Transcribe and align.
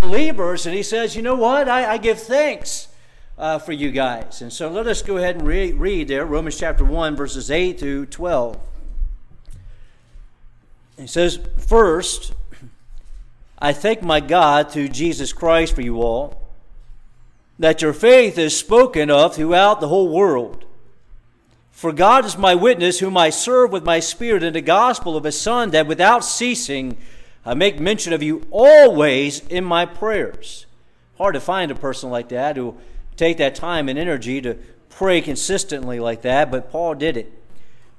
believers, 0.00 0.66
and 0.66 0.74
he 0.74 0.82
says, 0.82 1.14
You 1.14 1.22
know 1.22 1.36
what? 1.36 1.68
I, 1.68 1.92
I 1.92 1.98
give 1.98 2.20
thanks 2.20 2.88
uh, 3.38 3.58
for 3.58 3.72
you 3.72 3.90
guys. 3.90 4.42
And 4.42 4.52
so 4.52 4.68
let 4.68 4.86
us 4.86 5.02
go 5.02 5.16
ahead 5.16 5.36
and 5.36 5.46
re- 5.46 5.72
read 5.72 6.08
there 6.08 6.26
Romans 6.26 6.58
chapter 6.58 6.84
1, 6.84 7.16
verses 7.16 7.50
8 7.50 7.78
through 7.78 8.06
12. 8.06 8.58
He 10.98 11.06
says, 11.06 11.38
First, 11.58 12.34
I 13.58 13.72
thank 13.72 14.02
my 14.02 14.20
God 14.20 14.70
through 14.70 14.88
Jesus 14.88 15.32
Christ 15.32 15.74
for 15.74 15.82
you 15.82 16.02
all, 16.02 16.48
that 17.58 17.82
your 17.82 17.92
faith 17.92 18.38
is 18.38 18.56
spoken 18.56 19.10
of 19.10 19.34
throughout 19.34 19.80
the 19.80 19.88
whole 19.88 20.08
world. 20.08 20.64
For 21.70 21.92
God 21.92 22.26
is 22.26 22.36
my 22.36 22.54
witness, 22.54 22.98
whom 22.98 23.16
I 23.16 23.30
serve 23.30 23.72
with 23.72 23.84
my 23.84 24.00
spirit 24.00 24.42
in 24.42 24.52
the 24.52 24.60
gospel 24.60 25.16
of 25.16 25.24
his 25.24 25.40
Son, 25.40 25.70
that 25.70 25.86
without 25.86 26.24
ceasing 26.24 26.98
I 27.44 27.54
make 27.54 27.80
mention 27.80 28.12
of 28.12 28.22
you 28.22 28.46
always 28.50 29.40
in 29.48 29.64
my 29.64 29.86
prayers. 29.86 30.66
Hard 31.16 31.34
to 31.34 31.40
find 31.40 31.70
a 31.70 31.74
person 31.74 32.10
like 32.10 32.28
that 32.30 32.56
who 32.56 32.76
take 33.16 33.38
that 33.38 33.54
time 33.54 33.88
and 33.88 33.98
energy 33.98 34.40
to 34.40 34.56
pray 34.88 35.20
consistently 35.20 36.00
like 36.00 36.22
that, 36.22 36.50
but 36.50 36.70
Paul 36.70 36.94
did 36.94 37.16
it. 37.16 37.32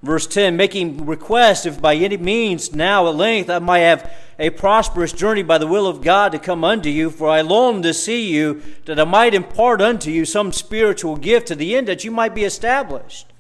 Verse 0.04 0.26
10 0.26 0.58
making 0.58 1.06
request 1.06 1.68
if 1.68 1.80
by 1.80 1.96
any 1.96 2.18
means 2.18 2.74
now 2.74 3.08
at 3.08 3.16
length 3.16 3.50
I 3.50 3.60
might 3.60 3.80
have 3.80 4.12
a 4.40 4.50
prosperous 4.50 5.14
journey 5.14 5.44
by 5.44 5.60
the 5.60 5.68
will 5.68 5.86
of 5.86 6.02
God 6.02 6.32
to 6.32 6.40
come 6.40 6.64
unto 6.64 6.90
you, 6.90 7.12
for 7.12 7.30
I 7.30 7.42
long 7.42 7.84
to 7.84 7.94
see 7.94 8.28
you, 8.28 8.62
that 8.86 9.00
I 9.00 9.04
might 9.04 9.36
impart 9.36 9.82
unto 9.82 10.10
you 10.10 10.26
some 10.26 10.52
spiritual 10.52 11.16
gift 11.16 11.48
to 11.50 11.56
the 11.56 11.76
end 11.76 11.88
that 11.88 12.04
you 12.04 12.10
might 12.10 12.34
be 12.34 12.44
established. 12.44 13.32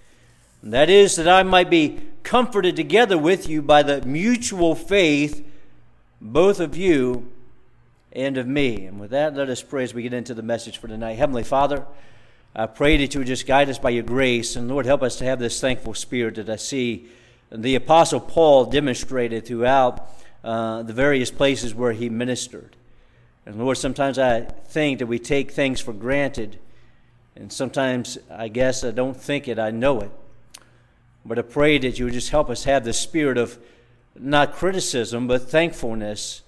And 0.61 0.71
that 0.71 0.91
is, 0.91 1.15
that 1.15 1.27
I 1.27 1.41
might 1.41 1.71
be 1.71 1.99
comforted 2.21 2.75
together 2.75 3.17
with 3.17 3.49
you 3.49 3.63
by 3.63 3.81
the 3.81 4.01
mutual 4.03 4.75
faith, 4.75 5.43
both 6.21 6.59
of 6.59 6.77
you 6.77 7.29
and 8.13 8.37
of 8.37 8.47
me. 8.47 8.85
And 8.85 8.99
with 8.99 9.09
that, 9.09 9.35
let 9.35 9.49
us 9.49 9.63
pray 9.63 9.83
as 9.83 9.93
we 9.93 10.03
get 10.03 10.13
into 10.13 10.35
the 10.35 10.43
message 10.43 10.77
for 10.77 10.87
tonight. 10.87 11.13
Heavenly 11.13 11.43
Father, 11.43 11.85
I 12.55 12.67
pray 12.67 12.97
that 12.97 13.13
you 13.13 13.21
would 13.21 13.27
just 13.27 13.47
guide 13.47 13.69
us 13.69 13.79
by 13.79 13.89
your 13.89 14.03
grace. 14.03 14.55
And 14.55 14.67
Lord, 14.67 14.85
help 14.85 15.01
us 15.01 15.17
to 15.17 15.25
have 15.25 15.39
this 15.39 15.59
thankful 15.59 15.95
spirit 15.95 16.35
that 16.35 16.49
I 16.49 16.57
see 16.57 17.07
the 17.51 17.75
Apostle 17.75 18.19
Paul 18.19 18.65
demonstrated 18.65 19.45
throughout 19.45 20.07
uh, 20.43 20.83
the 20.83 20.93
various 20.93 21.31
places 21.31 21.73
where 21.73 21.91
he 21.91 22.09
ministered. 22.09 22.75
And 23.45 23.57
Lord, 23.57 23.77
sometimes 23.77 24.19
I 24.19 24.41
think 24.41 24.99
that 24.99 25.07
we 25.07 25.19
take 25.19 25.51
things 25.51 25.81
for 25.81 25.91
granted. 25.91 26.59
And 27.35 27.51
sometimes 27.51 28.17
I 28.29 28.47
guess 28.47 28.83
I 28.83 28.91
don't 28.91 29.17
think 29.19 29.47
it, 29.47 29.57
I 29.57 29.71
know 29.71 30.01
it. 30.01 30.11
But 31.25 31.39
I 31.39 31.41
pray 31.41 31.77
that 31.79 31.99
you 31.99 32.05
would 32.05 32.13
just 32.13 32.29
help 32.29 32.49
us 32.49 32.63
have 32.65 32.83
the 32.83 32.93
spirit 32.93 33.37
of 33.37 33.57
not 34.17 34.53
criticism, 34.53 35.27
but 35.27 35.49
thankfulness 35.49 36.41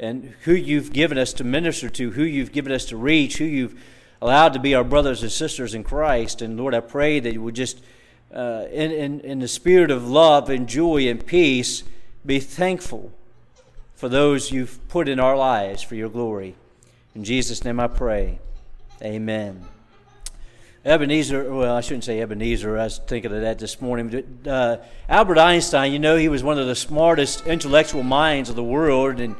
and 0.00 0.34
who 0.44 0.52
you've 0.52 0.92
given 0.92 1.18
us 1.18 1.32
to 1.34 1.44
minister 1.44 1.88
to, 1.88 2.12
who 2.12 2.22
you've 2.22 2.52
given 2.52 2.72
us 2.72 2.84
to 2.86 2.96
reach, 2.96 3.38
who 3.38 3.44
you've 3.44 3.80
allowed 4.22 4.52
to 4.52 4.58
be 4.58 4.74
our 4.74 4.84
brothers 4.84 5.22
and 5.22 5.32
sisters 5.32 5.74
in 5.74 5.84
Christ. 5.84 6.42
And 6.42 6.56
Lord, 6.56 6.74
I 6.74 6.80
pray 6.80 7.20
that 7.20 7.32
you 7.32 7.42
would 7.42 7.54
just, 7.54 7.80
uh, 8.32 8.66
in, 8.70 8.90
in, 8.92 9.20
in 9.20 9.38
the 9.40 9.48
spirit 9.48 9.90
of 9.90 10.08
love 10.08 10.50
and 10.50 10.68
joy 10.68 11.08
and 11.08 11.24
peace, 11.24 11.82
be 12.24 12.38
thankful 12.40 13.12
for 13.94 14.08
those 14.08 14.52
you've 14.52 14.86
put 14.88 15.08
in 15.08 15.18
our 15.18 15.36
lives 15.36 15.82
for 15.82 15.96
your 15.96 16.08
glory. 16.08 16.54
In 17.14 17.24
Jesus' 17.24 17.64
name 17.64 17.80
I 17.80 17.88
pray. 17.88 18.38
Amen. 19.02 19.66
Ebenezer, 20.88 21.52
well, 21.52 21.76
I 21.76 21.82
shouldn't 21.82 22.04
say 22.04 22.20
Ebenezer, 22.20 22.78
I 22.78 22.84
was 22.84 22.98
thinking 23.06 23.30
of 23.30 23.42
that 23.42 23.58
this 23.58 23.78
morning. 23.78 24.40
Uh, 24.46 24.78
Albert 25.06 25.36
Einstein, 25.36 25.92
you 25.92 25.98
know, 25.98 26.16
he 26.16 26.30
was 26.30 26.42
one 26.42 26.58
of 26.58 26.66
the 26.66 26.74
smartest 26.74 27.46
intellectual 27.46 28.02
minds 28.02 28.48
of 28.48 28.56
the 28.56 28.64
world, 28.64 29.20
and 29.20 29.36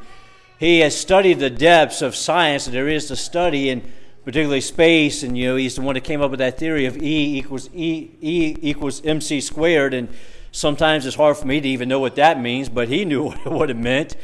he 0.59 0.81
has 0.81 0.95
studied 0.95 1.39
the 1.39 1.49
depths 1.49 2.03
of 2.03 2.15
science 2.15 2.65
that 2.65 2.71
there 2.71 2.87
is 2.87 3.07
to 3.07 3.15
study, 3.15 3.71
and 3.71 3.81
particularly 4.23 4.61
space. 4.61 5.23
And, 5.23 5.35
you 5.35 5.47
know, 5.47 5.55
he's 5.55 5.75
the 5.75 5.81
one 5.81 5.95
that 5.95 6.03
came 6.03 6.21
up 6.21 6.29
with 6.29 6.39
that 6.39 6.59
theory 6.59 6.85
of 6.85 6.95
E 6.97 7.39
equals 7.39 7.67
E, 7.73 8.11
e 8.21 8.55
equals 8.61 9.03
mc 9.03 9.41
squared. 9.41 9.95
And 9.95 10.09
sometimes 10.51 11.07
it's 11.07 11.15
hard 11.15 11.37
for 11.37 11.47
me 11.47 11.59
to 11.61 11.67
even 11.67 11.89
know 11.89 11.99
what 11.99 12.15
that 12.15 12.39
means, 12.39 12.69
but 12.69 12.89
he 12.89 13.05
knew 13.05 13.31
what 13.45 13.71
it 13.71 13.77
meant. 13.77 14.15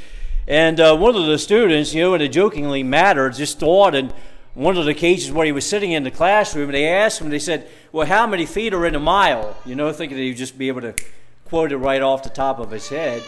And 0.47 0.79
uh, 0.79 0.95
one 0.95 1.15
of 1.15 1.25
the 1.25 1.39
students, 1.39 1.95
you 1.95 2.03
know, 2.03 2.13
in 2.13 2.21
a 2.21 2.29
jokingly 2.29 2.83
matter, 2.83 3.31
just 3.31 3.59
thought, 3.59 3.95
and 3.95 4.13
one 4.55 4.77
of 4.77 4.85
the 4.85 4.93
cases 4.93 5.31
where 5.31 5.45
he 5.45 5.51
was 5.51 5.65
sitting 5.65 5.91
in 5.91 6.03
the 6.03 6.11
classroom, 6.11 6.69
and 6.69 6.73
they 6.73 6.87
asked 6.87 7.21
him, 7.21 7.29
they 7.29 7.39
said, 7.39 7.69
Well, 7.91 8.07
how 8.07 8.25
many 8.25 8.45
feet 8.45 8.73
are 8.73 8.85
in 8.85 8.95
a 8.95 8.99
mile? 8.99 9.55
You 9.65 9.75
know, 9.75 9.91
thinking 9.91 10.17
that 10.17 10.23
he'd 10.23 10.37
just 10.37 10.57
be 10.57 10.69
able 10.69 10.81
to 10.81 10.95
quote 11.45 11.71
it 11.71 11.77
right 11.77 12.01
off 12.01 12.23
the 12.23 12.29
top 12.29 12.59
of 12.59 12.71
his 12.71 12.89
head. 12.89 13.21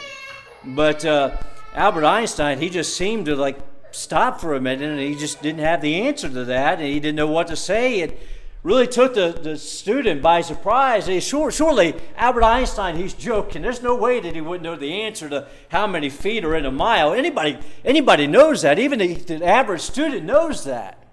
But 0.64 1.06
uh, 1.06 1.38
Albert 1.76 2.06
Einstein, 2.06 2.60
he 2.60 2.70
just 2.70 2.96
seemed 2.96 3.26
to 3.28 3.36
like 3.36 3.60
stop 3.92 4.40
for 4.42 4.56
a 4.56 4.62
minute 4.62 4.90
and 4.90 5.00
he 5.00 5.16
just 5.16 5.42
didn't 5.42 5.60
have 5.60 5.82
the 5.82 5.96
answer 5.96 6.30
to 6.30 6.46
that 6.46 6.80
and 6.80 6.88
he 6.88 7.00
didn't 7.00 7.16
know 7.16 7.28
what 7.28 7.48
to 7.48 7.56
say. 7.56 8.00
It 8.00 8.20
really 8.64 8.88
took 8.88 9.14
the, 9.14 9.32
the 9.32 9.58
student 9.58 10.22
by 10.22 10.42
surprise. 10.42 11.08
He, 11.08 11.20
sure, 11.20 11.52
surely 11.52 11.94
Albert 12.16 12.44
Einstein, 12.44 12.96
he's 12.96 13.14
joking. 13.14 13.62
There's 13.62 13.84
no 13.84 13.96
way 13.96 14.20
that 14.20 14.34
he 14.34 14.42
wouldn't 14.42 14.64
know 14.64 14.76
the 14.76 15.02
answer 15.02 15.30
to 15.30 15.48
how 15.70 15.88
many 15.88 16.10
feet 16.10 16.44
are 16.44 16.56
in 16.56 16.66
a 16.66 16.72
mile. 16.72 17.14
Anybody, 17.14 17.60
anybody 17.86 18.28
knows 18.28 18.62
that. 18.64 18.80
Even 18.80 19.00
the, 19.00 19.14
the 19.14 19.46
average 19.46 19.82
student 19.82 20.26
knows 20.26 20.64
that. 20.64 21.07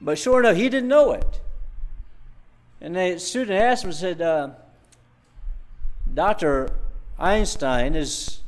But 0.00 0.18
sure 0.18 0.40
enough, 0.40 0.56
he 0.56 0.68
didn't 0.68 0.88
know 0.88 1.12
it. 1.12 1.40
And 2.80 2.94
the 2.94 3.18
student 3.18 3.60
asked 3.60 3.84
him, 3.84 3.92
said, 3.92 4.22
uh, 4.22 4.50
Dr. 6.12 6.70
Einstein, 7.18 7.96
is, 7.96 8.40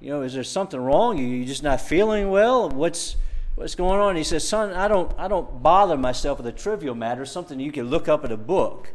you 0.00 0.10
know, 0.10 0.22
is 0.22 0.34
there 0.34 0.44
something 0.44 0.80
wrong? 0.80 1.18
You, 1.18 1.26
you 1.26 1.44
just 1.44 1.62
not 1.62 1.80
feeling 1.80 2.30
well? 2.30 2.70
What's, 2.70 3.16
what's 3.56 3.74
going 3.74 4.00
on? 4.00 4.14
He 4.14 4.22
says, 4.22 4.46
son, 4.46 4.72
I 4.72 4.86
don't, 4.86 5.12
I 5.18 5.26
don't 5.26 5.62
bother 5.62 5.96
myself 5.96 6.38
with 6.38 6.46
a 6.46 6.52
trivial 6.52 6.94
matter, 6.94 7.26
something 7.26 7.58
you 7.58 7.72
can 7.72 7.88
look 7.88 8.08
up 8.08 8.24
in 8.24 8.30
a 8.30 8.36
book. 8.36 8.90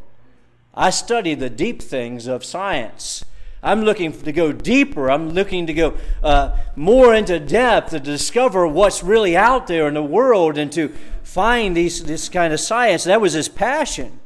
I 0.74 0.90
study 0.90 1.34
the 1.34 1.50
deep 1.50 1.82
things 1.82 2.26
of 2.26 2.44
science. 2.44 3.24
I'm 3.62 3.82
looking 3.82 4.12
to 4.12 4.32
go 4.32 4.52
deeper. 4.52 5.10
I'm 5.10 5.30
looking 5.30 5.66
to 5.66 5.74
go 5.74 5.98
uh, 6.22 6.56
more 6.76 7.14
into 7.14 7.40
depth 7.40 7.90
to 7.90 8.00
discover 8.00 8.66
what's 8.66 9.02
really 9.02 9.36
out 9.36 9.66
there 9.66 9.88
in 9.88 9.94
the 9.94 10.02
world 10.02 10.56
and 10.56 10.70
to 10.72 10.94
find 11.28 11.76
these, 11.76 12.02
this 12.04 12.30
kind 12.30 12.54
of 12.54 12.58
science. 12.58 13.04
That 13.04 13.20
was 13.20 13.34
his 13.34 13.50
passion 13.50 14.18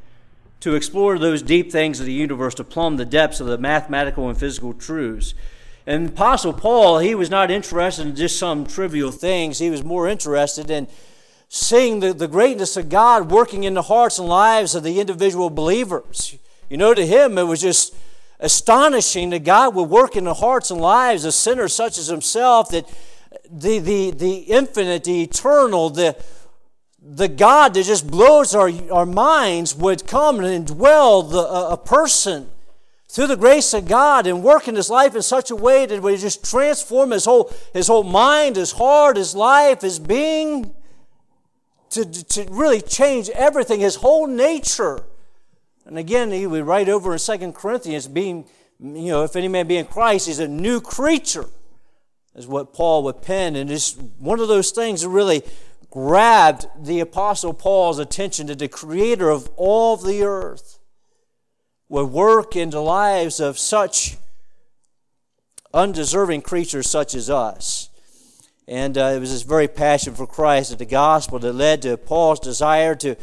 to 0.61 0.77
explore 0.77 1.19
those 1.19 1.43
deep 1.43 1.73
things 1.73 1.99
of 1.99 2.07
the 2.07 2.13
universe, 2.13 2.55
to 2.55 2.63
plumb 2.63 2.97
the 2.97 3.05
depths 3.05 3.41
of 3.41 3.49
the 3.49 3.59
mathematical 3.59 4.29
and 4.29 4.39
physical 4.39 4.73
truths. 4.73 5.35
And 5.85 6.11
Apostle 6.11 6.53
Paul, 6.53 7.01
he 7.01 7.17
was 7.17 7.29
not 7.29 7.51
interested 7.51 8.07
in 8.07 8.15
just 8.15 8.39
some 8.39 8.65
trivial 8.65 9.11
things. 9.11 9.59
He 9.59 9.69
was 9.69 9.83
more 9.83 10.07
interested 10.07 10.71
in 10.71 10.87
seeing 11.49 11.99
the, 11.99 12.13
the 12.13 12.29
greatness 12.29 12.77
of 12.77 12.89
God 12.89 13.33
working 13.33 13.65
in 13.65 13.75
the 13.75 13.83
hearts 13.83 14.21
and 14.21 14.29
lives 14.29 14.77
of 14.77 14.85
the 14.85 15.01
individual 15.01 15.51
believers. 15.51 16.39
You 16.71 16.77
know, 16.77 16.95
to 16.95 17.05
him, 17.05 17.37
it 17.37 17.43
was 17.43 17.61
just 17.61 17.97
astonishing 18.39 19.31
that 19.31 19.43
God 19.43 19.75
would 19.75 19.91
work 19.91 20.15
in 20.15 20.23
the 20.23 20.35
hearts 20.35 20.71
and 20.71 20.81
lives 20.81 21.25
of 21.25 21.35
sinners 21.35 21.75
such 21.75 21.99
as 21.99 22.07
himself, 22.07 22.71
that 22.71 22.89
the, 23.51 23.81
the, 23.81 24.13
the 24.13 24.37
infinite, 24.37 25.03
the 25.03 25.23
eternal, 25.23 25.91
the, 25.91 26.17
the 27.05 27.29
God 27.29 27.75
that 27.75 27.85
just 27.85 28.09
blows 28.09 28.55
our, 28.55 28.71
our 28.93 29.07
minds 29.07 29.75
would 29.75 30.07
come 30.07 30.41
and 30.41 30.67
indwell 30.67 31.29
the, 31.29 31.43
a 31.43 31.77
person 31.77 32.49
through 33.09 33.27
the 33.27 33.37
grace 33.37 33.75
of 33.75 33.87
God 33.87 34.27
and 34.27 34.43
work 34.43 34.69
in 34.69 34.77
his 34.77 34.89
life 34.89 35.15
in 35.15 35.23
such 35.23 35.51
a 35.51 35.57
way 35.57 35.85
that 35.85 36.01
would 36.01 36.19
just 36.19 36.49
transform 36.49 37.11
his 37.11 37.25
whole, 37.25 37.53
his 37.75 37.89
whole 37.89 38.05
mind, 38.05 38.57
his 38.57 38.73
heart, 38.73 39.17
his 39.17 39.35
life, 39.35 39.83
his 39.83 39.99
being, 39.99 40.75
to, 41.91 42.05
to 42.07 42.47
really 42.51 42.81
change 42.81 43.29
everything, 43.31 43.81
his 43.81 43.97
whole 43.97 44.27
nature. 44.27 45.05
And 45.85 45.99
again, 45.99 46.31
he 46.31 46.47
would 46.47 46.65
write 46.65 46.89
over 46.89 47.13
in 47.13 47.19
Second 47.19 47.55
Corinthians, 47.55 48.07
being, 48.07 48.47
you 48.81 49.11
know, 49.11 49.25
if 49.25 49.37
any 49.37 49.49
man 49.49 49.67
be 49.67 49.77
in 49.77 49.87
Christ, 49.87 50.29
he's 50.29 50.39
a 50.39 50.49
new 50.49 50.81
creature, 50.81 51.47
is 52.35 52.47
what 52.47 52.73
Paul 52.73 53.03
would 53.03 53.21
pen. 53.21 53.57
And 53.57 53.71
it's 53.71 53.95
one 54.19 54.41
of 54.41 54.49
those 54.49 54.71
things 54.71 55.03
that 55.03 55.11
really 55.11 55.43
grabbed 55.93 56.67
the 56.83 57.01
Apostle 57.01 57.53
Paul's 57.53 57.99
attention 57.99 58.47
to 58.47 58.55
the 58.55 58.67
creator 58.67 59.29
of 59.29 59.49
all 59.57 59.97
the 59.97 60.23
earth 60.23 60.79
would 61.91 62.07
work 62.07 62.57
in 62.57 62.71
the 62.71 62.81
lives 62.81 63.39
of 63.39 63.59
such 63.59 64.17
undeserving 65.75 66.41
creatures 66.41 66.89
such 66.89 67.15
as 67.15 67.29
us. 67.29 67.91
And 68.67 68.97
uh, 68.97 69.13
it 69.17 69.21
was 69.21 69.33
this 69.33 69.43
very 69.43 69.69
passion 69.69 70.15
for 70.15 70.27
Christ 70.27 70.71
and 70.71 70.79
the 70.79 70.87
gospel 70.87 71.39
that 71.39 71.53
led 71.53 71.83
to 71.83 71.99
Paul's 71.99 72.41
desire 72.41 72.95
to 72.97 73.17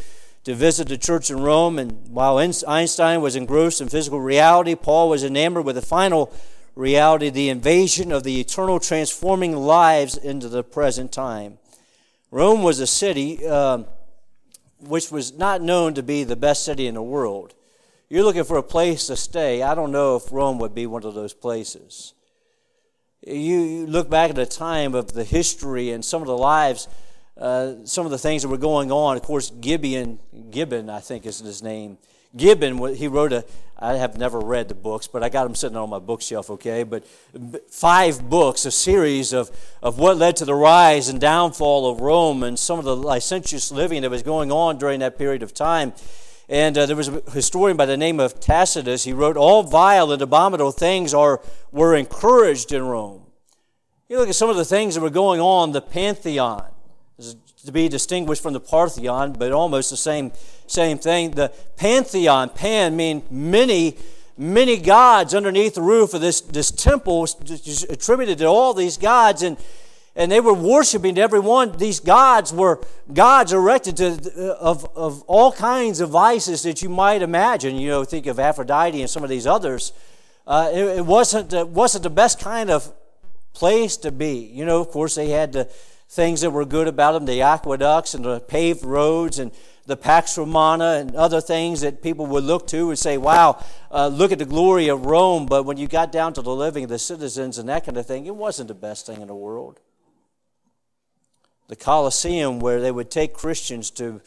to 0.44 0.56
visit 0.56 0.88
the 0.88 0.98
church 0.98 1.30
in 1.30 1.39
Rome. 1.42 1.80
And 1.80 2.07
while 2.10 2.38
Einstein 2.38 3.22
was 3.22 3.36
engrossed 3.36 3.81
in 3.81 3.89
physical 3.89 4.19
reality, 4.19 4.75
Paul 4.75 5.10
was 5.10 5.24
enamored 5.24 5.65
with 5.65 5.75
the 5.75 5.81
final 5.81 6.31
reality, 6.75 7.30
the 7.30 7.50
invasion 7.50 8.12
of 8.12 8.24
the 8.24 8.39
eternal 8.39 8.80
transforming 8.80 9.56
lives 9.56 10.15
into 10.15 10.48
the 10.48 10.63
present 10.63 11.12
time. 11.12 11.57
Rome 12.31 12.61
was 12.61 12.79
a 12.79 12.87
city 12.87 13.45
uh, 13.45 13.83
which 14.81 15.11
was 15.11 15.37
not 15.37 15.61
known 15.61 15.95
to 15.95 16.03
be 16.03 16.23
the 16.23 16.35
best 16.35 16.63
city 16.63 16.85
in 16.87 16.93
the 16.93 17.01
world. 17.01 17.55
You're 18.09 18.23
looking 18.23 18.43
for 18.43 18.57
a 18.57 18.63
place 18.63 19.07
to 19.07 19.15
stay. 19.15 19.61
I 19.63 19.75
don't 19.75 19.91
know 19.91 20.15
if 20.15 20.31
Rome 20.31 20.59
would 20.59 20.73
be 20.73 20.87
one 20.87 21.03
of 21.03 21.13
those 21.15 21.33
places. 21.33 22.13
you, 23.25 23.85
look 23.87 24.09
back 24.09 24.29
at 24.29 24.35
the 24.35 24.45
time 24.45 24.95
of 24.95 25.13
the 25.13 25.23
history 25.23 25.91
and 25.91 26.03
some 26.03 26.21
of 26.21 26.27
the 26.27 26.37
lives, 26.37 26.87
uh, 27.37 27.73
some 27.83 28.05
of 28.05 28.11
the 28.11 28.17
things 28.17 28.43
that 28.43 28.49
were 28.49 28.57
going 28.57 28.91
on. 28.91 29.15
Of 29.15 29.23
course, 29.23 29.49
Gibeon, 29.49 30.19
Gibbon, 30.51 30.89
I 30.89 30.99
think 30.99 31.25
is 31.25 31.39
his 31.39 31.63
name. 31.63 31.97
Gibbon, 32.35 32.95
he 32.95 33.07
wrote 33.07 33.33
a, 33.33 33.43
I 33.77 33.93
have 33.93 34.17
never 34.17 34.39
read 34.39 34.67
the 34.67 34.75
books, 34.75 35.07
but 35.07 35.23
I 35.23 35.29
got 35.29 35.45
them 35.45 35.55
sitting 35.55 35.77
on 35.77 35.89
my 35.89 35.99
bookshelf, 35.99 36.49
okay? 36.51 36.83
But 36.83 37.05
five 37.69 38.29
books, 38.29 38.65
a 38.65 38.71
series 38.71 39.33
of, 39.33 39.49
of 39.81 39.97
what 39.97 40.17
led 40.17 40.35
to 40.37 40.45
the 40.45 40.53
rise 40.53 41.07
and 41.07 41.19
downfall 41.19 41.89
of 41.89 42.01
Rome 42.01 42.43
and 42.43 42.59
some 42.59 42.77
of 42.77 42.85
the 42.85 42.95
licentious 42.95 43.71
living 43.71 44.01
that 44.01 44.11
was 44.11 44.21
going 44.21 44.51
on 44.51 44.77
during 44.77 44.99
that 44.99 45.17
period 45.17 45.41
of 45.41 45.53
time. 45.53 45.93
And 46.49 46.77
uh, 46.77 46.87
there 46.87 46.95
was 46.95 47.07
a 47.07 47.21
historian 47.31 47.77
by 47.77 47.85
the 47.85 47.95
name 47.95 48.19
of 48.19 48.39
Tacitus. 48.39 49.05
He 49.05 49.13
wrote, 49.13 49.37
All 49.37 49.63
vile 49.63 50.11
and 50.11 50.21
abominable 50.21 50.71
things 50.71 51.13
are, 51.13 51.41
were 51.71 51.95
encouraged 51.95 52.73
in 52.73 52.83
Rome. 52.83 53.27
You 54.09 54.17
look 54.17 54.29
at 54.29 54.35
some 54.35 54.49
of 54.49 54.57
the 54.57 54.65
things 54.65 54.95
that 54.95 55.01
were 55.01 55.11
going 55.11 55.39
on, 55.39 55.71
the 55.71 55.81
Pantheon, 55.81 56.65
to 57.65 57.71
be 57.71 57.89
distinguished 57.89 58.41
from 58.41 58.53
the 58.53 58.59
Parthenon, 58.59 59.33
but 59.33 59.51
almost 59.51 59.89
the 59.89 59.97
same, 59.97 60.31
same 60.67 60.97
thing. 60.97 61.31
The 61.31 61.51
Pantheon, 61.75 62.50
pan 62.50 62.95
mean 62.95 63.23
many, 63.29 63.97
many 64.38 64.77
gods 64.77 65.33
underneath 65.33 65.75
the 65.75 65.81
roof 65.81 66.13
of 66.13 66.21
this, 66.21 66.41
this 66.41 66.71
temple, 66.71 67.27
attributed 67.89 68.38
to 68.39 68.45
all 68.45 68.73
these 68.73 68.97
gods. 68.97 69.44
And 69.44 69.57
and 70.15 70.31
they 70.31 70.41
were 70.41 70.53
worshiping 70.53 71.17
every 71.17 71.39
one. 71.39 71.77
These 71.77 72.01
gods 72.01 72.51
were 72.51 72.81
gods 73.13 73.53
erected 73.53 73.97
to, 73.97 74.57
of, 74.59 74.85
of 74.97 75.21
all 75.23 75.51
kinds 75.51 76.01
of 76.01 76.09
vices 76.09 76.63
that 76.63 76.81
you 76.81 76.89
might 76.89 77.21
imagine. 77.21 77.77
You 77.77 77.89
know, 77.89 78.03
think 78.03 78.25
of 78.25 78.38
Aphrodite 78.38 79.00
and 79.00 79.09
some 79.09 79.23
of 79.23 79.29
these 79.29 79.47
others. 79.47 79.94
Uh, 80.45 80.71
it, 80.73 80.83
it, 80.97 81.05
wasn't, 81.05 81.53
it 81.53 81.69
wasn't 81.69 82.03
the 82.03 82.09
best 82.09 82.39
kind 82.39 82.69
of 82.69 82.91
place 83.53 83.95
to 83.97 84.12
be. 84.12 84.51
You 84.53 84.65
know, 84.65 84.81
of 84.81 84.89
course, 84.89 85.15
they 85.15 85.29
had 85.29 85.53
the 85.53 85.69
things 86.09 86.41
that 86.41 86.50
were 86.50 86.65
good 86.65 86.88
about 86.88 87.13
them 87.13 87.25
the 87.25 87.41
aqueducts 87.41 88.13
and 88.13 88.25
the 88.25 88.39
paved 88.39 88.83
roads 88.83 89.39
and 89.39 89.51
the 89.85 89.95
Pax 89.95 90.38
Romana 90.38 90.97
and 91.00 91.15
other 91.15 91.41
things 91.41 91.81
that 91.81 92.03
people 92.03 92.25
would 92.27 92.44
look 92.44 92.67
to 92.67 92.89
and 92.89 93.00
say, 93.00 93.17
wow, 93.17 93.63
uh, 93.91 94.07
look 94.07 94.31
at 94.31 94.39
the 94.39 94.45
glory 94.45 94.88
of 94.88 95.06
Rome. 95.06 95.45
But 95.45 95.63
when 95.63 95.77
you 95.77 95.88
got 95.88 96.11
down 96.11 96.33
to 96.33 96.41
the 96.41 96.53
living 96.53 96.83
of 96.83 96.89
the 96.89 97.00
citizens 97.00 97.57
and 97.57 97.69
that 97.69 97.85
kind 97.85 97.97
of 97.97 98.06
thing, 98.06 98.25
it 98.25 98.35
wasn't 98.35 98.67
the 98.67 98.75
best 98.75 99.06
thing 99.06 99.21
in 99.21 99.27
the 99.27 99.35
world 99.35 99.79
the 101.69 101.75
Colosseum, 101.75 102.59
where 102.59 102.81
they 102.81 102.91
would 102.91 103.12
take 103.12 103.33
Christians 103.33 103.91
to 103.91 104.19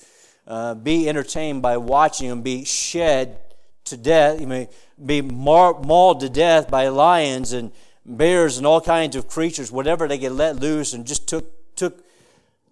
uh, 0.47 0.75
be 0.75 1.09
entertained 1.09 1.61
by 1.61 1.77
watching 1.77 2.29
them 2.29 2.41
be 2.41 2.65
shed 2.65 3.37
to 3.85 3.97
death, 3.97 4.41
you 4.41 4.47
may 4.47 4.69
be 5.05 5.21
mauled 5.21 6.21
to 6.21 6.29
death 6.29 6.71
by 6.71 6.87
lions 6.87 7.53
and 7.53 7.73
bears 8.07 8.59
and 8.59 8.67
all 8.67 8.81
kinds 8.81 9.17
of 9.17 9.27
creatures, 9.27 9.73
whatever 9.73 10.07
they 10.07 10.19
get 10.19 10.31
let 10.31 10.57
loose, 10.57 10.93
and 10.93 11.05
just 11.05 11.29
took 11.29 11.62
took 11.77 12.05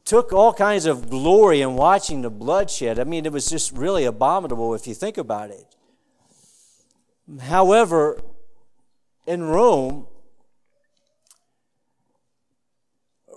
took 0.04 0.32
all 0.32 0.52
kinds 0.52 0.86
of 0.86 1.08
glory 1.08 1.60
in 1.60 1.74
watching 1.76 2.22
the 2.22 2.30
bloodshed. 2.30 2.98
I 2.98 3.04
mean, 3.04 3.26
it 3.26 3.32
was 3.32 3.48
just 3.48 3.72
really 3.72 4.04
abominable 4.04 4.74
if 4.74 4.86
you 4.86 4.94
think 4.94 5.16
about 5.16 5.50
it. 5.50 5.66
However, 7.42 8.20
in 9.26 9.44
Rome, 9.44 10.06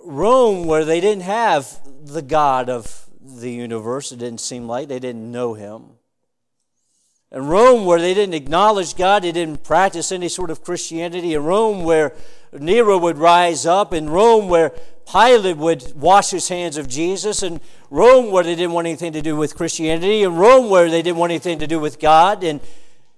Rome, 0.04 0.66
where 0.66 0.84
they 0.84 1.00
didn't 1.00 1.22
have 1.22 1.80
the 2.04 2.22
God 2.22 2.68
of 2.68 3.06
the 3.20 3.50
universe, 3.50 4.10
it 4.12 4.18
didn't 4.18 4.40
seem 4.40 4.66
like 4.66 4.88
they 4.88 4.98
didn't 4.98 5.30
know 5.30 5.54
him. 5.54 5.84
In 7.30 7.46
Rome, 7.46 7.84
where 7.84 8.00
they 8.00 8.14
didn't 8.14 8.34
acknowledge 8.34 8.96
God, 8.96 9.22
they 9.22 9.32
didn't 9.32 9.64
practice 9.64 10.12
any 10.12 10.28
sort 10.28 10.50
of 10.50 10.62
Christianity. 10.62 11.34
In 11.34 11.44
Rome, 11.44 11.84
where 11.84 12.14
Nero 12.58 12.98
would 12.98 13.18
rise 13.18 13.66
up. 13.66 13.92
In 13.92 14.08
Rome, 14.08 14.48
where 14.48 14.72
Pilate 15.10 15.56
would 15.56 15.94
wash 15.94 16.30
his 16.30 16.48
hands 16.48 16.76
of 16.76 16.88
Jesus. 16.88 17.42
and 17.42 17.60
Rome, 17.90 18.30
where 18.30 18.44
they 18.44 18.54
didn't 18.54 18.72
want 18.72 18.86
anything 18.86 19.12
to 19.12 19.22
do 19.22 19.36
with 19.36 19.56
Christianity. 19.56 20.22
and 20.22 20.38
Rome, 20.38 20.70
where 20.70 20.90
they 20.90 21.02
didn't 21.02 21.18
want 21.18 21.30
anything 21.30 21.58
to 21.58 21.66
do 21.66 21.78
with 21.80 21.98
God. 21.98 22.42
And 22.44 22.60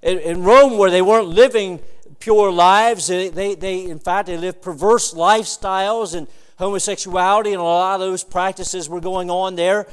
in 0.03 0.43
Rome, 0.43 0.79
where 0.79 0.91
they 0.91 1.03
weren't 1.03 1.29
living 1.29 1.81
pure 2.19 2.51
lives. 2.51 3.07
They, 3.07 3.29
they, 3.29 3.55
they 3.55 3.85
in 3.85 3.99
fact, 3.99 4.27
they 4.27 4.37
lived 4.37 4.63
perverse 4.63 5.15
lifestyles 5.15 6.15
and 6.15 6.27
homosexuality 6.59 7.53
and 7.53 7.61
a 7.61 7.65
lot 7.65 7.95
of 7.95 8.01
those 8.01 8.25
practices 8.25 8.89
were 8.89 9.01
going 9.01 9.31
on 9.31 9.57
there 9.57 9.87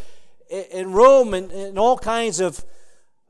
in 0.50 0.92
Rome 0.92 1.34
and, 1.34 1.52
and 1.52 1.78
all 1.78 1.98
kinds 1.98 2.40
of 2.40 2.64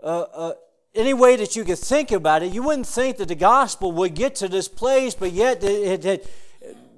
uh, 0.01 0.25
uh, 0.33 0.53
any 0.95 1.13
way 1.13 1.35
that 1.35 1.55
you 1.55 1.63
could 1.63 1.79
think 1.79 2.11
about 2.11 2.43
it, 2.43 2.53
you 2.53 2.61
wouldn't 2.61 2.87
think 2.87 3.17
that 3.17 3.27
the 3.27 3.35
gospel 3.35 3.91
would 3.93 4.13
get 4.13 4.35
to 4.35 4.47
this 4.47 4.67
place, 4.67 5.15
but 5.15 5.31
yet 5.31 5.63
it 5.63 6.03
had 6.03 6.21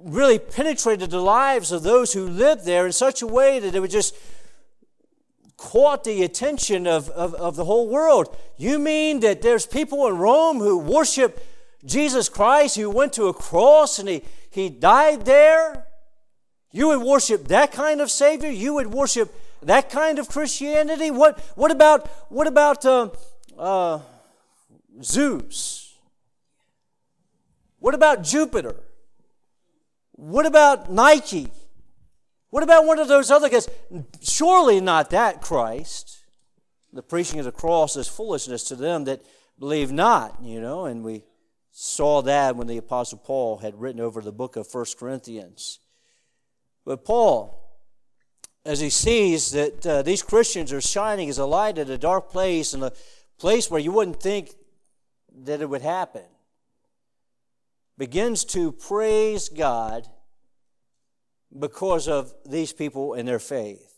really 0.02 0.38
penetrated 0.38 1.10
the 1.10 1.20
lives 1.20 1.72
of 1.72 1.82
those 1.82 2.12
who 2.12 2.28
lived 2.28 2.64
there 2.64 2.86
in 2.86 2.92
such 2.92 3.22
a 3.22 3.26
way 3.26 3.58
that 3.58 3.74
it 3.74 3.80
would 3.80 3.90
just 3.90 4.14
caught 5.56 6.04
the 6.04 6.22
attention 6.22 6.86
of, 6.86 7.08
of, 7.10 7.34
of 7.34 7.56
the 7.56 7.64
whole 7.64 7.88
world. 7.88 8.36
You 8.56 8.78
mean 8.78 9.20
that 9.20 9.42
there's 9.42 9.66
people 9.66 10.06
in 10.06 10.18
Rome 10.18 10.58
who 10.58 10.78
worship 10.78 11.44
Jesus 11.84 12.28
Christ, 12.28 12.76
who 12.76 12.90
went 12.90 13.14
to 13.14 13.26
a 13.26 13.34
cross 13.34 13.98
and 13.98 14.08
he, 14.08 14.22
he 14.50 14.68
died 14.68 15.24
there? 15.24 15.86
You 16.72 16.88
would 16.88 17.00
worship 17.00 17.48
that 17.48 17.72
kind 17.72 18.00
of 18.00 18.10
Savior? 18.10 18.50
You 18.50 18.74
would 18.74 18.88
worship 18.88 19.34
that 19.62 19.88
kind 19.90 20.18
of 20.18 20.28
Christianity? 20.28 21.10
What, 21.10 21.40
what 21.56 21.70
about, 21.70 22.06
what 22.30 22.46
about 22.46 22.84
uh, 22.84 23.08
uh, 23.58 24.00
Zeus? 25.02 25.94
What 27.78 27.94
about 27.94 28.22
Jupiter? 28.22 28.76
What 30.12 30.46
about 30.46 30.90
Nike? 30.90 31.48
What 32.50 32.62
about 32.62 32.86
one 32.86 32.98
of 32.98 33.08
those 33.08 33.30
other 33.30 33.48
guys? 33.48 33.68
Surely 34.22 34.80
not 34.80 35.10
that 35.10 35.42
Christ. 35.42 36.18
The 36.92 37.02
preaching 37.02 37.38
of 37.38 37.44
the 37.44 37.52
cross 37.52 37.96
is 37.96 38.08
foolishness 38.08 38.64
to 38.64 38.76
them 38.76 39.04
that 39.04 39.22
believe 39.58 39.92
not, 39.92 40.38
you 40.42 40.60
know, 40.60 40.86
and 40.86 41.04
we 41.04 41.24
saw 41.70 42.22
that 42.22 42.56
when 42.56 42.66
the 42.66 42.78
Apostle 42.78 43.18
Paul 43.18 43.58
had 43.58 43.78
written 43.78 44.00
over 44.00 44.22
the 44.22 44.32
book 44.32 44.56
of 44.56 44.66
First 44.66 44.98
Corinthians. 44.98 45.78
But 46.86 47.04
Paul, 47.04 47.62
as 48.64 48.80
he 48.80 48.88
sees 48.88 49.50
that 49.50 49.86
uh, 49.86 50.02
these 50.02 50.22
Christians 50.22 50.72
are 50.72 50.80
shining 50.80 51.28
as 51.28 51.38
a 51.38 51.44
light 51.44 51.76
in 51.76 51.90
a 51.90 51.98
dark 51.98 52.30
place 52.30 52.72
and 52.72 52.82
a 52.82 52.92
place 53.38 53.70
where 53.70 53.80
you 53.80 53.92
wouldn't 53.92 54.20
think 54.20 54.54
that 55.44 55.60
it 55.60 55.68
would 55.68 55.82
happen, 55.82 56.22
begins 57.98 58.44
to 58.44 58.72
praise 58.72 59.48
God 59.48 60.06
because 61.58 62.08
of 62.08 62.34
these 62.44 62.72
people 62.72 63.14
and 63.14 63.28
their 63.28 63.38
faith. 63.38 63.92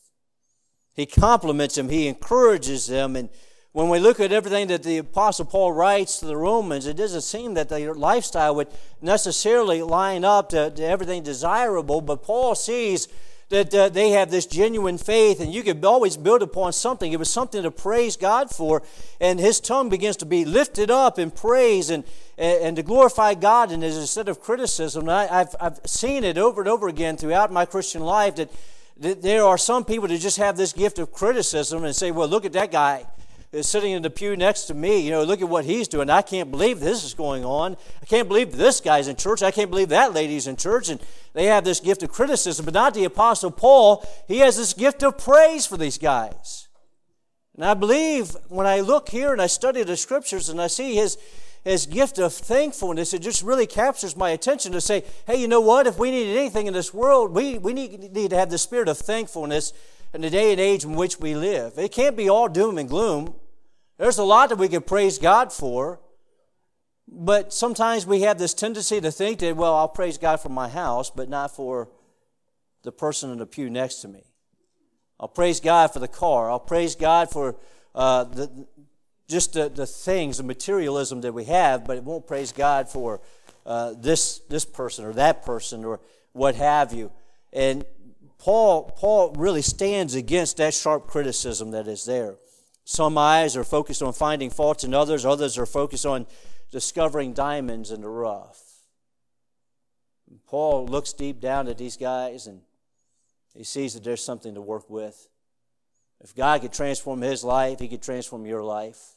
He 0.95 1.07
compliments 1.07 1.77
them, 1.77 1.89
he 1.89 2.09
encourages 2.09 2.87
them, 2.87 3.15
and 3.17 3.29
when 3.73 3.91
we 3.91 4.01
look 4.01 4.19
at 4.19 4.33
everything 4.33 4.69
that 4.69 4.83
the 4.83 4.99
Apostle 4.99 5.45
Paul 5.45 5.73
writes 5.73 6.19
to 6.19 6.27
the 6.27 6.37
Romans, 6.37 6.87
it 6.87 6.97
doesn't 6.97 7.21
seem 7.21 7.55
that 7.55 7.69
their 7.69 7.95
lifestyle 7.95 8.55
would 8.57 8.69
necessarily 9.01 9.83
line 9.83 10.25
up 10.25 10.49
to, 10.49 10.71
to 10.71 10.83
everything 10.83 11.23
desirable, 11.23 12.01
but 12.01 12.23
Paul 12.23 12.55
sees 12.55 13.07
that 13.51 13.75
uh, 13.75 13.89
they 13.89 14.11
have 14.11 14.31
this 14.31 14.47
genuine 14.47 14.99
faith, 14.99 15.41
and 15.41 15.53
you 15.53 15.63
can 15.63 15.83
always 15.85 16.17
build 16.17 16.43
upon 16.43 16.73
something. 16.73 17.13
It 17.13 17.19
was 17.19 17.31
something 17.31 17.63
to 17.63 17.71
praise 17.71 18.17
God 18.17 18.51
for, 18.51 18.83
and 19.21 19.41
his 19.41 19.59
tongue 19.59 19.89
begins 19.89 20.19
to 20.19 20.27
be 20.27 20.45
lifted 20.45 20.91
up 20.91 21.19
in 21.19 21.31
praise 21.31 21.89
and, 21.89 22.05
and, 22.37 22.77
to 22.77 22.83
glorify 22.83 23.35
God 23.35 23.73
and 23.73 23.83
instead 23.83 24.29
of 24.29 24.41
criticism. 24.41 25.09
I, 25.09 25.27
have 25.27 25.57
I've 25.61 25.81
seen 25.87 26.25
it 26.25 26.37
over 26.37 26.61
and 26.61 26.69
over 26.69 26.89
again 26.89 27.17
throughout 27.17 27.51
my 27.51 27.65
Christian 27.65 28.03
life 28.03 28.37
that, 28.37 28.51
that 28.99 29.23
there 29.23 29.45
are 29.45 29.57
some 29.57 29.85
people 29.85 30.09
that 30.09 30.19
just 30.19 30.37
have 30.37 30.57
this 30.57 30.75
gift 30.75 30.99
of 30.99 31.13
criticism 31.13 31.85
and 31.85 31.97
say, 31.97 32.11
well, 32.11 32.29
look 32.29 32.45
at 32.45 32.53
that 32.53 32.71
guy 32.71 33.07
is 33.51 33.69
sitting 33.69 33.93
in 33.93 34.03
the 34.03 34.11
pew 34.11 34.37
next 34.37 34.65
to 34.65 34.75
me. 34.75 35.01
You 35.01 35.11
know, 35.11 35.25
look 35.25 35.41
at 35.41 35.49
what 35.49 35.65
he's 35.65 35.89
doing. 35.89 36.11
I 36.11 36.23
can't 36.23 36.51
believe 36.51 36.81
this 36.81 37.05
is 37.05 37.15
going 37.15 37.45
on. 37.45 37.77
I 38.03 38.07
can't 38.07 38.29
believe 38.29 38.57
this 38.57 38.81
guy's 38.81 39.09
in 39.09 39.17
church. 39.17 39.43
I 39.43 39.51
can't 39.51 39.71
believe 39.71 39.89
that 39.89 40.13
lady's 40.13 40.47
in 40.47 40.57
church. 40.57 40.89
And 40.91 41.01
they 41.33 41.47
have 41.47 41.65
this 41.65 41.81
gift 41.81 42.03
of 42.03 42.11
criticism, 42.11 42.65
but 42.65 42.75
not 42.75 42.95
the 42.95 43.05
Apostle 43.05 43.51
Paul. 43.51 44.07
He 44.27 44.39
has 44.39 44.57
this 44.57 44.75
gift 44.75 45.03
of 45.03 45.17
praise 45.17 45.67
for 45.67 45.77
these 45.77 45.97
guys. 45.97 46.69
And 47.55 47.65
I 47.65 47.75
believe 47.75 48.37
when 48.49 48.67
I 48.67 48.81
look 48.81 49.09
here 49.09 49.33
and 49.33 49.43
I 49.43 49.47
study 49.47 49.83
the 49.83 49.97
scriptures 49.97 50.49
and 50.49 50.61
I 50.61 50.67
see 50.67 50.95
his, 50.95 51.17
his 51.65 51.87
gift 51.87 52.19
of 52.19 52.35
thankfulness, 52.35 53.15
it 53.15 53.21
just 53.21 53.43
really 53.43 53.67
captures 53.67 54.15
my 54.15 54.31
attention 54.31 54.73
to 54.73 54.81
say, 54.81 55.03
hey, 55.27 55.41
you 55.41 55.49
know 55.49 55.61
what? 55.61 55.87
If 55.87 55.99
we 55.99 56.11
need 56.11 56.37
anything 56.37 56.67
in 56.67 56.75
this 56.75 56.93
world, 56.95 57.33
we, 57.33 57.59
we 57.59 57.73
need, 57.73 58.13
need 58.13 58.31
to 58.31 58.37
have 58.37 58.51
the 58.51 58.59
spirit 58.59 58.89
of 58.89 58.99
thankfulness 58.99 59.73
in 60.15 60.23
the 60.23 60.31
day 60.31 60.53
and 60.53 60.61
age 60.61 60.85
in 60.85 60.95
which 60.95 61.19
we 61.19 61.35
live. 61.35 61.79
It 61.79 61.93
can't 61.93 62.17
be 62.17 62.29
all 62.29 62.49
doom 62.49 62.79
and 62.79 62.89
gloom. 62.89 63.35
There's 63.99 64.19
a 64.19 64.25
lot 64.25 64.49
that 64.49 64.57
we 64.57 64.69
can 64.69 64.83
praise 64.83 65.19
God 65.19 65.53
for, 65.53 66.01
but 67.07 67.53
sometimes 67.53 68.07
we 68.07 68.23
have 68.23 68.39
this 68.39 68.55
tendency 68.55 69.01
to 69.01 69.11
think 69.11 69.41
that, 69.41 69.57
well, 69.57 69.75
I'll 69.75 69.89
praise 69.89 70.19
God 70.19 70.41
for 70.41 70.51
my 70.51 70.69
house, 70.69 71.11
but 71.11 71.29
not 71.29 71.55
for 71.55 71.89
the 72.83 72.93
person 72.93 73.31
in 73.31 73.39
the 73.39 73.47
pew 73.47 73.69
next 73.69 73.97
to 73.97 74.09
me. 74.09 74.25
I'll 75.21 75.29
praise 75.29 75.59
God 75.59 75.89
for 75.89 75.99
the 75.99 76.09
car. 76.09 76.51
I'll 76.51 76.61
praise 76.61 76.95
God 76.95 77.29
for 77.29 77.57
uh, 77.95 78.25
the, 78.25 78.67
just 79.27 79.55
the, 79.55 79.69
the 79.69 79.87
things, 79.87 80.39
the 80.39 80.45
materialism 80.45 81.21
that 81.23 81.35
we 81.35 81.45
have, 81.45 81.85
but 81.85 81.97
it 81.97 82.05
won't 82.05 82.27
praise 82.27 82.53
God 82.53 82.89
for 82.89 83.21
uh, 83.67 83.95
this, 83.99 84.39
this 84.49 84.65
person 84.65 85.05
or 85.05 85.13
that 85.15 85.45
person 85.45 85.85
or 85.85 86.01
what 86.33 86.55
have 86.55 86.93
you. 86.93 87.11
And 87.53 87.85
Paul, 88.39 88.93
Paul 88.97 89.33
really 89.33 89.63
stands 89.63 90.15
against 90.15 90.57
that 90.59 90.75
sharp 90.75 91.07
criticism 91.07 91.73
that 91.73 91.89
is 91.89 92.05
there. 92.05 92.37
Some 92.85 93.19
eyes 93.19 93.57
are 93.57 93.65
focused 93.65 94.03
on 94.03 94.13
finding 94.13 94.49
faults 94.49 94.85
in 94.85 94.95
others, 94.95 95.27
others 95.27 95.59
are 95.59 95.67
focused 95.67 96.07
on 96.07 96.27
discovering 96.71 97.33
diamonds 97.33 97.91
in 97.91 98.01
the 98.01 98.09
rough. 98.09 98.63
Paul 100.47 100.87
looks 100.87 101.13
deep 101.13 101.41
down 101.41 101.69
at 101.69 101.79
these 101.79 101.97
guys 101.97 102.47
and 102.47 102.61
he 103.55 103.65
sees 103.65 103.95
that 103.95 104.05
there's 104.05 104.23
something 104.23 104.55
to 104.55 104.61
work 104.61 104.89
with. 104.89 105.29
If 106.21 106.35
God 106.35 106.61
could 106.61 106.73
transform 106.73 107.21
his 107.21 107.45
life, 107.45 107.81
he 107.81 107.89
could 107.89 108.03
transform 108.03 108.47
your 108.47 108.63
life. 108.63 109.17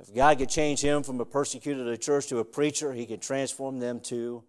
If 0.00 0.14
God 0.14 0.38
could 0.38 0.50
change 0.50 0.80
him 0.80 1.02
from 1.02 1.20
a 1.20 1.24
persecutor 1.24 1.80
of 1.80 1.86
the 1.86 1.96
church 1.96 2.26
to 2.28 2.38
a 2.38 2.44
preacher, 2.44 2.92
he 2.92 3.06
could 3.06 3.22
transform 3.22 3.78
them 3.78 4.00
too. 4.00 4.44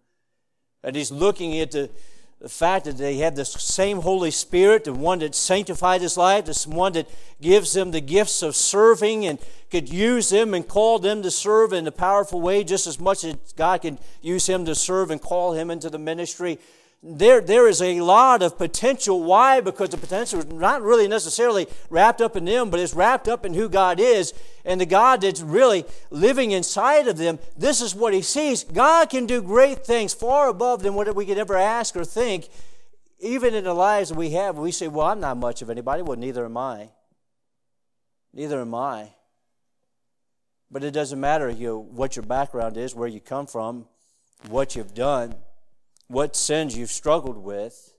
And 0.82 0.94
he's 0.94 1.10
looking 1.10 1.58
at 1.58 1.70
the, 1.70 1.90
the 2.40 2.48
fact 2.48 2.84
that 2.84 2.96
they 2.98 3.16
have 3.16 3.34
the 3.34 3.44
same 3.44 4.00
Holy 4.00 4.30
Spirit, 4.30 4.84
the 4.84 4.92
one 4.92 5.18
that 5.18 5.34
sanctified 5.34 6.00
his 6.00 6.16
life, 6.16 6.44
the 6.44 6.70
one 6.70 6.92
that 6.92 7.08
gives 7.40 7.72
them 7.72 7.90
the 7.90 8.00
gifts 8.00 8.42
of 8.42 8.54
serving 8.54 9.26
and 9.26 9.40
could 9.70 9.88
use 9.88 10.30
them 10.30 10.54
and 10.54 10.66
call 10.66 11.00
them 11.00 11.22
to 11.22 11.30
serve 11.32 11.72
in 11.72 11.86
a 11.86 11.92
powerful 11.92 12.40
way 12.40 12.62
just 12.62 12.86
as 12.86 13.00
much 13.00 13.24
as 13.24 13.34
God 13.56 13.82
can 13.82 13.98
use 14.22 14.48
him 14.48 14.64
to 14.66 14.74
serve 14.74 15.10
and 15.10 15.20
call 15.20 15.52
him 15.52 15.68
into 15.70 15.90
the 15.90 15.98
ministry 15.98 16.58
there, 17.02 17.40
there 17.40 17.68
is 17.68 17.80
a 17.80 18.00
lot 18.00 18.42
of 18.42 18.58
potential. 18.58 19.22
Why? 19.22 19.60
Because 19.60 19.90
the 19.90 19.96
potential 19.96 20.40
is 20.40 20.46
not 20.46 20.82
really 20.82 21.06
necessarily 21.06 21.68
wrapped 21.90 22.20
up 22.20 22.36
in 22.36 22.44
them, 22.44 22.70
but 22.70 22.80
it's 22.80 22.94
wrapped 22.94 23.28
up 23.28 23.46
in 23.46 23.54
who 23.54 23.68
God 23.68 24.00
is 24.00 24.34
and 24.64 24.80
the 24.80 24.86
God 24.86 25.20
that's 25.20 25.40
really 25.40 25.84
living 26.10 26.50
inside 26.50 27.06
of 27.06 27.16
them. 27.16 27.38
This 27.56 27.80
is 27.80 27.94
what 27.94 28.14
He 28.14 28.22
sees. 28.22 28.64
God 28.64 29.10
can 29.10 29.26
do 29.26 29.40
great 29.40 29.86
things 29.86 30.12
far 30.12 30.48
above 30.48 30.82
than 30.82 30.94
what 30.94 31.14
we 31.14 31.24
could 31.24 31.38
ever 31.38 31.56
ask 31.56 31.96
or 31.96 32.04
think. 32.04 32.48
Even 33.20 33.54
in 33.54 33.64
the 33.64 33.74
lives 33.74 34.08
that 34.08 34.18
we 34.18 34.30
have, 34.30 34.58
we 34.58 34.72
say, 34.72 34.88
Well, 34.88 35.06
I'm 35.06 35.20
not 35.20 35.36
much 35.36 35.62
of 35.62 35.70
anybody. 35.70 36.02
Well, 36.02 36.18
neither 36.18 36.44
am 36.44 36.56
I. 36.56 36.90
Neither 38.32 38.60
am 38.60 38.74
I. 38.74 39.10
But 40.70 40.84
it 40.84 40.90
doesn't 40.90 41.18
matter 41.18 41.48
you 41.48 41.66
know, 41.68 41.78
what 41.78 42.16
your 42.16 42.24
background 42.24 42.76
is, 42.76 42.94
where 42.94 43.08
you 43.08 43.20
come 43.20 43.46
from, 43.46 43.86
what 44.48 44.74
you've 44.76 44.94
done 44.94 45.34
what 46.08 46.34
sins 46.34 46.76
you've 46.76 46.90
struggled 46.90 47.38
with, 47.38 47.94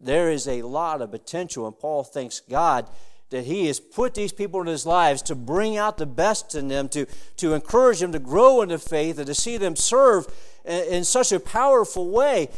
there 0.00 0.30
is 0.30 0.48
a 0.48 0.62
lot 0.62 1.02
of 1.02 1.10
potential. 1.10 1.66
And 1.66 1.78
Paul 1.78 2.04
thanks 2.04 2.40
God 2.40 2.88
that 3.30 3.44
he 3.44 3.66
has 3.66 3.78
put 3.78 4.14
these 4.14 4.32
people 4.32 4.60
in 4.60 4.66
his 4.66 4.84
lives 4.84 5.22
to 5.22 5.34
bring 5.34 5.76
out 5.76 5.98
the 5.98 6.06
best 6.06 6.54
in 6.54 6.68
them, 6.68 6.88
to, 6.88 7.06
to 7.36 7.54
encourage 7.54 8.00
them 8.00 8.12
to 8.12 8.18
grow 8.18 8.62
in 8.62 8.70
the 8.70 8.78
faith, 8.78 9.18
and 9.18 9.26
to 9.26 9.34
see 9.34 9.56
them 9.56 9.76
serve 9.76 10.26
in, 10.64 10.94
in 10.94 11.04
such 11.04 11.30
a 11.30 11.38
powerful 11.38 12.10
way. 12.10 12.48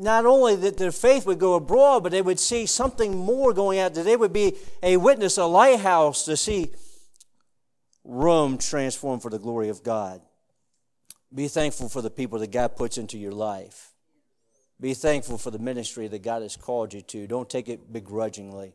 Not 0.00 0.26
only 0.26 0.56
that 0.56 0.76
their 0.76 0.92
faith 0.92 1.26
would 1.26 1.38
go 1.38 1.54
abroad, 1.54 2.02
but 2.02 2.12
they 2.12 2.22
would 2.22 2.40
see 2.40 2.66
something 2.66 3.16
more 3.16 3.52
going 3.52 3.78
out, 3.78 3.94
that 3.94 4.04
they 4.04 4.16
would 4.16 4.32
be 4.32 4.54
a 4.82 4.96
witness, 4.96 5.38
a 5.38 5.44
lighthouse 5.44 6.24
to 6.24 6.36
see 6.36 6.72
Rome 8.04 8.58
transformed 8.58 9.22
for 9.22 9.30
the 9.30 9.38
glory 9.38 9.68
of 9.68 9.82
God. 9.82 10.20
Be 11.34 11.48
thankful 11.48 11.88
for 11.88 12.00
the 12.00 12.10
people 12.10 12.38
that 12.38 12.50
God 12.50 12.76
puts 12.76 12.96
into 12.96 13.18
your 13.18 13.32
life. 13.32 13.92
Be 14.80 14.94
thankful 14.94 15.36
for 15.36 15.50
the 15.50 15.58
ministry 15.58 16.08
that 16.08 16.22
God 16.22 16.42
has 16.42 16.56
called 16.56 16.94
you 16.94 17.02
to. 17.02 17.26
Don't 17.26 17.50
take 17.50 17.68
it 17.68 17.92
begrudgingly. 17.92 18.72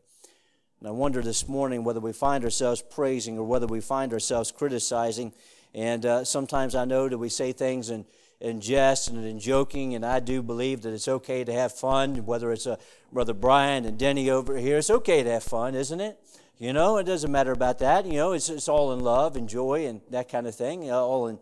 And 0.79 0.87
I 0.87 0.91
wonder 0.91 1.21
this 1.21 1.47
morning 1.47 1.83
whether 1.83 1.99
we 1.99 2.13
find 2.13 2.43
ourselves 2.43 2.81
praising 2.81 3.39
or 3.39 3.45
whether 3.45 3.65
we 3.65 3.79
find 3.79 4.13
ourselves 4.13 4.51
criticizing. 4.51 5.33
And 5.73 6.05
uh, 6.05 6.25
sometimes 6.25 6.75
I 6.75 6.85
know 6.85 7.09
that 7.09 7.17
we 7.17 7.29
say 7.29 7.53
things 7.53 7.89
in, 7.89 8.05
in 8.39 8.61
jest 8.61 9.07
and 9.07 9.25
in 9.25 9.39
joking, 9.39 9.95
and 9.95 10.05
I 10.05 10.19
do 10.19 10.43
believe 10.43 10.81
that 10.83 10.93
it's 10.93 11.07
okay 11.07 11.43
to 11.45 11.53
have 11.53 11.71
fun, 11.71 12.25
whether 12.25 12.51
it's 12.51 12.67
uh, 12.67 12.75
Brother 13.11 13.33
Brian 13.33 13.85
and 13.85 13.97
Denny 13.97 14.29
over 14.29 14.57
here. 14.57 14.77
It's 14.77 14.91
okay 14.91 15.23
to 15.23 15.31
have 15.31 15.43
fun, 15.43 15.73
isn't 15.73 16.01
it? 16.01 16.19
You 16.59 16.73
know, 16.73 16.97
it 16.97 17.05
doesn't 17.05 17.31
matter 17.31 17.51
about 17.51 17.79
that. 17.79 18.05
You 18.05 18.13
know, 18.13 18.33
it's, 18.33 18.49
it's 18.49 18.67
all 18.67 18.93
in 18.93 18.99
love 18.99 19.35
and 19.35 19.49
joy 19.49 19.87
and 19.87 20.01
that 20.11 20.29
kind 20.29 20.45
of 20.45 20.53
thing, 20.53 20.91
all 20.91 21.27
in 21.27 21.39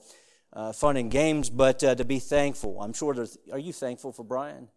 uh, 0.54 0.74
fun 0.74 0.98
and 0.98 1.10
games, 1.10 1.50
but 1.50 1.84
uh, 1.84 1.96
to 1.96 2.06
be 2.06 2.20
thankful. 2.20 2.82
I'm 2.82 2.94
sure 2.94 3.14
there's. 3.14 3.38
Are 3.52 3.60
you 3.60 3.74
thankful 3.74 4.12
for 4.12 4.24
Brian? 4.24 4.68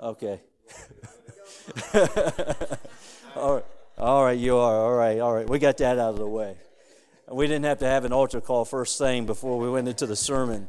Okay. 0.00 0.40
all 3.36 3.54
right. 3.54 3.64
All 3.98 4.24
right, 4.24 4.38
you 4.38 4.56
are. 4.56 4.76
All 4.76 4.94
right, 4.94 5.18
all 5.18 5.34
right. 5.34 5.48
We 5.48 5.58
got 5.58 5.76
that 5.76 5.98
out 5.98 6.14
of 6.14 6.18
the 6.18 6.26
way. 6.26 6.56
We 7.30 7.46
didn't 7.46 7.66
have 7.66 7.78
to 7.80 7.84
have 7.84 8.06
an 8.06 8.12
altar 8.12 8.40
call 8.40 8.64
first 8.64 8.96
thing 8.96 9.26
before 9.26 9.58
we 9.58 9.68
went 9.68 9.86
into 9.88 10.06
the 10.06 10.16
sermon. 10.16 10.68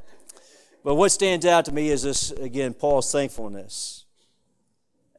But 0.83 0.95
what 0.95 1.11
stands 1.11 1.45
out 1.45 1.65
to 1.65 1.71
me 1.71 1.89
is 1.89 2.03
this 2.03 2.31
again, 2.31 2.73
Paul's 2.73 3.11
thankfulness. 3.11 4.05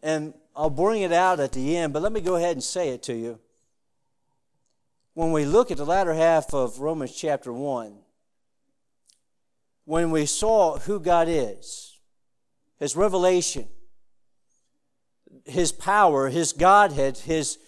And 0.03 0.35
I'll 0.55 0.71
bring 0.71 1.03
it 1.03 1.13
out 1.13 1.41
at 1.41 1.53
the 1.53 1.77
end, 1.77 1.93
but 1.93 2.03
let 2.03 2.13
me 2.13 2.21
go 2.21 2.37
ahead 2.37 2.53
and 2.53 2.63
say 2.63 2.91
it 2.91 3.03
to 3.05 3.15
you. 3.15 3.39
When 5.15 5.33
we 5.33 5.45
look 5.45 5.71
at 5.71 5.79
the 5.79 5.87
latter 5.87 6.13
half 6.13 6.53
of 6.53 6.81
Romans 6.81 7.15
chapter 7.17 7.53
1, 7.53 7.97
when 9.85 10.11
we 10.11 10.27
saw 10.27 10.79
who 10.79 11.01
God 11.01 11.29
is, 11.29 11.99
His 12.79 12.97
revelation, 12.97 13.67
His 15.45 15.73
power, 15.73 16.29
His 16.29 16.53
Godhead, 16.53 17.19
His 17.19 17.59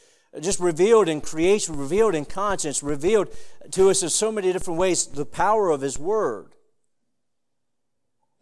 just 0.40 0.58
revealed 0.58 1.08
in 1.08 1.20
creation, 1.20 1.76
revealed 1.76 2.14
in 2.14 2.24
conscience, 2.24 2.82
revealed 2.82 3.28
to 3.70 3.90
us 3.90 4.02
in 4.02 4.08
so 4.08 4.32
many 4.32 4.52
different 4.52 4.80
ways 4.80 5.06
the 5.06 5.24
power 5.24 5.70
of 5.70 5.80
His 5.80 5.98
Word. 5.98 6.54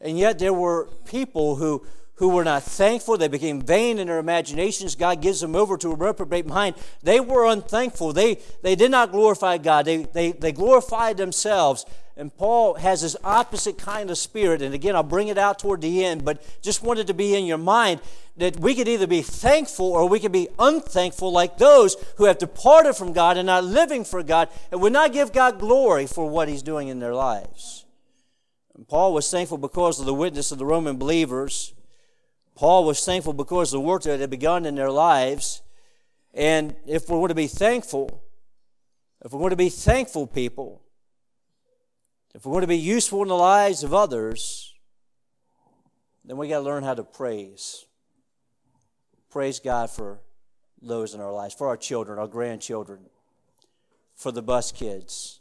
And 0.00 0.18
yet 0.18 0.38
there 0.38 0.54
were 0.54 0.88
people 1.04 1.56
who, 1.56 1.86
who 2.22 2.28
were 2.28 2.44
not 2.44 2.62
thankful. 2.62 3.18
They 3.18 3.26
became 3.26 3.60
vain 3.60 3.98
in 3.98 4.06
their 4.06 4.20
imaginations. 4.20 4.94
God 4.94 5.20
gives 5.20 5.40
them 5.40 5.56
over 5.56 5.76
to 5.76 5.90
a 5.90 5.96
reprobate 5.96 6.46
mind. 6.46 6.76
They 7.02 7.18
were 7.18 7.50
unthankful. 7.50 8.12
They, 8.12 8.38
they 8.62 8.76
did 8.76 8.92
not 8.92 9.10
glorify 9.10 9.58
God. 9.58 9.86
They, 9.86 10.04
they, 10.04 10.30
they 10.30 10.52
glorified 10.52 11.16
themselves. 11.16 11.84
And 12.16 12.32
Paul 12.32 12.74
has 12.74 13.02
this 13.02 13.16
opposite 13.24 13.76
kind 13.76 14.08
of 14.08 14.16
spirit. 14.18 14.62
And 14.62 14.72
again, 14.72 14.94
I'll 14.94 15.02
bring 15.02 15.26
it 15.26 15.36
out 15.36 15.58
toward 15.58 15.80
the 15.80 16.04
end, 16.04 16.24
but 16.24 16.40
just 16.62 16.84
wanted 16.84 17.08
to 17.08 17.14
be 17.14 17.34
in 17.34 17.44
your 17.44 17.58
mind 17.58 18.00
that 18.36 18.56
we 18.60 18.76
could 18.76 18.86
either 18.86 19.08
be 19.08 19.22
thankful 19.22 19.86
or 19.86 20.08
we 20.08 20.20
could 20.20 20.30
be 20.30 20.46
unthankful, 20.60 21.32
like 21.32 21.58
those 21.58 21.96
who 22.18 22.26
have 22.26 22.38
departed 22.38 22.94
from 22.94 23.12
God 23.12 23.36
and 23.36 23.46
not 23.46 23.64
living 23.64 24.04
for 24.04 24.22
God 24.22 24.48
and 24.70 24.80
would 24.80 24.92
not 24.92 25.12
give 25.12 25.32
God 25.32 25.58
glory 25.58 26.06
for 26.06 26.30
what 26.30 26.48
He's 26.48 26.62
doing 26.62 26.86
in 26.86 27.00
their 27.00 27.16
lives. 27.16 27.84
And 28.76 28.86
Paul 28.86 29.12
was 29.12 29.28
thankful 29.28 29.58
because 29.58 29.98
of 29.98 30.06
the 30.06 30.14
witness 30.14 30.52
of 30.52 30.58
the 30.58 30.64
Roman 30.64 30.98
believers. 30.98 31.74
Paul 32.54 32.84
was 32.84 33.04
thankful 33.04 33.32
because 33.32 33.70
the 33.70 33.80
work 33.80 34.02
that 34.02 34.20
had 34.20 34.30
begun 34.30 34.66
in 34.66 34.74
their 34.74 34.90
lives. 34.90 35.62
And 36.34 36.74
if 36.86 37.08
we're 37.08 37.18
going 37.18 37.28
to 37.28 37.34
be 37.34 37.46
thankful, 37.46 38.22
if 39.24 39.32
we're 39.32 39.40
going 39.40 39.50
to 39.50 39.56
be 39.56 39.68
thankful 39.68 40.26
people, 40.26 40.82
if 42.34 42.46
we're 42.46 42.52
going 42.52 42.62
to 42.62 42.66
be 42.68 42.78
useful 42.78 43.22
in 43.22 43.28
the 43.28 43.34
lives 43.34 43.82
of 43.82 43.92
others, 43.92 44.74
then 46.24 46.36
we 46.36 46.48
got 46.48 46.58
to 46.58 46.64
learn 46.64 46.84
how 46.84 46.94
to 46.94 47.04
praise. 47.04 47.84
Praise 49.30 49.60
God 49.60 49.90
for 49.90 50.20
those 50.80 51.14
in 51.14 51.20
our 51.20 51.32
lives, 51.32 51.54
for 51.54 51.68
our 51.68 51.76
children, 51.76 52.18
our 52.18 52.26
grandchildren, 52.26 53.00
for 54.14 54.32
the 54.32 54.42
bus 54.42 54.72
kids, 54.72 55.40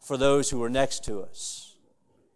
for 0.00 0.16
those 0.16 0.50
who 0.50 0.62
are 0.62 0.70
next 0.70 1.04
to 1.04 1.20
us. 1.20 1.76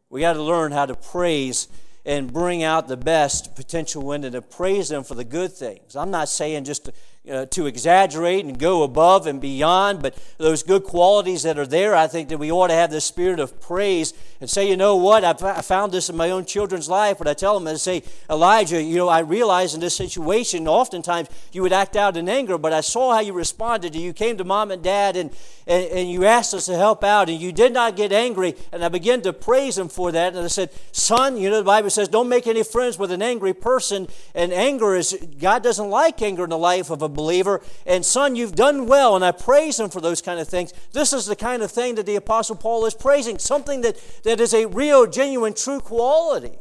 We 0.08 0.20
got 0.20 0.34
to 0.34 0.42
learn 0.42 0.72
how 0.72 0.86
to 0.86 0.94
praise 0.94 1.68
and 2.06 2.32
bring 2.32 2.62
out 2.62 2.86
the 2.86 2.96
best 2.96 3.56
potential 3.56 4.12
in 4.12 4.22
and 4.22 4.32
to 4.32 4.40
praise 4.40 4.88
them 4.88 5.02
for 5.02 5.16
the 5.16 5.25
good 5.25 5.52
things. 5.52 5.96
I'm 5.96 6.12
not 6.12 6.28
saying 6.28 6.64
just 6.64 6.88
uh, 7.30 7.47
to 7.47 7.66
exaggerate 7.66 8.45
and 8.45 8.59
go 8.59 8.83
above 8.83 9.26
and 9.26 9.40
beyond, 9.40 10.02
but 10.02 10.16
those 10.38 10.62
good 10.62 10.85
qualities 10.85 11.42
that 11.42 11.59
are 11.59 11.66
there, 11.66 11.95
I 11.95 12.06
think 12.06 12.28
that 12.28 12.38
we 12.38 12.50
ought 12.50 12.68
to 12.68 12.75
have 12.75 12.90
the 12.90 13.00
spirit 13.00 13.40
of 13.40 13.61
praise 13.61 14.14
and 14.40 14.49
say, 14.49 14.68
you 14.68 14.76
know 14.76 14.97
what, 14.97 15.25
I 15.25 15.33
found 15.62 15.92
this 15.92 16.09
in 16.09 16.16
my 16.16 16.30
own 16.30 16.45
children's 16.45 16.88
life, 16.88 17.18
but 17.18 17.26
I 17.26 17.35
tell 17.35 17.59
them, 17.59 17.66
I 17.66 17.75
say, 17.75 18.02
Elijah, 18.30 18.83
you 18.83 18.97
know, 18.97 19.09
I 19.09 19.21
realize 19.21 19.75
in 19.75 19.80
this 19.80 19.97
situation, 19.97 20.68
oftentimes 20.68 21.28
you 21.52 21.62
would 21.62 21.73
act 21.73 21.97
out 21.97 22.16
in 22.16 22.28
anger, 22.28 22.59
but 22.59 22.73
I 22.73 22.80
saw 22.80 23.14
how 23.14 23.21
you 23.21 23.33
responded. 23.33 23.95
You 23.95 24.12
came 24.12 24.37
to 24.37 24.45
mom 24.45 24.71
and 24.71 24.83
dad 24.83 25.16
and, 25.16 25.30
and, 25.66 25.85
and 25.87 26.11
you 26.11 26.25
asked 26.25 26.54
us 26.54 26.66
to 26.66 26.76
help 26.76 27.02
out, 27.02 27.28
and 27.28 27.40
you 27.40 27.50
did 27.50 27.73
not 27.73 27.97
get 27.97 28.12
angry, 28.12 28.54
and 28.73 28.85
I 28.85 28.88
began 28.88 29.23
to 29.23 29.33
praise 29.33 29.76
him 29.76 29.88
for 29.88 30.12
that. 30.12 30.35
And 30.35 30.45
I 30.45 30.49
said, 30.49 30.71
son, 30.92 31.37
you 31.37 31.50
know, 31.50 31.56
the 31.56 31.64
Bible 31.64 31.90
says, 31.90 32.09
don't 32.09 32.28
make 32.28 32.47
any 32.47 32.62
friends 32.62 32.99
with 32.99 33.11
an 33.11 33.23
angry 33.23 33.54
person, 33.54 34.06
and 34.35 34.52
anger 34.52 34.95
is, 34.95 35.16
God 35.40 35.62
doesn't 35.62 35.90
like 35.90 36.23
anger 36.23 36.45
in 36.45 36.50
the 36.50 36.59
life 36.59 36.90
of 36.90 37.02
a 37.02 37.09
believer. 37.16 37.61
And 37.87 38.04
son, 38.04 38.37
you've 38.37 38.54
done 38.54 38.87
well, 38.87 39.16
and 39.16 39.25
I 39.25 39.32
praise 39.32 39.80
him 39.80 39.90
for 39.90 40.00
those 40.00 40.23
kind 40.23 40.38
of 40.38 40.46
things. 40.46 40.73
This 40.92 41.12
is 41.12 41.26
the 41.26 41.35
kind 41.35 41.62
of 41.62 41.73
thing 41.73 41.96
that 41.96 42.06
the 42.06 42.16
Apostle 42.16 42.56
Paul 42.56 42.87
is 42.87 42.94
praising, 42.94 43.38
something 43.38 43.80
that, 43.80 44.00
that 44.23 44.40
is 44.40 44.54
a 44.54 44.66
real, 44.66 45.06
genuine, 45.06 45.54
true 45.54 45.80
quality. 45.80 46.58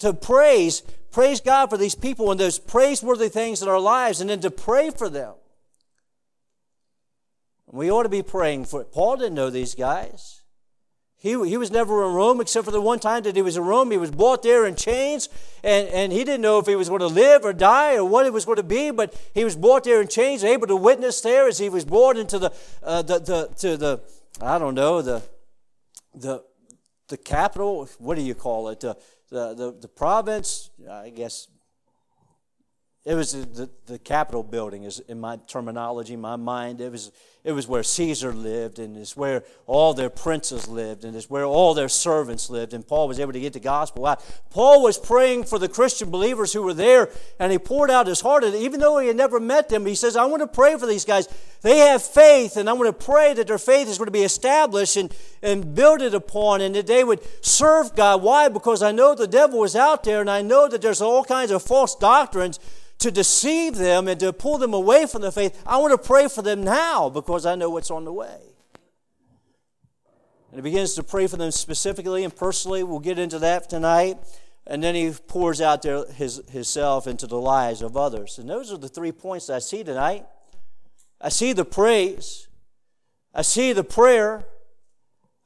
To 0.00 0.12
praise, 0.12 0.82
praise 1.10 1.40
God 1.40 1.70
for 1.70 1.78
these 1.78 1.94
people 1.94 2.30
and 2.30 2.38
those 2.38 2.58
praiseworthy 2.58 3.28
things 3.28 3.62
in 3.62 3.68
our 3.68 3.80
lives, 3.80 4.20
and 4.20 4.28
then 4.28 4.40
to 4.40 4.50
pray 4.50 4.90
for 4.90 5.08
them. 5.08 5.34
We 7.66 7.90
ought 7.90 8.02
to 8.02 8.08
be 8.08 8.22
praying 8.22 8.64
for 8.64 8.80
it. 8.80 8.92
Paul 8.92 9.16
didn't 9.16 9.34
know 9.34 9.50
these 9.50 9.74
guys. 9.74 10.39
He, 11.20 11.30
he 11.48 11.58
was 11.58 11.70
never 11.70 12.06
in 12.06 12.14
Rome 12.14 12.40
except 12.40 12.64
for 12.64 12.70
the 12.70 12.80
one 12.80 12.98
time 12.98 13.22
that 13.24 13.36
he 13.36 13.42
was 13.42 13.56
in 13.56 13.62
Rome. 13.62 13.90
He 13.90 13.98
was 13.98 14.10
brought 14.10 14.42
there 14.42 14.64
in 14.64 14.74
chains, 14.74 15.28
and, 15.62 15.86
and 15.88 16.12
he 16.12 16.24
didn't 16.24 16.40
know 16.40 16.58
if 16.58 16.66
he 16.66 16.74
was 16.74 16.88
going 16.88 17.00
to 17.00 17.08
live 17.08 17.44
or 17.44 17.52
die 17.52 17.96
or 17.96 18.04
what 18.04 18.24
it 18.24 18.32
was 18.32 18.46
going 18.46 18.56
to 18.56 18.62
be, 18.62 18.90
but 18.90 19.14
he 19.34 19.44
was 19.44 19.54
brought 19.54 19.84
there 19.84 20.00
in 20.00 20.08
chains, 20.08 20.42
able 20.42 20.66
to 20.66 20.76
witness 20.76 21.20
there 21.20 21.46
as 21.46 21.58
he 21.58 21.68
was 21.68 21.84
brought 21.84 22.16
into 22.16 22.38
the, 22.38 22.52
uh, 22.82 23.02
the, 23.02 23.18
the, 23.18 23.54
to 23.58 23.76
the 23.76 24.00
I 24.40 24.58
don't 24.58 24.74
know, 24.74 25.02
the, 25.02 25.22
the, 26.14 26.42
the 27.08 27.18
capital, 27.18 27.86
what 27.98 28.14
do 28.14 28.22
you 28.22 28.34
call 28.34 28.70
it? 28.70 28.80
The, 28.80 28.96
the, 29.30 29.54
the, 29.54 29.76
the 29.82 29.88
province, 29.88 30.70
I 30.90 31.10
guess 31.10 31.48
it 33.04 33.14
was 33.14 33.32
the, 33.32 33.70
the 33.86 33.98
Capitol 33.98 34.42
building, 34.42 34.84
is 34.84 35.00
in 35.00 35.20
my 35.20 35.38
terminology, 35.46 36.16
my 36.16 36.36
mind. 36.36 36.80
It 36.80 36.92
was, 36.92 37.12
it 37.42 37.52
was 37.52 37.66
where 37.66 37.82
Caesar 37.82 38.34
lived, 38.34 38.78
and 38.78 38.98
it's 38.98 39.16
where 39.16 39.44
all 39.66 39.94
their 39.94 40.10
princes 40.10 40.68
lived, 40.68 41.04
and 41.04 41.16
it's 41.16 41.30
where 41.30 41.46
all 41.46 41.72
their 41.72 41.88
servants 41.88 42.50
lived. 42.50 42.74
And 42.74 42.86
Paul 42.86 43.08
was 43.08 43.18
able 43.18 43.32
to 43.32 43.40
get 43.40 43.54
the 43.54 43.60
gospel 43.60 44.04
out. 44.04 44.22
Paul 44.50 44.82
was 44.82 44.98
praying 44.98 45.44
for 45.44 45.58
the 45.58 45.68
Christian 45.68 46.10
believers 46.10 46.52
who 46.52 46.62
were 46.62 46.74
there, 46.74 47.08
and 47.38 47.50
he 47.50 47.58
poured 47.58 47.90
out 47.90 48.06
his 48.06 48.20
heart. 48.20 48.44
And 48.44 48.54
even 48.54 48.78
though 48.78 48.98
he 48.98 49.06
had 49.06 49.16
never 49.16 49.40
met 49.40 49.70
them, 49.70 49.86
he 49.86 49.94
says, 49.94 50.16
I 50.16 50.26
want 50.26 50.42
to 50.42 50.46
pray 50.46 50.76
for 50.76 50.86
these 50.86 51.06
guys. 51.06 51.28
They 51.62 51.78
have 51.78 52.02
faith, 52.02 52.58
and 52.58 52.68
I 52.68 52.74
want 52.74 52.88
to 52.88 53.04
pray 53.04 53.32
that 53.32 53.46
their 53.46 53.56
faith 53.56 53.88
is 53.88 53.96
going 53.96 54.08
to 54.08 54.12
be 54.12 54.22
established 54.22 54.98
and, 54.98 55.14
and 55.42 55.74
build 55.74 56.02
it 56.02 56.12
upon, 56.12 56.60
and 56.60 56.74
that 56.74 56.86
they 56.86 57.04
would 57.04 57.20
serve 57.42 57.96
God. 57.96 58.22
Why? 58.22 58.50
Because 58.50 58.82
I 58.82 58.92
know 58.92 59.14
the 59.14 59.26
devil 59.26 59.64
is 59.64 59.74
out 59.74 60.04
there, 60.04 60.20
and 60.20 60.30
I 60.30 60.42
know 60.42 60.68
that 60.68 60.82
there's 60.82 61.00
all 61.00 61.24
kinds 61.24 61.52
of 61.52 61.62
false 61.62 61.96
doctrines 61.96 62.60
to 63.00 63.10
deceive 63.10 63.76
them 63.76 64.08
and 64.08 64.20
to 64.20 64.32
pull 64.32 64.58
them 64.58 64.74
away 64.74 65.06
from 65.06 65.22
the 65.22 65.32
faith. 65.32 65.60
I 65.66 65.78
want 65.78 65.92
to 65.92 66.06
pray 66.06 66.28
for 66.28 66.42
them 66.42 66.62
now 66.62 67.08
because 67.08 67.29
I 67.46 67.54
know 67.54 67.70
what's 67.70 67.90
on 67.90 68.04
the 68.04 68.12
way. 68.12 68.38
And 70.50 70.58
he 70.58 70.62
begins 70.62 70.94
to 70.94 71.02
pray 71.02 71.26
for 71.26 71.36
them 71.36 71.50
specifically 71.50 72.24
and 72.24 72.34
personally. 72.34 72.82
We'll 72.82 72.98
get 72.98 73.18
into 73.18 73.38
that 73.38 73.70
tonight. 73.70 74.18
And 74.66 74.82
then 74.82 74.94
he 74.94 75.12
pours 75.28 75.60
out 75.60 75.82
their, 75.82 76.04
his, 76.12 76.42
himself 76.50 77.06
into 77.06 77.26
the 77.26 77.40
lives 77.40 77.82
of 77.82 77.96
others. 77.96 78.38
And 78.38 78.48
those 78.48 78.72
are 78.72 78.76
the 78.76 78.88
three 78.88 79.12
points 79.12 79.48
I 79.48 79.58
see 79.58 79.84
tonight. 79.84 80.26
I 81.20 81.28
see 81.28 81.52
the 81.52 81.64
praise, 81.64 82.48
I 83.34 83.42
see 83.42 83.72
the 83.72 83.84
prayer, 83.84 84.44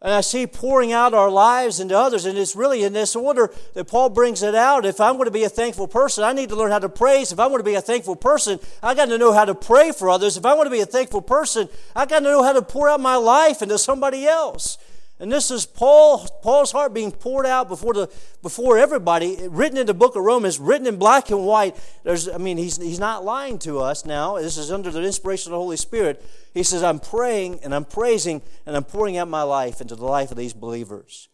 and 0.05 0.13
I 0.13 0.21
see 0.21 0.47
pouring 0.47 0.93
out 0.93 1.15
our 1.15 1.31
lives 1.31 1.81
into 1.81 1.99
others. 1.99 2.27
And 2.27 2.37
it's 2.37 2.55
really 2.55 2.85
in 2.85 2.93
this 2.93 3.17
order 3.17 3.51
that 3.73 3.87
Paul 3.87 4.11
brings 4.11 4.43
it 4.43 4.55
out. 4.55 4.85
If 4.85 5.01
I'm 5.01 5.15
going 5.15 5.25
to 5.25 5.31
be 5.31 5.45
a 5.45 5.49
thankful 5.49 5.89
person, 5.89 6.23
I 6.25 6.35
need 6.35 6.51
to 6.51 6.57
learn 6.57 6.71
how 6.71 6.79
to 6.79 6.91
praise. 6.91 7.33
If 7.33 7.41
I 7.41 7.47
want 7.47 7.61
to 7.61 7.65
be 7.65 7.75
a 7.75 7.81
thankful 7.81 8.15
person, 8.15 8.61
I 8.83 8.95
got 8.95 9.09
to 9.09 9.17
know 9.17 9.33
how 9.33 9.47
to 9.47 9.55
pray 9.55 9.93
for 9.93 10.11
others. 10.11 10.37
If 10.37 10.45
I 10.45 10.53
want 10.53 10.67
to 10.67 10.71
be 10.71 10.83
a 10.83 10.87
thankful 10.87 11.23
person, 11.23 11.71
I 11.97 12.05
got 12.05 12.19
to 12.19 12.25
know 12.27 12.43
how 12.43 12.53
to 12.53 12.61
pour 12.61 12.87
out 12.87 13.01
my 13.01 13.17
life 13.17 13.63
into 13.63 13.79
somebody 13.79 14.27
else. 14.27 14.77
And 15.25 15.33
this 15.33 15.51
is 15.51 15.65
Paul, 15.65 16.19
Paul's 16.43 16.71
heart 16.71 16.93
being 16.93 17.11
poured 17.11 17.47
out 17.47 17.67
before, 17.67 17.95
the, 17.95 18.11
before 18.43 18.77
everybody, 18.77 19.39
written 19.49 19.79
in 19.79 19.87
the 19.87 19.95
book 19.95 20.17
of 20.17 20.23
Romans, 20.23 20.61
written 20.61 20.87
in 20.87 20.97
black 20.97 21.31
and 21.31 21.47
white. 21.47 21.75
There's, 22.03 22.29
I 22.29 22.37
mean, 22.37 22.59
he's, 22.59 22.77
he's 22.77 22.99
not 22.99 23.25
lying 23.25 23.59
to 23.61 23.81
us 23.81 24.05
now. 24.05 24.37
This 24.37 24.59
is 24.59 24.71
under 24.71 24.91
the 24.91 25.03
inspiration 25.03 25.51
of 25.51 25.53
the 25.53 25.63
Holy 25.63 25.79
Spirit. 25.79 26.23
He 26.53 26.63
says, 26.63 26.83
I'm 26.83 27.01
praying 27.01 27.61
and 27.65 27.75
I'm 27.75 27.87
praising 27.87 28.43
and 28.67 28.77
I'm 28.77 28.85
pouring 28.85 29.17
out 29.17 29.29
my 29.29 29.45
life 29.45 29.81
into 29.81 29.97
the 29.97 30.05
life 30.05 30.31
of 30.31 30.37
these 30.37 30.53
believers. 30.53 31.31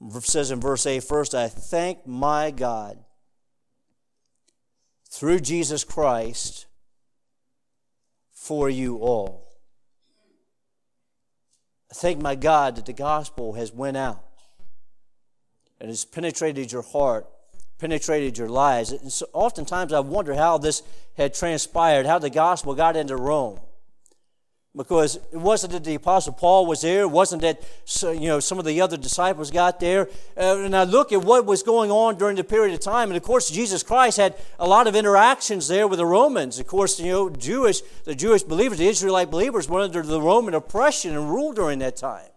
It 0.00 0.24
says 0.24 0.50
in 0.50 0.60
verse 0.60 0.84
8, 0.84 1.04
First, 1.04 1.32
I 1.32 1.46
thank 1.46 2.08
my 2.08 2.50
God 2.50 2.98
through 5.08 5.38
Jesus 5.38 5.84
Christ 5.84 6.66
for 8.32 8.68
you 8.68 8.96
all 8.96 9.49
I 11.90 11.94
thank 11.94 12.20
my 12.20 12.34
God 12.34 12.76
that 12.76 12.86
the 12.86 12.92
gospel 12.92 13.54
has 13.54 13.72
went 13.72 13.96
out 13.96 14.24
and 15.80 15.88
has 15.88 16.04
penetrated 16.04 16.70
your 16.70 16.82
heart, 16.82 17.26
penetrated 17.78 18.38
your 18.38 18.48
lives. 18.48 18.92
And 18.92 19.12
so 19.12 19.26
oftentimes 19.32 19.92
I 19.92 20.00
wonder 20.00 20.34
how 20.34 20.58
this 20.58 20.82
had 21.16 21.34
transpired, 21.34 22.06
how 22.06 22.18
the 22.18 22.30
gospel 22.30 22.74
got 22.74 22.96
into 22.96 23.16
Rome 23.16 23.60
because 24.76 25.16
it 25.16 25.36
wasn't 25.36 25.72
that 25.72 25.82
the 25.82 25.96
apostle 25.96 26.32
paul 26.32 26.64
was 26.64 26.82
there 26.82 27.02
it 27.02 27.10
wasn't 27.10 27.42
that 27.42 27.60
you 28.02 28.28
know 28.28 28.38
some 28.38 28.58
of 28.58 28.64
the 28.64 28.80
other 28.80 28.96
disciples 28.96 29.50
got 29.50 29.80
there 29.80 30.08
uh, 30.36 30.58
and 30.58 30.76
i 30.76 30.84
look 30.84 31.12
at 31.12 31.24
what 31.24 31.44
was 31.44 31.62
going 31.64 31.90
on 31.90 32.16
during 32.16 32.36
the 32.36 32.44
period 32.44 32.72
of 32.72 32.78
time 32.78 33.08
and 33.08 33.16
of 33.16 33.22
course 33.22 33.50
jesus 33.50 33.82
christ 33.82 34.16
had 34.16 34.36
a 34.60 34.68
lot 34.68 34.86
of 34.86 34.94
interactions 34.94 35.66
there 35.66 35.88
with 35.88 35.98
the 35.98 36.06
romans 36.06 36.60
of 36.60 36.66
course 36.68 37.00
you 37.00 37.10
know 37.10 37.28
jewish 37.30 37.80
the 38.04 38.14
jewish 38.14 38.44
believers 38.44 38.78
the 38.78 38.86
israelite 38.86 39.28
believers 39.28 39.68
were 39.68 39.80
under 39.80 40.02
the 40.02 40.20
roman 40.20 40.54
oppression 40.54 41.16
and 41.16 41.30
rule 41.30 41.52
during 41.52 41.80
that 41.80 41.96
time 41.96 42.30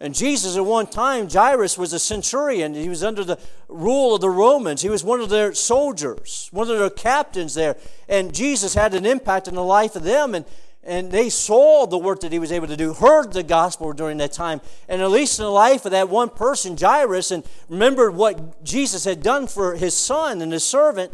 and 0.00 0.14
Jesus, 0.14 0.56
at 0.56 0.64
one 0.64 0.86
time, 0.86 1.28
Jairus 1.28 1.76
was 1.76 1.92
a 1.92 1.98
centurion. 1.98 2.74
He 2.74 2.88
was 2.88 3.02
under 3.02 3.24
the 3.24 3.36
rule 3.68 4.14
of 4.14 4.20
the 4.20 4.30
Romans. 4.30 4.80
He 4.80 4.88
was 4.88 5.02
one 5.02 5.20
of 5.20 5.28
their 5.28 5.52
soldiers, 5.54 6.48
one 6.52 6.70
of 6.70 6.78
their 6.78 6.88
captains 6.88 7.54
there. 7.54 7.76
And 8.08 8.32
Jesus 8.32 8.74
had 8.74 8.94
an 8.94 9.04
impact 9.04 9.48
in 9.48 9.56
the 9.56 9.64
life 9.64 9.96
of 9.96 10.04
them. 10.04 10.36
And 10.36 10.44
and 10.88 11.12
they 11.12 11.28
saw 11.28 11.86
the 11.86 11.98
work 11.98 12.20
that 12.20 12.32
he 12.32 12.38
was 12.38 12.50
able 12.50 12.66
to 12.66 12.76
do, 12.76 12.94
heard 12.94 13.32
the 13.32 13.42
gospel 13.42 13.92
during 13.92 14.16
that 14.18 14.32
time, 14.32 14.60
and 14.88 15.02
at 15.02 15.10
least 15.10 15.38
in 15.38 15.44
the 15.44 15.50
life 15.50 15.84
of 15.84 15.92
that 15.92 16.08
one 16.08 16.30
person, 16.30 16.76
Jairus, 16.78 17.30
and 17.30 17.44
remembered 17.68 18.14
what 18.14 18.64
Jesus 18.64 19.04
had 19.04 19.22
done 19.22 19.46
for 19.46 19.76
his 19.76 19.94
son 19.94 20.40
and 20.40 20.50
his 20.50 20.64
servant. 20.64 21.12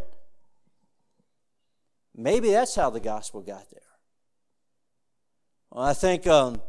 Maybe 2.15 2.51
that's 2.51 2.77
how 2.77 2.91
the 2.91 3.01
gospel 3.01 3.41
got 3.43 3.69
there. 3.71 3.81
Well, 5.71 5.85
I 5.85 5.93
think 5.93 6.27
um, 6.29 6.63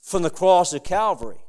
from 0.00 0.22
the 0.22 0.30
cross 0.30 0.72
of 0.72 0.84
Calvary, 0.84 1.42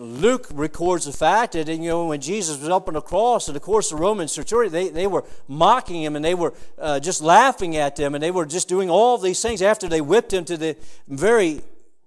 Luke 0.00 0.46
records 0.54 1.04
the 1.04 1.12
fact 1.12 1.52
that 1.52 1.68
you 1.68 1.78
know 1.78 2.06
when 2.06 2.22
Jesus 2.22 2.58
was 2.58 2.70
up 2.70 2.88
on 2.88 2.94
the 2.94 3.02
cross, 3.02 3.48
and 3.48 3.56
of 3.56 3.62
course 3.62 3.90
the 3.90 3.96
Roman 3.96 4.28
centurion 4.28 4.72
they, 4.72 4.88
they 4.88 5.06
were 5.06 5.24
mocking 5.46 6.02
him 6.02 6.16
and 6.16 6.24
they 6.24 6.34
were 6.34 6.54
uh, 6.78 6.98
just 7.00 7.20
laughing 7.20 7.76
at 7.76 7.96
them 7.96 8.14
and 8.14 8.22
they 8.22 8.30
were 8.30 8.46
just 8.46 8.66
doing 8.66 8.88
all 8.88 9.18
these 9.18 9.42
things 9.42 9.60
after 9.60 9.88
they 9.88 10.00
whipped 10.00 10.32
him 10.32 10.46
to 10.46 10.56
the 10.56 10.74
very 11.06 11.60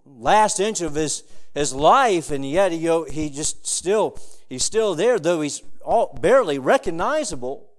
last 0.06 0.60
inch 0.60 0.82
of 0.82 0.96
his 0.96 1.24
his 1.54 1.72
life, 1.72 2.32
and 2.32 2.50
yet 2.50 2.72
you 2.72 2.88
know, 2.88 3.04
he 3.04 3.30
just 3.30 3.68
still 3.68 4.18
he's 4.50 4.64
still 4.64 4.96
there 4.96 5.20
though 5.20 5.42
he's 5.42 5.62
all, 5.86 6.18
barely 6.20 6.58
recognizable. 6.58 7.70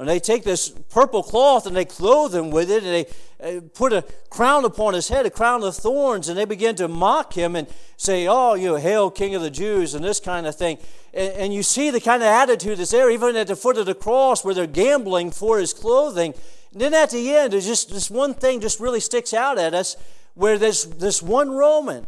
And 0.00 0.08
they 0.08 0.18
take 0.18 0.44
this 0.44 0.70
purple 0.70 1.22
cloth 1.22 1.66
and 1.66 1.76
they 1.76 1.84
clothe 1.84 2.34
him 2.34 2.50
with 2.50 2.70
it, 2.70 2.82
and 2.84 3.06
they 3.40 3.58
uh, 3.58 3.60
put 3.74 3.92
a 3.92 4.02
crown 4.30 4.64
upon 4.64 4.94
his 4.94 5.08
head, 5.08 5.26
a 5.26 5.30
crown 5.30 5.62
of 5.62 5.76
thorns, 5.76 6.30
and 6.30 6.38
they 6.38 6.46
begin 6.46 6.74
to 6.76 6.88
mock 6.88 7.34
him 7.34 7.54
and 7.54 7.68
say, 7.98 8.26
Oh, 8.26 8.54
you 8.54 8.76
hail, 8.76 9.10
King 9.10 9.34
of 9.34 9.42
the 9.42 9.50
Jews, 9.50 9.94
and 9.94 10.02
this 10.02 10.18
kind 10.18 10.46
of 10.46 10.56
thing. 10.56 10.78
And, 11.12 11.32
and 11.34 11.54
you 11.54 11.62
see 11.62 11.90
the 11.90 12.00
kind 12.00 12.22
of 12.22 12.28
attitude 12.28 12.78
that's 12.78 12.92
there, 12.92 13.10
even 13.10 13.36
at 13.36 13.48
the 13.48 13.56
foot 13.56 13.76
of 13.76 13.84
the 13.84 13.94
cross 13.94 14.42
where 14.42 14.54
they're 14.54 14.66
gambling 14.66 15.32
for 15.32 15.58
his 15.58 15.74
clothing. 15.74 16.32
And 16.72 16.80
then 16.80 16.94
at 16.94 17.10
the 17.10 17.36
end, 17.36 17.52
there's 17.52 17.66
just 17.66 17.90
this 17.90 18.10
one 18.10 18.32
thing 18.32 18.62
just 18.62 18.80
really 18.80 19.00
sticks 19.00 19.34
out 19.34 19.58
at 19.58 19.74
us 19.74 19.96
where 20.32 20.56
there's 20.56 20.84
this 20.84 21.22
one 21.22 21.50
Roman 21.50 22.06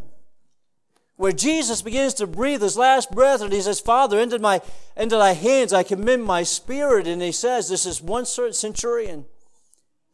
where 1.23 1.31
Jesus 1.31 1.83
begins 1.83 2.15
to 2.15 2.27
breathe 2.27 2.63
his 2.63 2.77
last 2.77 3.13
breath 3.13 3.43
and 3.43 3.53
he 3.53 3.61
says, 3.61 3.79
Father, 3.79 4.19
into, 4.19 4.41
my, 4.41 4.61
into 4.97 5.17
thy 5.17 5.35
hands 5.35 5.73
I 5.73 5.85
commend 5.85 6.25
my 6.25 6.43
spirit. 6.43 7.07
And 7.07 7.23
he 7.23 7.31
says, 7.31 7.69
This 7.69 7.87
is 7.87 8.03
one 8.03 8.27
centurion, 8.27 9.27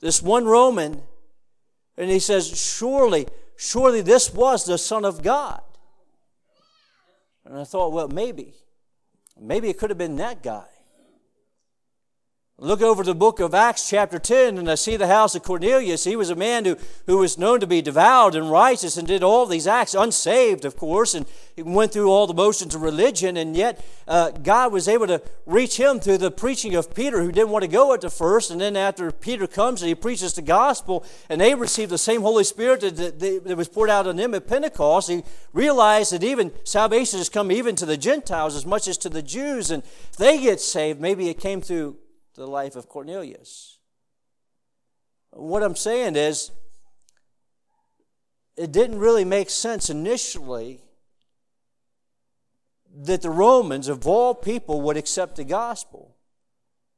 this 0.01 0.21
one 0.21 0.45
Roman. 0.45 1.01
And 1.97 2.11
he 2.11 2.19
says, 2.19 2.55
Surely, 2.61 3.27
surely 3.57 4.03
this 4.03 4.35
was 4.35 4.67
the 4.67 4.77
Son 4.77 5.07
of 5.07 5.23
God. 5.23 5.63
And 7.47 7.57
I 7.59 7.65
thought, 7.65 7.95
well, 7.95 8.09
maybe. 8.09 8.53
Maybe 9.41 9.71
it 9.71 9.79
could 9.79 9.89
have 9.89 9.99
been 9.99 10.17
that 10.17 10.43
guy. 10.43 10.67
Look 12.61 12.83
over 12.83 13.05
the 13.05 13.15
book 13.15 13.39
of 13.39 13.55
Acts, 13.55 13.89
chapter 13.89 14.19
10, 14.19 14.59
and 14.59 14.69
I 14.69 14.75
see 14.75 14.97
the 14.97 15.07
house 15.07 15.37
of 15.37 15.45
Cornelius. 15.45 16.03
He 16.03 16.17
was 16.17 16.29
a 16.29 16.35
man 16.35 16.65
who, 16.65 16.77
who 17.07 17.19
was 17.19 17.39
known 17.39 17.61
to 17.61 17.69
be 17.69 17.81
devout 17.81 18.35
and 18.35 18.51
righteous 18.51 18.97
and 18.97 19.07
did 19.07 19.23
all 19.23 19.47
these 19.47 19.69
acts, 19.69 19.95
unsaved, 19.95 20.65
of 20.65 20.77
course, 20.77 21.15
and 21.15 21.25
he 21.55 21.63
went 21.63 21.93
through 21.93 22.11
all 22.11 22.27
the 22.27 22.35
motions 22.35 22.75
of 22.75 22.83
religion, 22.83 23.37
and 23.37 23.57
yet 23.57 23.81
uh, 24.09 24.33
God 24.33 24.73
was 24.73 24.89
able 24.89 25.07
to 25.07 25.23
reach 25.47 25.77
him 25.77 26.01
through 26.01 26.19
the 26.19 26.33
preaching 26.33 26.75
of 26.75 26.93
Peter, 26.93 27.23
who 27.23 27.31
didn't 27.31 27.51
want 27.51 27.63
to 27.63 27.69
go 27.69 27.95
at 27.95 28.01
the 28.01 28.11
first. 28.11 28.51
And 28.51 28.61
then 28.61 28.77
after 28.77 29.13
Peter 29.13 29.47
comes 29.47 29.81
and 29.81 29.89
he 29.89 29.95
preaches 29.95 30.33
the 30.33 30.43
gospel, 30.43 31.07
and 31.29 31.41
they 31.41 31.55
receive 31.55 31.91
the 31.91 31.97
same 31.97 32.23
Holy 32.23 32.43
Spirit 32.43 32.81
that, 32.81 33.21
that, 33.21 33.45
that 33.45 33.57
was 33.57 33.69
poured 33.69 33.89
out 33.89 34.09
on 34.09 34.17
them 34.17 34.35
at 34.35 34.49
Pentecost, 34.49 35.09
he 35.09 35.23
realized 35.53 36.11
that 36.11 36.25
even 36.25 36.51
salvation 36.65 37.19
has 37.19 37.29
come 37.29 37.53
even 37.53 37.77
to 37.77 37.87
the 37.87 37.97
Gentiles 37.97 38.57
as 38.57 38.67
much 38.67 38.89
as 38.89 38.99
to 38.99 39.09
the 39.09 39.23
Jews, 39.23 39.71
and 39.71 39.85
they 40.19 40.43
get 40.43 40.61
saved, 40.61 41.01
maybe 41.01 41.29
it 41.29 41.39
came 41.39 41.61
through 41.61 41.97
the 42.39 42.47
life 42.47 42.77
of 42.77 42.89
Cornelius. 42.89 43.81
What 45.31 45.63
I'm 45.63 45.77
saying 45.77 46.17
is, 46.17 46.53
it 48.57 48.73
didn't 48.73 48.99
really 48.99 49.25
make 49.25 49.51
sense 49.51 49.91
initially 49.91 50.81
that 52.95 53.23
the 53.23 53.31
Romans, 53.31 53.89
of 53.89 54.07
all 54.07 54.35
people, 54.35 54.81
would 54.83 54.97
accept 54.97 55.37
the 55.37 55.45
gospel. 55.45 56.17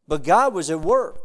But 0.07 0.25
God 0.25 0.55
was 0.55 0.71
at 0.71 0.81
work. 0.81 1.21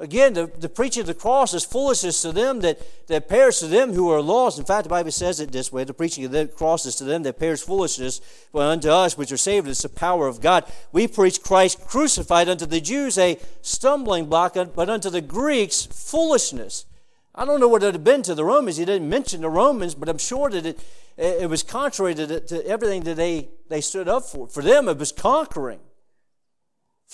Again, 0.00 0.34
the, 0.34 0.46
the 0.46 0.68
preaching 0.68 1.02
of 1.02 1.06
the 1.06 1.14
cross 1.14 1.54
is 1.54 1.64
foolishness 1.64 2.20
to 2.22 2.32
them 2.32 2.60
that, 2.60 2.80
that 3.06 3.28
perish 3.28 3.60
to 3.60 3.68
them 3.68 3.92
who 3.92 4.10
are 4.10 4.20
lost. 4.20 4.58
In 4.58 4.64
fact, 4.64 4.82
the 4.82 4.88
Bible 4.88 5.12
says 5.12 5.38
it 5.38 5.52
this 5.52 5.70
way 5.70 5.84
the 5.84 5.94
preaching 5.94 6.24
of 6.24 6.32
the 6.32 6.48
cross 6.48 6.84
is 6.84 6.96
to 6.96 7.04
them 7.04 7.22
that 7.22 7.38
perish 7.38 7.60
foolishness, 7.60 8.20
but 8.52 8.62
unto 8.62 8.88
us 8.88 9.16
which 9.16 9.30
are 9.30 9.36
saved 9.36 9.68
it's 9.68 9.82
the 9.82 9.88
power 9.88 10.26
of 10.26 10.40
God. 10.40 10.64
We 10.90 11.06
preach 11.06 11.42
Christ 11.42 11.86
crucified 11.86 12.48
unto 12.48 12.66
the 12.66 12.80
Jews 12.80 13.16
a 13.18 13.38
stumbling 13.62 14.26
block, 14.26 14.56
but 14.74 14.90
unto 14.90 15.10
the 15.10 15.20
Greeks 15.20 15.86
foolishness. 15.86 16.86
I 17.32 17.44
don't 17.44 17.60
know 17.60 17.68
what 17.68 17.84
it 17.84 17.86
would 17.86 17.94
have 17.94 18.04
been 18.04 18.22
to 18.22 18.34
the 18.34 18.44
Romans. 18.44 18.78
He 18.78 18.84
didn't 18.84 19.08
mention 19.08 19.42
the 19.42 19.48
Romans, 19.48 19.94
but 19.94 20.08
I'm 20.08 20.18
sure 20.18 20.50
that 20.50 20.66
it, 20.66 20.80
it 21.16 21.48
was 21.48 21.62
contrary 21.62 22.16
to, 22.16 22.40
to 22.40 22.66
everything 22.66 23.04
that 23.04 23.16
they, 23.16 23.48
they 23.68 23.80
stood 23.80 24.08
up 24.08 24.24
for. 24.24 24.48
For 24.48 24.62
them, 24.62 24.88
it 24.88 24.98
was 24.98 25.12
conquering. 25.12 25.80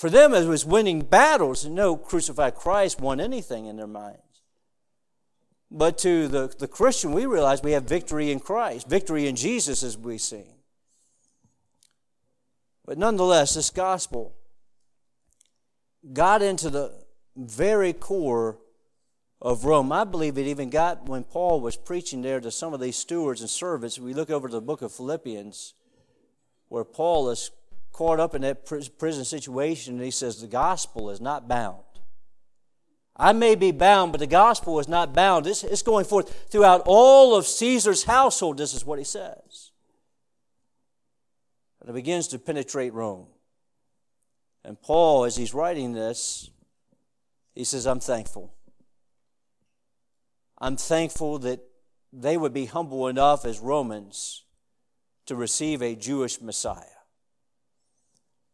For 0.01 0.09
them, 0.09 0.33
it 0.33 0.47
was 0.47 0.65
winning 0.65 1.01
battles. 1.01 1.63
No 1.63 1.95
crucified 1.95 2.55
Christ 2.55 2.99
won 2.99 3.19
anything 3.19 3.67
in 3.67 3.77
their 3.77 3.85
minds. 3.85 4.41
But 5.69 5.99
to 5.99 6.27
the, 6.27 6.51
the 6.57 6.67
Christian, 6.67 7.11
we 7.11 7.27
realize 7.27 7.61
we 7.61 7.73
have 7.73 7.83
victory 7.83 8.31
in 8.31 8.39
Christ, 8.39 8.89
victory 8.89 9.27
in 9.27 9.35
Jesus, 9.35 9.83
as 9.83 9.99
we 9.99 10.17
sing. 10.17 10.55
But 12.83 12.97
nonetheless, 12.97 13.53
this 13.53 13.69
gospel 13.69 14.33
got 16.11 16.41
into 16.41 16.71
the 16.71 16.93
very 17.35 17.93
core 17.93 18.57
of 19.39 19.65
Rome. 19.65 19.91
I 19.91 20.03
believe 20.03 20.39
it 20.39 20.47
even 20.47 20.71
got 20.71 21.07
when 21.07 21.25
Paul 21.25 21.61
was 21.61 21.77
preaching 21.77 22.23
there 22.23 22.39
to 22.39 22.49
some 22.49 22.73
of 22.73 22.79
these 22.79 22.97
stewards 22.97 23.41
and 23.41 23.49
servants. 23.51 23.99
We 23.99 24.15
look 24.15 24.31
over 24.31 24.47
to 24.47 24.55
the 24.55 24.61
book 24.61 24.81
of 24.81 24.91
Philippians, 24.91 25.75
where 26.69 26.85
Paul 26.85 27.29
is 27.29 27.51
caught 27.91 28.19
up 28.19 28.35
in 28.35 28.41
that 28.41 28.65
prison 28.65 29.25
situation, 29.25 29.95
and 29.95 30.03
he 30.03 30.11
says, 30.11 30.41
The 30.41 30.47
gospel 30.47 31.09
is 31.09 31.21
not 31.21 31.47
bound. 31.47 31.83
I 33.15 33.33
may 33.33 33.55
be 33.55 33.71
bound, 33.71 34.11
but 34.11 34.19
the 34.19 34.27
gospel 34.27 34.79
is 34.79 34.87
not 34.87 35.13
bound. 35.13 35.45
It's, 35.45 35.63
it's 35.63 35.83
going 35.83 36.05
forth 36.05 36.49
throughout 36.49 36.81
all 36.85 37.35
of 37.35 37.45
Caesar's 37.45 38.03
household. 38.03 38.57
This 38.57 38.73
is 38.73 38.85
what 38.85 38.97
he 38.97 39.05
says. 39.05 39.71
And 41.79 41.89
it 41.89 41.93
begins 41.93 42.27
to 42.29 42.39
penetrate 42.39 42.93
Rome. 42.93 43.27
And 44.63 44.81
Paul, 44.81 45.25
as 45.25 45.35
he's 45.35 45.53
writing 45.53 45.93
this, 45.93 46.49
he 47.53 47.63
says, 47.63 47.85
I'm 47.85 47.99
thankful. 47.99 48.53
I'm 50.59 50.77
thankful 50.77 51.39
that 51.39 51.59
they 52.13 52.37
would 52.37 52.53
be 52.53 52.65
humble 52.65 53.07
enough 53.07 53.45
as 53.45 53.59
Romans 53.59 54.43
to 55.25 55.35
receive 55.35 55.81
a 55.81 55.95
Jewish 55.95 56.41
Messiah. 56.41 57.00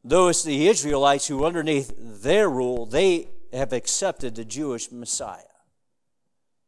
Though 0.08 0.30
it's 0.30 0.44
the 0.44 0.70
Israelites 0.70 1.28
who, 1.28 1.44
underneath 1.44 1.94
their 1.98 2.50
rule, 2.50 2.86
they 2.86 3.28
have 3.52 3.74
accepted 3.74 4.36
the 4.36 4.46
Jewish 4.46 4.90
Messiah, 4.90 5.42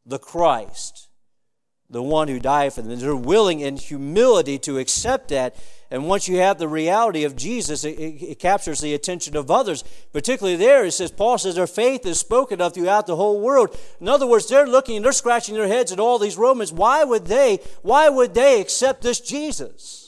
the 0.05 0.19
Christ, 0.19 1.07
the 1.89 2.03
one 2.03 2.27
who 2.27 2.37
died 2.37 2.73
for 2.73 2.81
them. 2.81 2.99
They're 2.99 3.15
willing 3.15 3.61
in 3.61 3.77
humility 3.77 4.59
to 4.59 4.77
accept 4.77 5.29
that. 5.29 5.55
And 5.89 6.09
once 6.09 6.27
you 6.27 6.35
have 6.39 6.57
the 6.57 6.67
reality 6.67 7.23
of 7.23 7.37
Jesus, 7.37 7.85
it, 7.85 7.91
it, 7.91 8.39
captures 8.39 8.81
the 8.81 8.93
attention 8.93 9.37
of 9.37 9.49
others. 9.49 9.85
Particularly 10.11 10.57
there, 10.57 10.83
it 10.83 10.91
says, 10.91 11.09
Paul 11.09 11.37
says, 11.37 11.55
their 11.55 11.65
faith 11.65 12.05
is 12.05 12.19
spoken 12.19 12.59
of 12.59 12.73
throughout 12.73 13.07
the 13.07 13.15
whole 13.15 13.39
world. 13.39 13.73
In 14.01 14.09
other 14.09 14.27
words, 14.27 14.49
they're 14.49 14.67
looking 14.67 14.97
and 14.97 15.05
they're 15.05 15.13
scratching 15.13 15.55
their 15.55 15.69
heads 15.69 15.93
at 15.93 15.99
all 15.99 16.19
these 16.19 16.37
Romans. 16.37 16.73
Why 16.73 17.05
would 17.05 17.27
they, 17.27 17.59
why 17.83 18.09
would 18.09 18.33
they 18.33 18.59
accept 18.59 19.01
this 19.01 19.21
Jesus? 19.21 19.98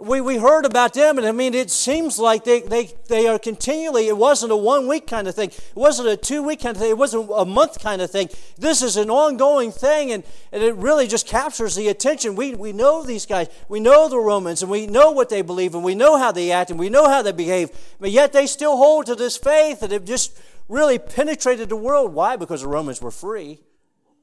We, 0.00 0.20
we 0.20 0.38
heard 0.38 0.64
about 0.64 0.94
them, 0.94 1.18
and 1.18 1.26
I 1.26 1.32
mean, 1.32 1.54
it 1.54 1.70
seems 1.70 2.18
like 2.18 2.44
they, 2.44 2.60
they, 2.60 2.90
they 3.08 3.26
are 3.26 3.38
continually, 3.38 4.08
it 4.08 4.16
wasn't 4.16 4.52
a 4.52 4.56
one 4.56 4.88
week 4.88 5.06
kind 5.06 5.28
of 5.28 5.34
thing. 5.34 5.50
It 5.50 5.74
wasn't 5.74 6.08
a 6.08 6.16
two 6.16 6.42
week 6.42 6.62
kind 6.62 6.74
of 6.74 6.80
thing. 6.80 6.90
It 6.90 6.98
wasn't 6.98 7.30
a 7.34 7.44
month 7.44 7.82
kind 7.82 8.00
of 8.00 8.10
thing. 8.10 8.30
This 8.58 8.82
is 8.82 8.96
an 8.96 9.10
ongoing 9.10 9.72
thing, 9.72 10.12
and, 10.12 10.24
and 10.52 10.62
it 10.62 10.74
really 10.76 11.06
just 11.06 11.26
captures 11.26 11.74
the 11.74 11.88
attention. 11.88 12.34
We, 12.34 12.54
we 12.54 12.72
know 12.72 13.02
these 13.02 13.26
guys. 13.26 13.48
We 13.68 13.80
know 13.80 14.08
the 14.08 14.18
Romans, 14.18 14.62
and 14.62 14.70
we 14.70 14.86
know 14.86 15.10
what 15.10 15.28
they 15.28 15.42
believe, 15.42 15.74
and 15.74 15.84
we 15.84 15.94
know 15.94 16.18
how 16.18 16.32
they 16.32 16.50
act, 16.50 16.70
and 16.70 16.78
we 16.78 16.88
know 16.88 17.08
how 17.08 17.22
they 17.22 17.32
behave. 17.32 17.70
But 18.00 18.10
yet 18.10 18.32
they 18.32 18.46
still 18.46 18.76
hold 18.76 19.06
to 19.06 19.14
this 19.14 19.36
faith, 19.36 19.82
and 19.82 19.92
it 19.92 20.06
just 20.06 20.38
really 20.68 20.98
penetrated 20.98 21.68
the 21.68 21.76
world. 21.76 22.14
Why? 22.14 22.36
Because 22.36 22.62
the 22.62 22.68
Romans 22.68 23.02
were 23.02 23.10
free, 23.10 23.60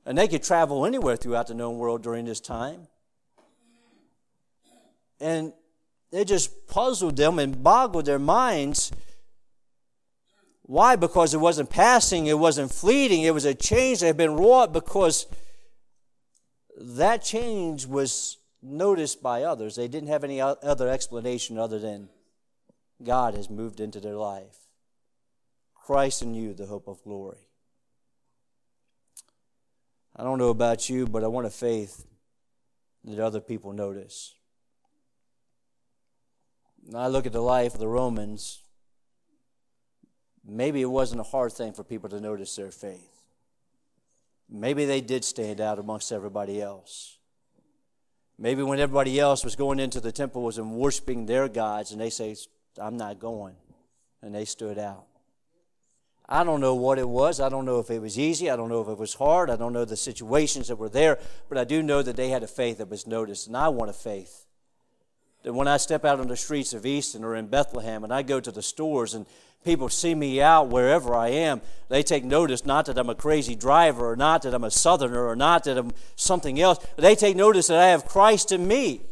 and 0.06 0.18
they 0.18 0.28
could 0.28 0.44
travel 0.44 0.86
anywhere 0.86 1.16
throughout 1.16 1.48
the 1.48 1.54
known 1.54 1.78
world 1.78 2.02
during 2.02 2.26
this 2.26 2.40
time. 2.40 2.88
And 5.20 5.54
it 6.12 6.26
just 6.26 6.68
puzzled 6.68 7.18
them 7.18 7.40
and 7.40 7.64
boggled 7.64 8.06
their 8.06 8.20
minds. 8.20 8.92
Why? 10.64 10.96
Because 10.96 11.34
it 11.34 11.40
wasn't 11.40 11.70
passing, 11.70 12.28
it 12.28 12.40
wasn't 12.40 12.72
fleeting, 12.72 13.24
it 13.24 13.34
was 13.34 13.46
a 13.46 13.54
change 13.54 14.00
that 14.00 14.08
had 14.08 14.18
been 14.18 14.36
wrought 14.36 14.74
because 14.74 15.26
that 16.78 17.24
change 17.24 17.86
was 17.86 18.38
noticed 18.62 19.22
by 19.22 19.44
others. 19.44 19.76
They 19.76 19.88
didn't 19.88 20.10
have 20.10 20.24
any 20.24 20.42
other 20.42 20.90
explanation 20.90 21.58
other 21.58 21.80
than 21.80 22.10
God 23.04 23.34
has 23.34 23.50
moved 23.50 23.80
into 23.80 24.00
their 24.00 24.16
life. 24.16 24.68
Christ 25.76 26.22
in 26.22 26.34
you, 26.34 26.54
the 26.54 26.66
hope 26.66 26.88
of 26.88 27.02
glory. 27.04 27.48
I 30.16 30.24
don't 30.24 30.40
know 30.40 30.50
about 30.50 30.90
you, 30.90 31.06
but 31.06 31.24
I 31.24 31.28
want 31.28 31.48
a 31.48 31.52
faith 31.52 32.06
that 33.06 33.20
other 33.20 33.40
people 33.40 33.72
notice. 33.72 34.37
I 36.96 37.08
look 37.08 37.26
at 37.26 37.34
the 37.34 37.42
life 37.42 37.74
of 37.74 37.80
the 37.80 37.88
Romans, 37.88 38.62
maybe 40.46 40.82
it 40.82 40.86
wasn't 40.86 41.22
a 41.22 41.24
hard 41.24 41.52
thing 41.52 41.74
for 41.74 41.84
people 41.84 42.10
to 42.10 42.20
notice 42.20 42.56
their 42.56 42.72
faith. 42.72 43.12
Maybe 44.50 44.86
they 44.86 45.02
did 45.02 45.26
stand 45.26 45.60
out 45.60 45.80
amongst 45.80 46.12
everybody 46.12 46.62
else. 46.62 47.18
Maybe 48.40 48.64
when 48.64 48.80
everybody 48.80 49.20
else 49.20 49.44
was 49.44 49.56
going 49.56 49.80
into 49.80 50.00
the 50.00 50.12
temples 50.12 50.58
and 50.58 50.72
worshiping 50.72 51.26
their 51.26 51.50
gods, 51.50 51.92
and 51.92 52.00
they 52.00 52.10
say, 52.10 52.36
I'm 52.80 52.96
not 52.96 53.20
going. 53.20 53.56
And 54.22 54.34
they 54.34 54.46
stood 54.46 54.78
out. 54.78 55.06
I 56.30 56.44
don't 56.44 56.62
know 56.62 56.76
what 56.76 57.00
it 57.00 57.08
was. 57.08 57.40
I 57.40 57.50
don't 57.50 57.66
know 57.66 57.80
if 57.80 57.90
it 57.90 58.00
was 58.00 58.20
easy. 58.20 58.50
I 58.50 58.56
don't 58.56 58.70
know 58.70 58.82
if 58.82 58.88
it 58.88 58.98
was 58.98 59.14
hard. 59.14 59.50
I 59.50 59.56
don't 59.56 59.74
know 59.74 59.86
the 59.86 59.96
situations 59.96 60.68
that 60.68 60.76
were 60.76 60.90
there. 60.90 61.20
But 61.50 61.58
I 61.58 61.64
do 61.64 61.82
know 61.82 62.02
that 62.02 62.16
they 62.16 62.30
had 62.30 62.44
a 62.44 62.48
faith 62.48 62.80
that 62.80 62.90
was 62.90 63.08
noticed. 63.08 63.48
And 63.48 63.56
I 63.56 63.70
want 63.70 63.90
a 63.90 63.94
faith 63.94 64.46
that 65.48 65.54
when 65.54 65.70
I 65.70 65.78
step 65.78 66.04
out 66.04 66.20
on 66.20 66.28
the 66.28 66.36
streets 66.36 66.74
of 66.74 66.86
Easton 66.86 67.24
or 67.24 67.34
in 67.34 67.48
Bethlehem 67.48 68.04
and 68.04 68.14
I 68.14 68.22
go 68.22 68.42
to 68.42 68.52
the 68.52 68.62
stores 68.62 69.14
and 69.14 69.26
people 69.64 69.88
see 69.88 70.14
me 70.14 70.42
out 70.42 70.68
wherever 70.68 71.16
I 71.16 71.30
am, 71.30 71.62
they 71.88 72.04
take 72.04 72.26
notice 72.26 72.66
not 72.66 72.86
that 72.88 72.98
I'm 72.98 73.10
a 73.10 73.16
crazy 73.16 73.56
driver 73.56 74.12
or 74.12 74.18
not 74.18 74.42
that 74.42 74.54
I'm 74.54 74.66
a 74.66 74.70
southerner 74.70 75.26
or 75.26 75.38
not 75.38 75.64
that 75.64 75.78
I'm 75.78 75.94
something 76.18 76.60
else. 76.60 76.86
They 76.98 77.16
take 77.16 77.38
notice 77.38 77.68
that 77.68 77.80
I 77.80 77.88
have 77.88 78.04
Christ 78.04 78.52
in 78.52 78.68
me. 78.68 79.04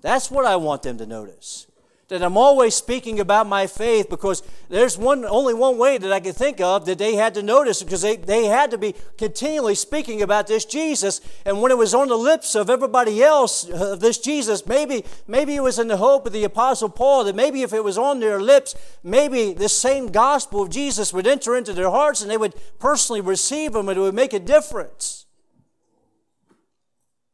That's 0.00 0.30
what 0.30 0.44
I 0.44 0.54
want 0.54 0.84
them 0.84 0.96
to 0.98 1.06
notice 1.06 1.66
that 2.08 2.22
I'm 2.22 2.36
always 2.36 2.74
speaking 2.74 3.18
about 3.18 3.48
my 3.48 3.66
faith 3.66 4.08
because 4.08 4.42
there's 4.68 4.96
one 4.96 5.24
only 5.24 5.54
one 5.54 5.76
way 5.76 5.98
that 5.98 6.12
I 6.12 6.20
can 6.20 6.32
think 6.34 6.60
of 6.60 6.86
that 6.86 6.98
they 6.98 7.16
had 7.16 7.34
to 7.34 7.42
notice 7.42 7.82
because 7.82 8.02
they, 8.02 8.16
they 8.16 8.44
had 8.44 8.70
to 8.70 8.78
be 8.78 8.94
continually 9.18 9.74
speaking 9.74 10.22
about 10.22 10.46
this 10.46 10.64
Jesus. 10.64 11.20
And 11.44 11.60
when 11.60 11.72
it 11.72 11.78
was 11.78 11.94
on 11.94 12.06
the 12.06 12.16
lips 12.16 12.54
of 12.54 12.70
everybody 12.70 13.22
else, 13.22 13.68
uh, 13.68 13.96
this 13.96 14.18
Jesus, 14.18 14.66
maybe 14.66 15.04
maybe 15.26 15.56
it 15.56 15.62
was 15.62 15.80
in 15.80 15.88
the 15.88 15.96
hope 15.96 16.26
of 16.26 16.32
the 16.32 16.44
Apostle 16.44 16.88
Paul 16.88 17.24
that 17.24 17.34
maybe 17.34 17.62
if 17.62 17.72
it 17.72 17.82
was 17.82 17.98
on 17.98 18.20
their 18.20 18.40
lips, 18.40 18.76
maybe 19.02 19.52
this 19.52 19.76
same 19.76 20.06
gospel 20.06 20.62
of 20.62 20.70
Jesus 20.70 21.12
would 21.12 21.26
enter 21.26 21.56
into 21.56 21.72
their 21.72 21.90
hearts 21.90 22.22
and 22.22 22.30
they 22.30 22.36
would 22.36 22.54
personally 22.78 23.20
receive 23.20 23.74
him 23.74 23.88
and 23.88 23.98
it 23.98 24.00
would 24.00 24.14
make 24.14 24.32
a 24.32 24.38
difference. 24.38 25.26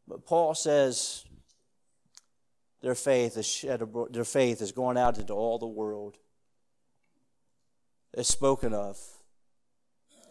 But 0.08 0.24
Paul 0.26 0.54
says, 0.54 1.21
their 2.82 2.94
faith 2.96 3.36
is 3.36 3.46
shed 3.46 3.80
abroad, 3.80 4.12
their 4.12 4.24
faith 4.24 4.60
is 4.60 4.72
going 4.72 4.98
out 4.98 5.18
into 5.18 5.32
all 5.32 5.58
the 5.58 5.66
world. 5.66 6.18
It's 8.12 8.28
spoken 8.28 8.74
of. 8.74 8.98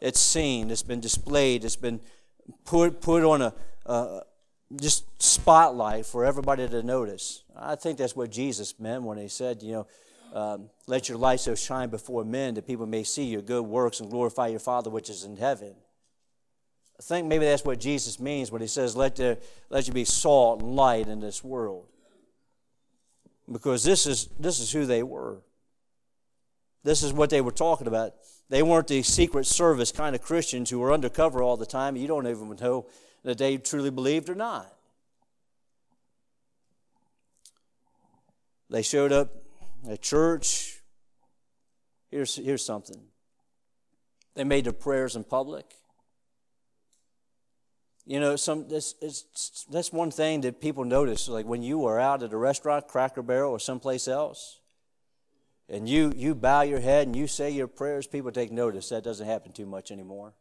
It's 0.02 0.20
seen. 0.20 0.70
It's 0.70 0.84
been 0.84 1.00
displayed. 1.00 1.64
It's 1.64 1.76
been 1.76 2.02
put 2.66 3.02
put 3.02 3.24
on 3.24 3.42
a 3.42 3.54
uh, 3.86 4.20
just 4.80 5.06
spotlight 5.22 6.06
for 6.06 6.26
everybody 6.26 6.68
to 6.68 6.84
notice. 6.84 7.44
I 7.56 7.76
think 7.76 7.98
that's 7.98 8.16
what 8.16 8.30
Jesus 8.32 8.80
meant 8.80 9.04
when 9.04 9.18
he 9.18 9.28
said, 9.28 9.64
you 9.64 9.72
know, 9.74 9.88
um, 10.34 10.70
let 10.88 11.10
your 11.10 11.18
light 11.18 11.42
so 11.42 11.56
shine 11.56 11.90
before 11.90 12.24
men 12.24 12.54
that 12.54 12.66
people 12.68 12.86
may 12.86 13.04
see 13.04 13.26
your 13.26 13.42
good 13.42 13.64
works 13.64 14.00
and 14.00 14.10
glorify 14.10 14.48
your 14.48 14.60
Father 14.60 14.90
which 14.90 15.10
is 15.10 15.26
in 15.26 15.36
heaven. 15.36 15.76
I 16.98 17.04
think 17.04 17.28
maybe 17.28 17.46
that's 17.46 17.66
what 17.66 17.80
Jesus 17.80 18.20
means 18.20 18.52
when 18.52 18.62
he 18.62 18.68
says, 18.68 18.96
let, 18.96 19.16
there, 19.16 19.40
let 19.70 19.88
you 19.88 19.94
be 19.94 20.06
salt 20.06 20.62
and 20.62 20.76
light 20.76 21.08
in 21.08 21.20
this 21.20 21.44
world 21.44 21.91
because 23.52 23.84
this 23.84 24.06
is, 24.06 24.30
this 24.40 24.60
is 24.60 24.72
who 24.72 24.86
they 24.86 25.04
were. 25.04 25.42
This 26.84 27.04
is 27.04 27.14
what 27.14 27.30
they 27.30 27.42
were 27.42 27.52
talking 27.52 27.88
about. 27.88 28.14
They 28.50 28.64
weren't 28.64 28.88
the 28.88 29.04
secret 29.04 29.46
service 29.46 29.92
kind 29.92 30.16
of 30.16 30.22
Christians 30.22 30.70
who 30.70 30.80
were 30.80 30.92
undercover 30.92 31.42
all 31.44 31.58
the 31.58 31.66
time. 31.66 31.96
You 31.96 32.08
don't 32.08 32.28
even 32.28 32.56
know 32.60 32.86
that 33.24 33.38
they 33.38 33.58
truly 33.58 33.92
believed 33.92 34.30
or 34.30 34.36
not. 34.36 34.74
They 38.70 38.82
showed 38.82 39.12
up 39.12 39.30
at 39.88 40.02
church 40.02 40.82
Here's, 42.12 42.36
here's 42.36 42.64
something. 42.64 43.02
They 44.36 44.44
made 44.44 44.66
their 44.66 44.74
prayers 44.74 45.16
in 45.16 45.24
public. 45.24 45.66
You 48.06 48.20
know, 48.20 48.36
some 48.36 48.68
this 48.68 48.96
is 49.02 49.66
that's 49.70 49.94
one 49.94 50.12
thing 50.12 50.42
that 50.42 50.60
people 50.60 50.84
notice. 50.84 51.28
Like 51.28 51.46
when 51.46 51.62
you 51.62 51.86
are 51.86 52.00
out 52.00 52.24
at 52.24 52.34
a 52.34 52.38
restaurant, 52.38 52.88
Cracker 52.88 53.22
Barrel, 53.22 53.52
or 53.52 53.60
someplace 53.60 54.08
else, 54.08 54.60
and 55.70 55.88
you 55.88 56.12
you 56.16 56.34
bow 56.34 56.62
your 56.62 56.80
head 56.80 57.08
and 57.08 57.16
you 57.16 57.28
say 57.28 57.52
your 57.52 57.68
prayers, 57.68 58.08
people 58.08 58.32
take 58.32 58.52
notice. 58.52 58.90
That 58.90 59.04
doesn't 59.04 59.28
happen 59.28 59.52
too 59.52 59.66
much 59.66 59.92
anymore. 59.92 60.34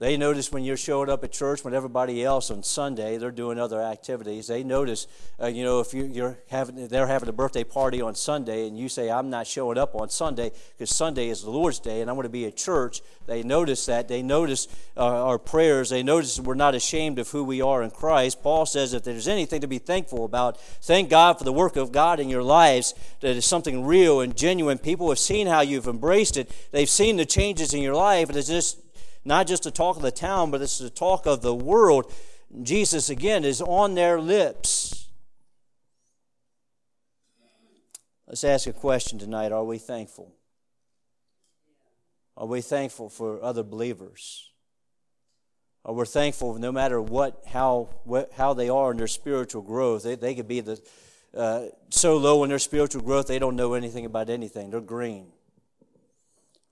They 0.00 0.16
notice 0.16 0.50
when 0.50 0.64
you're 0.64 0.76
showing 0.76 1.08
up 1.08 1.22
at 1.22 1.30
church 1.30 1.62
when 1.62 1.72
everybody 1.72 2.24
else 2.24 2.50
on 2.50 2.64
Sunday 2.64 3.16
they're 3.16 3.30
doing 3.30 3.60
other 3.60 3.80
activities. 3.80 4.48
They 4.48 4.64
notice, 4.64 5.06
uh, 5.40 5.46
you 5.46 5.62
know, 5.62 5.78
if 5.78 5.94
you, 5.94 6.24
are 6.24 6.36
having 6.48 6.88
they're 6.88 7.06
having 7.06 7.28
a 7.28 7.32
birthday 7.32 7.62
party 7.62 8.02
on 8.02 8.16
Sunday 8.16 8.66
and 8.66 8.76
you 8.76 8.88
say 8.88 9.08
I'm 9.08 9.30
not 9.30 9.46
showing 9.46 9.78
up 9.78 9.94
on 9.94 10.08
Sunday 10.08 10.50
because 10.76 10.90
Sunday 10.90 11.28
is 11.28 11.42
the 11.42 11.50
Lord's 11.50 11.78
day 11.78 12.00
and 12.00 12.10
I 12.10 12.12
want 12.12 12.24
to 12.24 12.30
be 12.30 12.44
at 12.44 12.56
church. 12.56 13.02
They 13.26 13.44
notice 13.44 13.86
that. 13.86 14.08
They 14.08 14.20
notice 14.20 14.66
uh, 14.96 15.26
our 15.26 15.38
prayers. 15.38 15.90
They 15.90 16.02
notice 16.02 16.40
we're 16.40 16.54
not 16.54 16.74
ashamed 16.74 17.20
of 17.20 17.30
who 17.30 17.44
we 17.44 17.62
are 17.62 17.80
in 17.80 17.92
Christ. 17.92 18.42
Paul 18.42 18.66
says 18.66 18.94
if 18.94 19.04
there's 19.04 19.28
anything 19.28 19.60
to 19.60 19.68
be 19.68 19.78
thankful 19.78 20.24
about, 20.24 20.60
thank 20.82 21.08
God 21.08 21.38
for 21.38 21.44
the 21.44 21.52
work 21.52 21.76
of 21.76 21.92
God 21.92 22.18
in 22.18 22.28
your 22.28 22.42
lives. 22.42 22.94
That 23.20 23.36
is 23.36 23.46
something 23.46 23.84
real 23.84 24.20
and 24.20 24.36
genuine. 24.36 24.78
People 24.78 25.08
have 25.10 25.20
seen 25.20 25.46
how 25.46 25.60
you've 25.60 25.86
embraced 25.86 26.36
it. 26.36 26.50
They've 26.72 26.88
seen 26.88 27.16
the 27.16 27.24
changes 27.24 27.72
in 27.72 27.80
your 27.80 27.94
life, 27.94 28.28
and 28.28 28.36
it's 28.36 28.48
just 28.48 28.83
not 29.24 29.46
just 29.46 29.62
the 29.62 29.70
talk 29.70 29.96
of 29.96 30.02
the 30.02 30.10
town, 30.10 30.50
but 30.50 30.62
it's 30.62 30.78
the 30.78 30.90
talk 30.90 31.26
of 31.26 31.42
the 31.42 31.54
world. 31.54 32.12
Jesus, 32.62 33.10
again, 33.10 33.44
is 33.44 33.60
on 33.60 33.94
their 33.94 34.20
lips. 34.20 35.08
Let's 38.26 38.44
ask 38.44 38.66
a 38.66 38.72
question 38.72 39.18
tonight 39.18 39.52
Are 39.52 39.64
we 39.64 39.78
thankful? 39.78 40.34
Are 42.36 42.46
we 42.46 42.60
thankful 42.60 43.08
for 43.08 43.42
other 43.42 43.62
believers? 43.62 44.50
Are 45.84 45.92
we 45.92 46.04
thankful 46.06 46.54
no 46.54 46.72
matter 46.72 47.00
what, 47.00 47.42
how, 47.46 47.90
what, 48.04 48.32
how 48.32 48.54
they 48.54 48.68
are 48.70 48.90
in 48.90 48.96
their 48.96 49.06
spiritual 49.06 49.62
growth? 49.62 50.02
They, 50.02 50.14
they 50.14 50.34
could 50.34 50.48
be 50.48 50.60
the, 50.60 50.80
uh, 51.36 51.66
so 51.90 52.16
low 52.16 52.42
in 52.42 52.48
their 52.48 52.58
spiritual 52.58 53.02
growth 53.02 53.26
they 53.26 53.38
don't 53.38 53.54
know 53.54 53.74
anything 53.74 54.06
about 54.06 54.30
anything. 54.30 54.70
They're 54.70 54.80
green. 54.80 55.26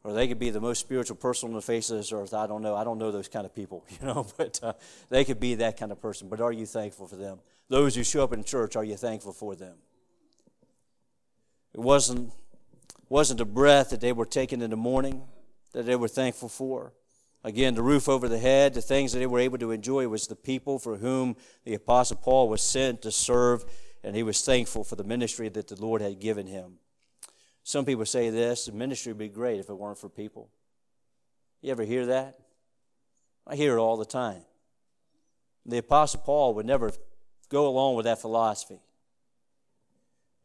Or 0.05 0.13
they 0.13 0.27
could 0.27 0.39
be 0.39 0.51
the 0.51 0.61
most 0.61 0.81
spiritual 0.81 1.17
person 1.17 1.51
on 1.51 1.55
the 1.55 1.63
face 1.63 1.91
of 1.91 1.97
this 1.97 2.13
earth. 2.13 2.35
I 2.35 2.49
don't 2.49 2.63
know. 2.63 2.75
I 2.75 2.83
don't 2.83 2.99
know 2.99 3.13
those 3.13 3.29
kind 3.29 3.47
of 3.47 3.55
people, 3.55 3.85
you 4.01 4.07
know, 4.07 4.27
but 4.37 4.59
uh, 4.63 4.73
they 5.09 5.25
could 5.25 5.39
be 5.39 5.57
that 5.57 5.77
kind 5.77 5.93
of 5.93 6.01
person. 6.01 6.29
But 6.29 6.41
are 6.41 6.53
you 6.53 6.67
thankful 6.67 7.07
for 7.07 7.17
them? 7.17 7.39
Those 7.69 7.95
who 7.95 8.03
show 8.03 8.25
up 8.25 8.33
in 8.33 8.43
church, 8.43 8.75
are 8.77 8.85
you 8.85 8.97
thankful 8.97 9.33
for 9.33 9.55
them? 9.55 9.77
It 11.73 11.81
wasn't, 11.81 12.33
wasn't 13.09 13.41
a 13.41 13.45
breath 13.45 13.91
that 13.91 14.01
they 14.01 14.13
were 14.13 14.27
taking 14.27 14.61
in 14.61 14.71
the 14.71 14.77
morning 14.77 15.23
that 15.73 15.87
they 15.87 15.97
were 15.97 16.09
thankful 16.09 16.49
for. 16.49 16.93
Again, 17.45 17.75
the 17.75 17.83
roof 17.83 18.09
over 18.09 18.29
the 18.29 18.39
head, 18.39 18.75
the 18.75 18.83
things 18.83 19.13
that 19.13 19.19
they 19.19 19.27
were 19.27 19.41
able 19.41 19.59
to 19.59 19.73
enjoy 19.73 20.07
was 20.07 20.27
the 20.27 20.37
people 20.37 20.79
for 20.79 20.97
whom 20.97 21.37
the 21.65 21.75
Apostle 21.75 22.19
Paul 22.19 22.49
was 22.49 22.63
sent 22.63 23.03
to 23.03 23.11
serve, 23.11 23.65
and 24.05 24.15
he 24.15 24.23
was 24.23 24.45
thankful 24.45 24.85
for 24.85 24.97
the 24.97 25.05
ministry 25.05 25.49
that 25.49 25.69
the 25.69 25.81
Lord 25.81 26.03
had 26.03 26.21
given 26.21 26.47
him. 26.47 26.79
Some 27.65 27.85
people 27.85 28.07
say 28.07 28.31
this 28.31 28.67
the 28.67 28.73
ministry 28.73 29.13
would 29.13 29.19
be 29.19 29.29
great 29.29 29.61
if 29.61 29.69
it 29.69 29.75
weren't 29.75 29.99
for 29.99 30.09
people. 30.09 30.49
You 31.61 31.71
ever 31.71 31.85
hear 31.85 32.07
that? 32.07 32.39
I 33.47 33.57
hear 33.57 33.77
it 33.77 33.81
all 33.81 33.97
the 33.97 34.05
time. 34.05 34.43
The 35.65 35.79
Apostle 35.79 36.21
Paul 36.21 36.55
would 36.55 36.67
never 36.67 36.93
go 37.49 37.69
along 37.69 37.97
with 37.97 38.05
that 38.05 38.21
philosophy. 38.21 38.81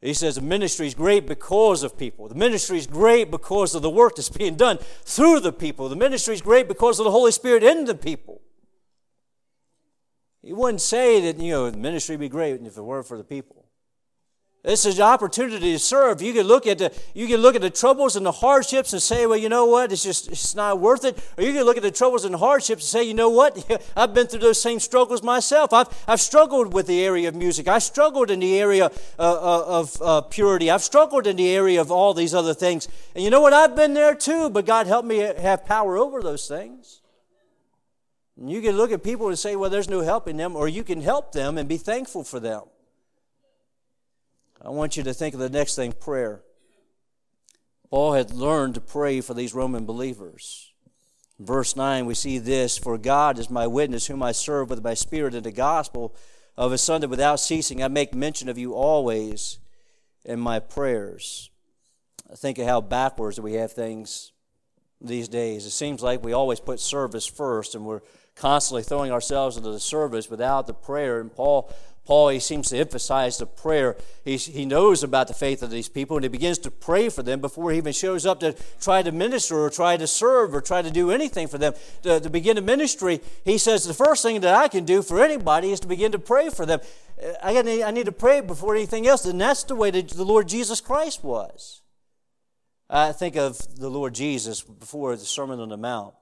He 0.01 0.13
says 0.13 0.35
the 0.35 0.41
ministry 0.41 0.85
is 0.85 0.93
great 0.93 1.25
because 1.25 1.81
of 1.81 1.97
people. 1.97 2.27
The 2.27 2.35
ministry 2.35 2.77
is 2.77 2.85
great 2.85 3.31
because 3.31 3.73
of 3.73 3.81
the 3.81 3.89
work 3.89 4.15
that's 4.15 4.29
being 4.29 4.55
done 4.55 4.77
through 5.03 5.39
the 5.39 5.51
people. 5.51 5.89
The 5.89 5.95
ministry 5.95 6.35
is 6.35 6.41
great 6.41 6.67
because 6.67 6.99
of 6.99 7.05
the 7.05 7.11
Holy 7.11 7.31
Spirit 7.31 7.63
in 7.63 7.85
the 7.85 7.95
people. 7.95 8.41
He 10.43 10.53
wouldn't 10.53 10.81
say 10.81 11.19
that, 11.21 11.41
you 11.41 11.51
know, 11.51 11.71
the 11.71 11.77
ministry 11.77 12.15
would 12.15 12.21
be 12.21 12.29
great 12.29 12.61
if 12.61 12.77
it 12.77 12.81
weren't 12.81 13.07
for 13.07 13.17
the 13.17 13.23
people. 13.23 13.65
This 14.67 14.85
is 14.85 14.99
an 14.99 15.05
opportunity 15.05 15.71
to 15.71 15.79
serve. 15.79 16.21
You 16.21 16.33
can 16.33 16.45
look 16.45 16.67
at 16.67 16.79
the 16.79 16.91
you 17.13 17.25
can 17.25 17.39
look 17.39 17.55
at 17.55 17.61
the 17.61 17.69
troubles 17.69 18.17
and 18.17 18.25
the 18.25 18.33
hardships 18.33 18.91
and 18.91 19.01
say, 19.01 19.25
well, 19.25 19.37
you 19.37 19.47
know 19.47 19.65
what, 19.65 19.93
it's 19.93 20.03
just 20.03 20.27
it's 20.27 20.55
not 20.55 20.81
worth 20.81 21.05
it. 21.05 21.17
Or 21.37 21.45
you 21.45 21.53
can 21.53 21.63
look 21.63 21.77
at 21.77 21.83
the 21.83 21.91
troubles 21.91 22.25
and 22.25 22.35
hardships 22.35 22.83
and 22.83 22.89
say, 22.89 23.03
you 23.03 23.13
know 23.13 23.29
what, 23.29 23.65
I've 23.95 24.13
been 24.13 24.27
through 24.27 24.41
those 24.41 24.61
same 24.61 24.81
struggles 24.81 25.23
myself. 25.23 25.71
I've 25.71 25.87
I've 26.05 26.19
struggled 26.19 26.73
with 26.73 26.85
the 26.85 27.01
area 27.01 27.29
of 27.29 27.35
music. 27.35 27.69
I 27.69 27.79
struggled 27.79 28.29
in 28.29 28.41
the 28.41 28.59
area 28.59 28.91
uh, 29.17 29.21
uh 29.21 29.63
of 29.67 30.01
uh, 30.01 30.21
purity. 30.23 30.69
I've 30.69 30.83
struggled 30.83 31.27
in 31.27 31.37
the 31.37 31.49
area 31.49 31.79
of 31.79 31.89
all 31.89 32.13
these 32.13 32.33
other 32.33 32.53
things. 32.53 32.89
And 33.15 33.23
you 33.23 33.29
know 33.29 33.39
what, 33.39 33.53
I've 33.53 33.73
been 33.73 33.93
there 33.93 34.15
too. 34.15 34.49
But 34.49 34.65
God 34.65 34.85
helped 34.85 35.07
me 35.07 35.19
have 35.19 35.65
power 35.65 35.97
over 35.97 36.21
those 36.21 36.45
things. 36.45 36.99
And 38.35 38.51
you 38.51 38.59
can 38.59 38.75
look 38.75 38.91
at 38.91 39.01
people 39.01 39.29
and 39.29 39.39
say, 39.39 39.55
well, 39.55 39.69
there's 39.69 39.89
no 39.89 40.01
help 40.01 40.27
in 40.27 40.35
them, 40.35 40.57
or 40.57 40.67
you 40.67 40.83
can 40.83 40.99
help 40.99 41.31
them 41.31 41.57
and 41.57 41.69
be 41.69 41.77
thankful 41.77 42.25
for 42.25 42.41
them. 42.41 42.63
I 44.61 44.69
want 44.69 44.97
you 44.97 45.03
to 45.03 45.13
think 45.13 45.33
of 45.33 45.39
the 45.39 45.49
next 45.49 45.75
thing 45.75 45.93
prayer. 45.93 46.41
Paul 47.89 48.13
had 48.13 48.33
learned 48.33 48.75
to 48.75 48.81
pray 48.81 49.21
for 49.21 49.33
these 49.33 49.53
Roman 49.53 49.85
believers. 49.85 50.73
Verse 51.39 51.75
9, 51.75 52.05
we 52.05 52.15
see 52.15 52.39
this 52.39 52.77
For 52.77 52.97
God 52.97 53.37
is 53.37 53.49
my 53.49 53.67
witness, 53.67 54.07
whom 54.07 54.23
I 54.23 54.31
serve 54.31 54.69
with 54.69 54.83
my 54.83 54.93
spirit 54.93 55.35
in 55.35 55.43
the 55.43 55.51
gospel 55.51 56.15
of 56.57 56.71
his 56.71 56.81
Son, 56.81 57.01
that 57.01 57.09
without 57.09 57.39
ceasing 57.39 57.83
I 57.83 57.87
make 57.87 58.13
mention 58.13 58.49
of 58.49 58.57
you 58.57 58.73
always 58.73 59.59
in 60.25 60.39
my 60.39 60.59
prayers. 60.59 61.51
I 62.31 62.35
think 62.35 62.57
of 62.57 62.67
how 62.67 62.81
backwards 62.81 63.39
we 63.39 63.53
have 63.53 63.71
things 63.71 64.33
these 64.99 65.29
days. 65.29 65.65
It 65.65 65.71
seems 65.71 66.01
like 66.01 66.23
we 66.23 66.33
always 66.33 66.59
put 66.59 66.79
service 66.79 67.25
first 67.25 67.75
and 67.75 67.85
we're 67.85 68.01
constantly 68.35 68.83
throwing 68.83 69.11
ourselves 69.11 69.57
into 69.57 69.71
the 69.71 69.79
service 69.79 70.29
without 70.29 70.67
the 70.67 70.73
prayer. 70.73 71.19
And 71.19 71.33
Paul 71.33 71.71
Paul, 72.07 72.29
he 72.29 72.39
seems 72.39 72.69
to 72.69 72.77
emphasize 72.77 73.37
the 73.37 73.45
prayer. 73.45 73.97
He, 74.23 74.37
he 74.37 74.63
knows 74.63 75.03
about 75.03 75.27
the 75.27 75.33
faith 75.33 75.61
of 75.61 75.69
these 75.69 75.89
people 75.89 76.15
and 76.15 76.23
he 76.23 76.29
begins 76.29 76.57
to 76.59 76.71
pray 76.71 77.09
for 77.09 77.21
them 77.21 77.41
before 77.41 77.69
he 77.69 77.77
even 77.77 77.91
shows 77.91 78.25
up 78.25 78.39
to 78.39 78.55
try 78.79 79.03
to 79.03 79.11
minister 79.11 79.59
or 79.59 79.69
try 79.69 79.97
to 79.97 80.07
serve 80.07 80.55
or 80.55 80.61
try 80.61 80.81
to 80.81 80.89
do 80.89 81.11
anything 81.11 81.49
for 81.49 81.57
them. 81.57 81.73
To, 82.03 82.21
to 82.21 82.29
begin 82.29 82.57
a 82.57 82.61
ministry, 82.61 83.19
he 83.43 83.57
says, 83.57 83.83
The 83.83 83.93
first 83.93 84.23
thing 84.23 84.39
that 84.39 84.55
I 84.55 84.69
can 84.69 84.85
do 84.85 85.01
for 85.01 85.21
anybody 85.21 85.73
is 85.73 85.81
to 85.81 85.87
begin 85.87 86.13
to 86.13 86.19
pray 86.19 86.49
for 86.49 86.65
them. 86.65 86.79
Uh, 87.21 87.33
I, 87.43 87.61
need, 87.61 87.83
I 87.83 87.91
need 87.91 88.05
to 88.05 88.13
pray 88.13 88.39
before 88.39 88.73
anything 88.73 89.05
else. 89.05 89.25
And 89.25 89.41
that's 89.41 89.63
the 89.65 89.75
way 89.75 89.91
that 89.91 90.07
the 90.07 90.23
Lord 90.23 90.47
Jesus 90.47 90.79
Christ 90.79 91.25
was. 91.25 91.81
I 92.89 93.11
think 93.11 93.35
of 93.35 93.75
the 93.75 93.89
Lord 93.89 94.15
Jesus 94.15 94.61
before 94.61 95.17
the 95.17 95.25
Sermon 95.25 95.59
on 95.59 95.67
the 95.67 95.77
Mount. 95.77 96.13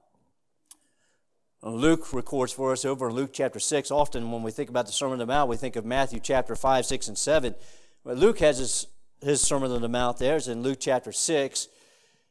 Uh, 1.66 1.70
Luke 1.70 2.12
records 2.12 2.52
for 2.52 2.70
us 2.70 2.84
over 2.84 3.08
in 3.08 3.14
Luke 3.16 3.30
chapter 3.32 3.58
6. 3.58 3.90
Often 3.90 4.30
when 4.30 4.44
we 4.44 4.52
think 4.52 4.70
about 4.70 4.86
the 4.86 4.92
Sermon 4.92 5.14
on 5.14 5.18
the 5.18 5.26
Mount, 5.26 5.50
we 5.50 5.56
think 5.56 5.74
of 5.74 5.84
Matthew 5.84 6.20
chapter 6.20 6.54
5, 6.54 6.86
6, 6.86 7.08
and 7.08 7.18
7. 7.18 7.56
But 8.04 8.16
Luke 8.16 8.38
has 8.38 8.58
his, 8.58 8.86
his 9.20 9.40
Sermon 9.40 9.72
on 9.72 9.82
the 9.82 9.88
Mount 9.88 10.18
there. 10.18 10.36
It's 10.36 10.46
in 10.46 10.62
Luke 10.62 10.78
chapter 10.80 11.10
6. 11.10 11.68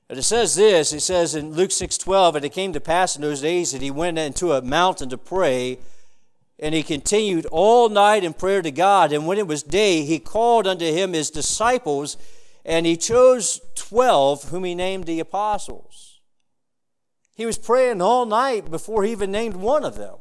And 0.09 0.17
it 0.17 0.23
says 0.23 0.55
this, 0.55 0.93
it 0.93 1.01
says 1.01 1.35
in 1.35 1.51
Luke 1.51 1.71
6, 1.71 1.97
12, 1.97 2.37
And 2.37 2.45
it 2.45 2.53
came 2.53 2.71
to 2.71 2.79
pass 2.79 3.17
in 3.17 3.23
those 3.23 3.41
days 3.41 3.73
that 3.73 3.81
he 3.81 3.91
went 3.91 4.17
into 4.17 4.53
a 4.53 4.61
mountain 4.61 5.09
to 5.09 5.17
pray, 5.17 5.79
and 6.57 6.73
he 6.73 6.81
continued 6.81 7.45
all 7.47 7.89
night 7.89 8.23
in 8.23 8.31
prayer 8.31 8.61
to 8.61 8.71
God. 8.71 9.11
And 9.11 9.27
when 9.27 9.37
it 9.37 9.47
was 9.47 9.63
day, 9.63 10.03
he 10.03 10.17
called 10.17 10.65
unto 10.65 10.85
him 10.85 11.11
his 11.11 11.29
disciples, 11.29 12.15
and 12.63 12.85
he 12.85 12.95
chose 12.95 13.59
twelve, 13.75 14.43
whom 14.45 14.63
he 14.63 14.75
named 14.75 15.07
the 15.07 15.19
apostles. 15.19 16.14
He 17.35 17.45
was 17.45 17.57
praying 17.57 18.01
all 18.01 18.25
night 18.25 18.71
before 18.71 19.03
he 19.03 19.11
even 19.11 19.31
named 19.31 19.57
one 19.57 19.83
of 19.83 19.97
them. 19.97 20.15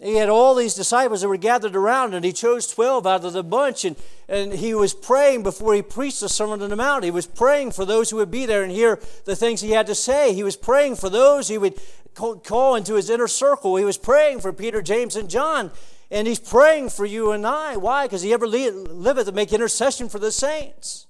He 0.00 0.14
had 0.14 0.28
all 0.28 0.54
these 0.54 0.74
disciples 0.74 1.22
that 1.22 1.28
were 1.28 1.36
gathered 1.36 1.74
around, 1.74 2.14
and 2.14 2.24
he 2.24 2.32
chose 2.32 2.68
12 2.68 3.04
out 3.04 3.24
of 3.24 3.32
the 3.32 3.42
bunch. 3.42 3.84
And, 3.84 3.96
and 4.28 4.52
he 4.52 4.72
was 4.72 4.94
praying 4.94 5.42
before 5.42 5.74
he 5.74 5.82
preached 5.82 6.20
the 6.20 6.28
Sermon 6.28 6.62
on 6.62 6.70
the 6.70 6.76
Mount. 6.76 7.02
He 7.02 7.10
was 7.10 7.26
praying 7.26 7.72
for 7.72 7.84
those 7.84 8.10
who 8.10 8.16
would 8.16 8.30
be 8.30 8.46
there 8.46 8.62
and 8.62 8.70
hear 8.70 9.00
the 9.24 9.34
things 9.34 9.60
he 9.60 9.72
had 9.72 9.88
to 9.88 9.96
say. 9.96 10.34
He 10.34 10.44
was 10.44 10.56
praying 10.56 10.96
for 10.96 11.10
those 11.10 11.48
he 11.48 11.58
would 11.58 11.74
call 12.14 12.76
into 12.76 12.94
his 12.94 13.10
inner 13.10 13.26
circle. 13.26 13.74
He 13.74 13.84
was 13.84 13.98
praying 13.98 14.40
for 14.40 14.52
Peter, 14.52 14.82
James, 14.82 15.16
and 15.16 15.28
John. 15.28 15.72
And 16.12 16.28
he's 16.28 16.38
praying 16.38 16.90
for 16.90 17.04
you 17.04 17.32
and 17.32 17.44
I. 17.44 17.76
Why? 17.76 18.06
Because 18.06 18.22
he 18.22 18.32
ever 18.32 18.46
liveth 18.46 19.26
to 19.26 19.32
make 19.32 19.52
intercession 19.52 20.08
for 20.08 20.20
the 20.20 20.30
saints. 20.30 21.06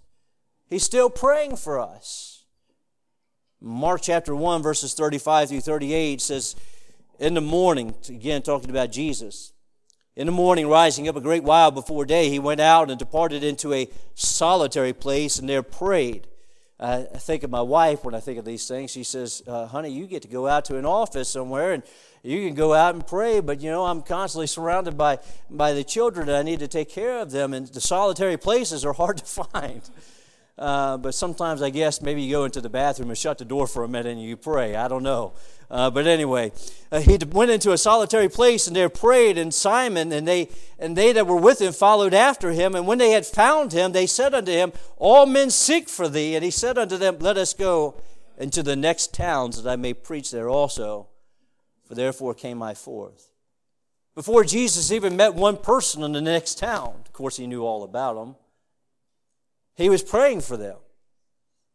He's 0.66 0.82
still 0.82 1.10
praying 1.10 1.56
for 1.56 1.78
us. 1.78 2.27
Mark 3.60 4.02
chapter 4.02 4.36
1, 4.36 4.62
verses 4.62 4.94
35 4.94 5.48
through 5.48 5.60
38 5.60 6.20
says, 6.20 6.54
In 7.18 7.34
the 7.34 7.40
morning, 7.40 7.94
again 8.08 8.42
talking 8.42 8.70
about 8.70 8.92
Jesus, 8.92 9.52
in 10.14 10.26
the 10.26 10.32
morning, 10.32 10.68
rising 10.68 11.08
up 11.08 11.16
a 11.16 11.20
great 11.20 11.42
while 11.42 11.70
before 11.70 12.04
day, 12.04 12.28
he 12.28 12.38
went 12.38 12.60
out 12.60 12.90
and 12.90 12.98
departed 12.98 13.42
into 13.42 13.72
a 13.72 13.88
solitary 14.14 14.92
place 14.92 15.38
and 15.38 15.48
there 15.48 15.62
prayed. 15.62 16.26
I 16.80 17.02
think 17.02 17.42
of 17.42 17.50
my 17.50 17.60
wife 17.60 18.04
when 18.04 18.14
I 18.14 18.20
think 18.20 18.38
of 18.38 18.44
these 18.44 18.68
things. 18.68 18.92
She 18.92 19.02
says, 19.02 19.42
uh, 19.48 19.66
Honey, 19.66 19.90
you 19.90 20.06
get 20.06 20.22
to 20.22 20.28
go 20.28 20.46
out 20.46 20.64
to 20.66 20.76
an 20.76 20.86
office 20.86 21.28
somewhere 21.28 21.72
and, 21.72 21.82
you 22.24 22.44
can 22.44 22.56
go 22.56 22.74
out 22.74 22.96
and 22.96 23.06
pray, 23.06 23.38
but 23.38 23.60
you 23.60 23.70
know, 23.70 23.84
I'm 23.84 24.02
constantly 24.02 24.48
surrounded 24.48 24.98
by, 24.98 25.20
by 25.48 25.72
the 25.72 25.84
children 25.84 26.28
and 26.28 26.36
I 26.36 26.42
need 26.42 26.58
to 26.58 26.68
take 26.68 26.90
care 26.90 27.20
of 27.20 27.30
them, 27.30 27.54
and 27.54 27.68
the 27.68 27.80
solitary 27.80 28.36
places 28.36 28.84
are 28.84 28.92
hard 28.92 29.18
to 29.18 29.24
find. 29.44 29.88
Uh, 30.58 30.96
but 30.96 31.14
sometimes 31.14 31.62
I 31.62 31.70
guess 31.70 32.02
maybe 32.02 32.22
you 32.22 32.32
go 32.32 32.44
into 32.44 32.60
the 32.60 32.68
bathroom 32.68 33.10
and 33.10 33.16
shut 33.16 33.38
the 33.38 33.44
door 33.44 33.68
for 33.68 33.84
a 33.84 33.88
minute 33.88 34.10
and 34.10 34.22
you 34.22 34.36
pray. 34.36 34.74
I 34.74 34.88
don't 34.88 35.04
know. 35.04 35.34
Uh, 35.70 35.90
but 35.90 36.06
anyway, 36.06 36.50
uh, 36.90 37.00
he 37.00 37.18
went 37.30 37.50
into 37.50 37.72
a 37.72 37.78
solitary 37.78 38.28
place 38.28 38.66
and 38.66 38.74
there 38.74 38.88
prayed, 38.88 39.38
and 39.38 39.52
Simon 39.52 40.10
and 40.12 40.26
they 40.26 40.48
and 40.78 40.96
they 40.96 41.12
that 41.12 41.26
were 41.26 41.36
with 41.36 41.60
him 41.60 41.72
followed 41.72 42.14
after 42.14 42.52
him. 42.52 42.74
And 42.74 42.86
when 42.86 42.98
they 42.98 43.10
had 43.10 43.26
found 43.26 43.72
him, 43.72 43.92
they 43.92 44.06
said 44.06 44.34
unto 44.34 44.50
him, 44.50 44.72
All 44.96 45.26
men 45.26 45.50
seek 45.50 45.88
for 45.88 46.08
thee. 46.08 46.34
And 46.34 46.44
he 46.44 46.50
said 46.50 46.76
unto 46.76 46.96
them, 46.96 47.18
Let 47.20 47.36
us 47.36 47.54
go 47.54 48.00
into 48.38 48.62
the 48.62 48.76
next 48.76 49.14
towns 49.14 49.62
that 49.62 49.70
I 49.70 49.76
may 49.76 49.94
preach 49.94 50.30
there 50.30 50.48
also. 50.48 51.08
For 51.84 51.94
therefore 51.94 52.34
came 52.34 52.62
I 52.62 52.74
forth. 52.74 53.30
Before 54.14 54.42
Jesus 54.42 54.90
even 54.90 55.16
met 55.16 55.34
one 55.34 55.56
person 55.56 56.02
in 56.02 56.12
the 56.12 56.20
next 56.20 56.58
town, 56.58 57.02
of 57.06 57.12
course, 57.12 57.36
he 57.36 57.46
knew 57.46 57.64
all 57.64 57.84
about 57.84 58.14
them. 58.14 58.34
He 59.78 59.88
was 59.88 60.02
praying 60.02 60.40
for 60.40 60.56
them. 60.56 60.76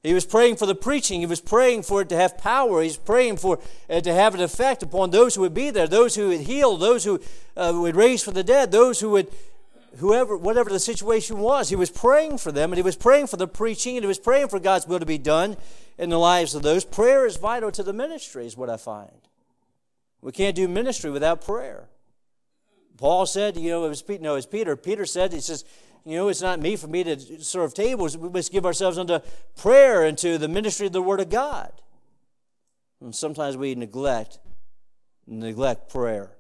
He 0.04 0.14
was 0.14 0.26
praying 0.26 0.58
for 0.58 0.66
the 0.66 0.76
preaching. 0.76 1.22
He 1.22 1.26
was 1.26 1.40
praying 1.40 1.84
for 1.84 2.02
it 2.02 2.10
to 2.10 2.18
have 2.18 2.38
power. 2.38 2.84
He's 2.84 2.98
praying 2.98 3.38
for 3.38 3.60
it 3.88 4.04
to 4.04 4.14
have 4.14 4.36
an 4.36 4.42
effect 4.42 4.84
upon 4.84 5.12
those 5.12 5.36
who 5.36 5.42
would 5.42 5.54
be 5.54 5.70
there, 5.70 5.88
those 5.88 6.14
who 6.16 6.28
would 6.28 6.42
heal, 6.42 6.76
those 6.76 7.06
who 7.06 7.22
uh, 7.56 7.72
would 7.74 7.96
raise 7.96 8.22
from 8.22 8.34
the 8.34 8.44
dead, 8.44 8.74
those 8.74 9.00
who 9.00 9.12
would, 9.12 9.32
whoever, 10.00 10.36
whatever 10.36 10.70
the 10.70 10.82
situation 10.82 11.40
was. 11.40 11.70
He 11.70 11.78
was 11.78 11.90
praying 11.90 12.40
for 12.40 12.52
them, 12.52 12.74
and 12.74 12.78
he 12.78 12.84
was 12.84 12.98
praying 12.98 13.28
for 13.28 13.38
the 13.38 13.48
preaching, 13.48 13.96
and 13.96 14.04
he 14.04 14.08
was 14.08 14.20
praying 14.20 14.50
for 14.50 14.60
God's 14.60 14.86
will 14.86 15.00
to 15.00 15.06
be 15.06 15.18
done 15.18 15.56
in 15.98 16.10
the 16.10 16.20
lives 16.20 16.56
of 16.56 16.62
those. 16.62 16.84
Prayer 16.84 17.26
is 17.26 17.38
vital 17.38 17.72
to 17.72 17.84
the 17.84 17.94
ministry, 17.94 18.46
is 18.46 18.58
what 18.58 18.70
I 18.70 18.76
find. 18.76 19.30
We 20.22 20.34
can't 20.34 20.58
do 20.58 20.68
ministry 20.68 21.10
without 21.10 21.40
prayer. 21.40 21.88
Paul 22.98 23.26
said, 23.26 23.58
you 23.58 23.70
know, 23.70 23.86
it 23.86 23.90
was 23.90 24.02
Peter, 24.02 24.24
no, 24.24 24.34
it 24.34 24.36
was 24.36 24.46
Peter. 24.46 24.76
Peter 24.76 25.06
said, 25.06 25.34
he 25.34 25.40
says, 25.40 25.66
you 26.06 26.18
know, 26.18 26.28
it's 26.28 26.42
not 26.42 26.60
me 26.60 26.76
for 26.76 26.88
me 26.88 27.04
to 27.04 27.44
serve 27.44 27.74
tables. 27.74 28.18
We 28.18 28.30
must 28.30 28.52
give 28.52 28.66
ourselves 28.66 28.98
unto 28.98 29.20
prayer 29.56 30.04
and 30.04 30.18
to 30.20 30.38
the 30.38 30.48
ministry 30.48 30.88
of 30.88 30.94
the 30.94 31.02
Word 31.02 31.20
of 31.20 31.30
God. 31.30 31.72
And 33.02 33.16
sometimes 33.16 33.58
we 33.58 33.76
neglect 33.76 34.40
neglect 35.26 35.90
prayer. 35.90 36.32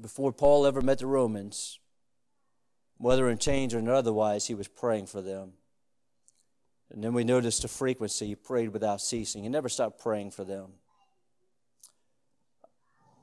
Before 0.00 0.32
Paul 0.32 0.66
ever 0.66 0.80
met 0.80 0.98
the 0.98 1.06
Romans, 1.06 1.78
whether 2.96 3.28
in 3.28 3.38
chains 3.38 3.74
or 3.74 3.92
otherwise, 3.92 4.46
he 4.46 4.54
was 4.54 4.68
praying 4.68 5.06
for 5.06 5.20
them. 5.20 5.52
And 6.90 7.02
then 7.02 7.14
we 7.14 7.24
notice 7.24 7.58
the 7.58 7.68
frequency. 7.68 8.28
He 8.28 8.34
prayed 8.34 8.72
without 8.72 9.00
ceasing. 9.00 9.42
He 9.42 9.48
never 9.48 9.68
stopped 9.68 10.00
praying 10.00 10.30
for 10.32 10.44
them. 10.44 10.72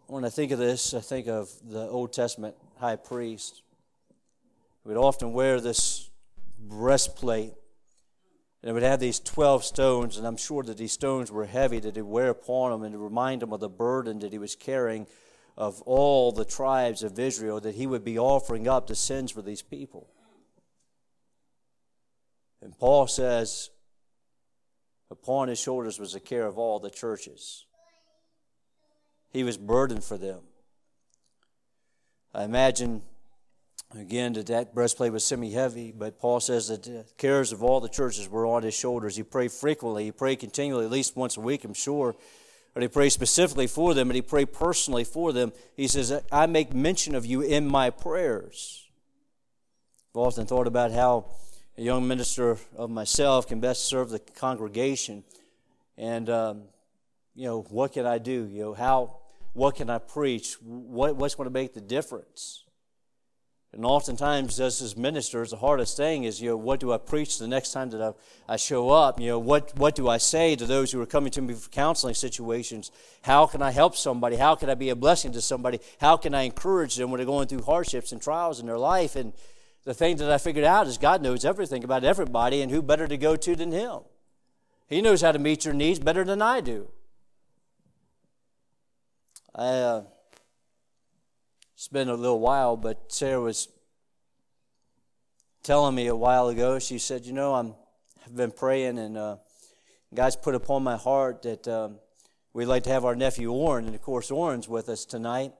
When 0.09 0.25
I 0.25 0.29
think 0.29 0.51
of 0.51 0.57
this, 0.57 0.95
I 0.95 1.01
think 1.01 1.27
of 1.27 1.51
the 1.63 1.87
Old 1.87 2.13
Testament 2.13 2.55
high 2.79 2.95
priest 2.95 3.61
He 4.81 4.87
would 4.87 4.97
often 4.97 5.33
wear 5.33 5.61
this 5.61 6.09
breastplate. 6.57 7.53
And 8.63 8.71
it 8.71 8.73
would 8.73 8.81
have 8.81 8.99
these 8.99 9.19
12 9.19 9.63
stones, 9.63 10.17
and 10.17 10.25
I'm 10.25 10.35
sure 10.35 10.63
that 10.63 10.77
these 10.77 10.93
stones 10.93 11.31
were 11.31 11.45
heavy 11.45 11.79
that 11.81 11.95
he'd 11.95 12.01
wear 12.01 12.29
upon 12.29 12.71
him 12.71 12.81
and 12.81 12.93
to 12.93 12.97
remind 12.97 13.43
him 13.43 13.53
of 13.53 13.59
the 13.59 13.69
burden 13.69 14.17
that 14.19 14.31
he 14.31 14.39
was 14.39 14.55
carrying 14.55 15.05
of 15.55 15.79
all 15.83 16.31
the 16.31 16.43
tribes 16.43 17.03
of 17.03 17.19
Israel 17.19 17.59
that 17.59 17.75
he 17.75 17.85
would 17.85 18.03
be 18.03 18.17
offering 18.17 18.67
up 18.67 18.87
the 18.87 18.95
sins 18.95 19.29
for 19.29 19.43
these 19.43 19.61
people. 19.61 20.09
And 22.63 22.75
Paul 22.75 23.05
says, 23.05 23.69
upon 25.11 25.49
his 25.49 25.59
shoulders 25.59 25.99
was 25.99 26.13
the 26.13 26.19
care 26.19 26.47
of 26.47 26.57
all 26.57 26.79
the 26.79 26.89
churches. 26.89 27.67
He 29.31 29.43
was 29.43 29.57
burdened 29.57 30.03
for 30.03 30.17
them. 30.17 30.39
I 32.33 32.43
imagine 32.43 33.01
Again, 33.97 34.33
that, 34.33 34.45
that 34.47 34.75
breastplate 34.75 35.11
was 35.11 35.23
semi 35.23 35.51
heavy, 35.51 35.91
but 35.91 36.19
Paul 36.19 36.39
says 36.39 36.67
that 36.67 36.83
the 36.83 37.05
cares 37.17 37.51
of 37.51 37.63
all 37.63 37.79
the 37.79 37.89
churches 37.89 38.29
were 38.29 38.45
on 38.45 38.61
his 38.61 38.75
shoulders. 38.75 39.15
He 39.15 39.23
prayed 39.23 39.51
frequently, 39.51 40.05
he 40.05 40.11
prayed 40.11 40.39
continually, 40.39 40.85
at 40.85 40.91
least 40.91 41.15
once 41.15 41.37
a 41.37 41.41
week, 41.41 41.63
I'm 41.63 41.73
sure. 41.73 42.15
But 42.75 42.83
he 42.83 42.87
prayed 42.87 43.09
specifically 43.09 43.65
for 43.65 43.95
them, 43.95 44.09
and 44.09 44.15
he 44.15 44.21
prayed 44.21 44.53
personally 44.53 45.03
for 45.03 45.33
them. 45.33 45.53
He 45.75 45.87
says, 45.87 46.21
I 46.31 46.45
make 46.45 46.71
mention 46.71 47.15
of 47.15 47.25
you 47.25 47.41
in 47.41 47.67
my 47.67 47.89
prayers. 47.89 48.87
I've 50.13 50.21
often 50.21 50.45
thought 50.45 50.67
about 50.67 50.91
how 50.91 51.25
a 51.75 51.81
young 51.81 52.07
minister 52.07 52.57
of 52.77 52.89
myself 52.91 53.47
can 53.47 53.59
best 53.59 53.85
serve 53.85 54.11
the 54.11 54.19
congregation. 54.19 55.23
And, 55.97 56.29
um, 56.29 56.61
you 57.33 57.47
know, 57.47 57.61
what 57.69 57.93
can 57.93 58.05
I 58.05 58.19
do? 58.19 58.45
You 58.45 58.61
know, 58.61 58.73
how, 58.75 59.17
what 59.53 59.75
can 59.75 59.89
I 59.89 59.97
preach? 59.97 60.55
What, 60.61 61.15
what's 61.15 61.35
going 61.35 61.47
to 61.47 61.53
make 61.53 61.73
the 61.73 61.81
difference? 61.81 62.63
And 63.71 63.85
oftentimes, 63.85 64.59
us 64.59 64.81
as 64.81 64.97
ministers, 64.97 65.51
the 65.51 65.57
hardest 65.57 65.95
thing 65.95 66.23
is, 66.23 66.41
you 66.41 66.49
know, 66.49 66.57
what 66.57 66.79
do 66.79 66.91
I 66.91 66.97
preach 66.97 67.37
the 67.37 67.47
next 67.47 67.71
time 67.71 67.91
that 67.91 68.01
I, 68.01 68.53
I 68.53 68.55
show 68.55 68.89
up? 68.89 69.19
You 69.19 69.27
know, 69.27 69.39
what, 69.39 69.77
what 69.77 69.93
do 69.93 70.09
I 70.09 70.17
say 70.17 70.55
to 70.55 70.65
those 70.65 70.91
who 70.91 70.99
are 71.01 71.05
coming 71.05 71.31
to 71.33 71.41
me 71.41 71.53
for 71.53 71.69
counseling 71.69 72.15
situations? 72.15 72.91
How 73.21 73.45
can 73.45 73.61
I 73.61 73.69
help 73.69 73.95
somebody? 73.95 74.37
How 74.37 74.55
can 74.55 74.71
I 74.71 74.73
be 74.73 74.89
a 74.89 74.95
blessing 74.95 75.33
to 75.33 75.41
somebody? 75.41 75.79
How 76.01 76.17
can 76.17 76.33
I 76.33 76.43
encourage 76.43 76.95
them 76.95 77.11
when 77.11 77.19
they're 77.19 77.27
going 77.27 77.47
through 77.47 77.61
hardships 77.61 78.11
and 78.11 78.19
trials 78.19 78.59
in 78.59 78.65
their 78.65 78.79
life? 78.79 79.15
And 79.15 79.33
the 79.83 79.93
thing 79.93 80.17
that 80.17 80.31
I 80.31 80.39
figured 80.39 80.65
out 80.65 80.87
is 80.87 80.97
God 80.97 81.21
knows 81.21 81.45
everything 81.45 81.83
about 81.83 82.03
everybody, 82.03 82.63
and 82.63 82.71
who 82.71 82.81
better 82.81 83.07
to 83.07 83.17
go 83.17 83.35
to 83.35 83.55
than 83.55 83.71
Him? 83.71 83.99
He 84.87 84.99
knows 84.99 85.21
how 85.21 85.31
to 85.31 85.39
meet 85.39 85.65
your 85.65 85.75
needs 85.75 85.99
better 85.99 86.23
than 86.23 86.41
I 86.41 86.61
do. 86.61 86.89
I. 89.55 89.67
Uh, 89.67 90.03
it's 91.79 91.87
been 91.87 92.09
a 92.09 92.13
little 92.13 92.41
while, 92.41 92.75
but 92.75 93.09
Sarah 93.09 93.39
was 93.39 93.69
telling 95.63 95.95
me 95.95 96.07
a 96.07 96.15
while 96.15 96.49
ago. 96.49 96.77
She 96.77 96.99
said, 96.99 97.25
"You 97.25 97.31
know, 97.31 97.55
I'm 97.55 97.73
have 98.23 98.35
been 98.35 98.51
praying, 98.51 98.99
and 98.99 99.17
uh, 99.17 99.37
God's 100.13 100.35
put 100.35 100.55
upon 100.55 100.83
my 100.83 100.97
heart 100.97 101.43
that 101.43 101.65
um, 101.69 101.99
we'd 102.51 102.65
like 102.65 102.83
to 102.83 102.89
have 102.89 103.05
our 103.05 103.15
nephew 103.15 103.49
Orrin, 103.53 103.85
and 103.85 103.95
of 103.95 104.01
course, 104.01 104.29
Orrin's 104.29 104.67
with 104.67 104.89
us 104.89 105.05
tonight. 105.05 105.53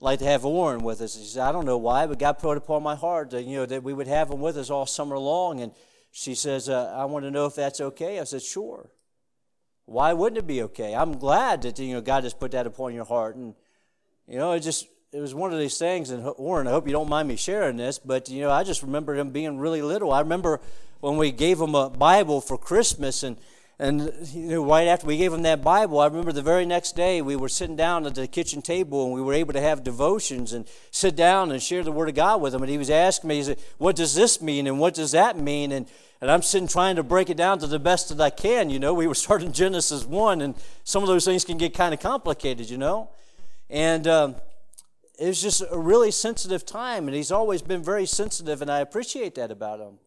Like 0.00 0.18
to 0.18 0.26
have 0.26 0.44
Orrin 0.44 0.84
with 0.84 1.00
us." 1.00 1.16
She 1.16 1.24
said, 1.24 1.44
"I 1.44 1.52
don't 1.52 1.64
know 1.64 1.78
why, 1.78 2.06
but 2.06 2.18
God 2.18 2.38
put 2.38 2.58
it 2.58 2.64
upon 2.64 2.82
my 2.82 2.94
heart 2.94 3.30
that 3.30 3.44
you 3.44 3.56
know 3.56 3.64
that 3.64 3.82
we 3.82 3.94
would 3.94 4.06
have 4.06 4.30
him 4.30 4.40
with 4.40 4.58
us 4.58 4.68
all 4.68 4.84
summer 4.84 5.18
long." 5.18 5.62
And 5.62 5.72
she 6.10 6.34
says, 6.34 6.68
uh, 6.68 6.92
"I 6.94 7.06
want 7.06 7.24
to 7.24 7.30
know 7.30 7.46
if 7.46 7.54
that's 7.54 7.80
okay." 7.80 8.20
I 8.20 8.24
said, 8.24 8.42
"Sure." 8.42 8.90
Why 9.86 10.12
wouldn't 10.12 10.38
it 10.38 10.46
be 10.46 10.62
okay? 10.62 10.94
I'm 10.94 11.18
glad 11.18 11.62
that 11.62 11.78
you 11.78 11.94
know 11.94 12.00
God 12.00 12.24
has 12.24 12.34
put 12.34 12.52
that 12.52 12.66
upon 12.66 12.94
your 12.94 13.04
heart, 13.04 13.36
and 13.36 13.54
you 14.26 14.38
know, 14.38 14.52
it 14.52 14.60
just 14.60 14.88
it 15.12 15.20
was 15.20 15.34
one 15.34 15.52
of 15.52 15.58
these 15.58 15.78
things, 15.78 16.10
and 16.10 16.26
Orrin, 16.36 16.66
I 16.66 16.70
hope 16.70 16.86
you 16.86 16.92
don't 16.92 17.08
mind 17.08 17.28
me 17.28 17.36
sharing 17.36 17.76
this, 17.76 17.98
but 17.98 18.28
you 18.28 18.42
know, 18.42 18.50
I 18.50 18.64
just 18.64 18.82
remember 18.82 19.14
him 19.14 19.30
being 19.30 19.58
really 19.58 19.82
little. 19.82 20.12
I 20.12 20.20
remember 20.20 20.60
when 21.00 21.16
we 21.16 21.30
gave 21.30 21.60
him 21.60 21.74
a 21.74 21.90
Bible 21.90 22.40
for 22.40 22.56
Christmas, 22.58 23.22
and 23.22 23.36
and 23.78 24.12
you 24.32 24.46
know, 24.46 24.64
right 24.64 24.86
after 24.86 25.06
we 25.06 25.16
gave 25.16 25.32
him 25.32 25.42
that 25.42 25.62
Bible, 25.62 25.98
I 25.98 26.06
remember 26.06 26.30
the 26.30 26.42
very 26.42 26.64
next 26.64 26.94
day 26.94 27.20
we 27.20 27.34
were 27.34 27.48
sitting 27.48 27.74
down 27.74 28.06
at 28.06 28.14
the 28.14 28.28
kitchen 28.28 28.62
table, 28.62 29.04
and 29.04 29.12
we 29.12 29.20
were 29.20 29.32
able 29.32 29.52
to 29.52 29.60
have 29.60 29.82
devotions 29.82 30.52
and 30.52 30.68
sit 30.92 31.16
down 31.16 31.50
and 31.50 31.60
share 31.60 31.82
the 31.82 31.90
Word 31.90 32.08
of 32.08 32.14
God 32.14 32.40
with 32.40 32.54
him. 32.54 32.62
And 32.62 32.70
he 32.70 32.78
was 32.78 32.88
asking 32.88 33.28
me, 33.28 33.36
he 33.36 33.42
said, 33.42 33.58
"What 33.78 33.96
does 33.96 34.14
this 34.14 34.40
mean? 34.40 34.68
And 34.68 34.78
what 34.78 34.94
does 34.94 35.10
that 35.10 35.36
mean?" 35.36 35.72
And 35.72 35.86
and 36.20 36.30
I'm 36.30 36.42
sitting 36.42 36.68
trying 36.68 36.96
to 36.96 37.02
break 37.02 37.30
it 37.30 37.36
down 37.36 37.58
to 37.58 37.66
the 37.66 37.80
best 37.80 38.10
that 38.10 38.20
I 38.20 38.30
can. 38.30 38.70
You 38.70 38.78
know, 38.78 38.94
we 38.94 39.08
were 39.08 39.14
starting 39.26 39.50
Genesis 39.50 40.04
one, 40.04 40.40
and 40.40 40.54
some 40.84 41.02
of 41.02 41.08
those 41.08 41.24
things 41.24 41.44
can 41.44 41.58
get 41.58 41.74
kind 41.74 41.92
of 41.92 41.98
complicated. 41.98 42.70
You 42.70 42.78
know, 42.78 43.10
and 43.68 44.06
um, 44.06 44.36
it 45.18 45.26
was 45.26 45.42
just 45.42 45.64
a 45.68 45.78
really 45.78 46.12
sensitive 46.12 46.64
time, 46.64 47.08
and 47.08 47.16
he's 47.16 47.32
always 47.32 47.60
been 47.60 47.82
very 47.82 48.06
sensitive, 48.06 48.62
and 48.62 48.70
I 48.70 48.78
appreciate 48.78 49.34
that 49.34 49.50
about 49.50 49.80
him. 49.80 49.98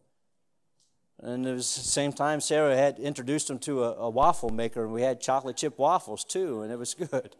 And 1.20 1.46
it 1.46 1.52
was 1.52 1.74
the 1.74 1.80
same 1.80 2.12
time 2.12 2.40
Sarah 2.40 2.76
had 2.76 2.98
introduced 2.98 3.50
him 3.50 3.58
to 3.60 3.84
a, 3.84 3.94
a 3.94 4.10
waffle 4.10 4.50
maker, 4.50 4.84
and 4.84 4.92
we 4.92 5.02
had 5.02 5.20
chocolate 5.20 5.56
chip 5.56 5.78
waffles 5.78 6.24
too, 6.24 6.62
and 6.62 6.72
it 6.72 6.78
was 6.78 6.94
good. 7.10 7.34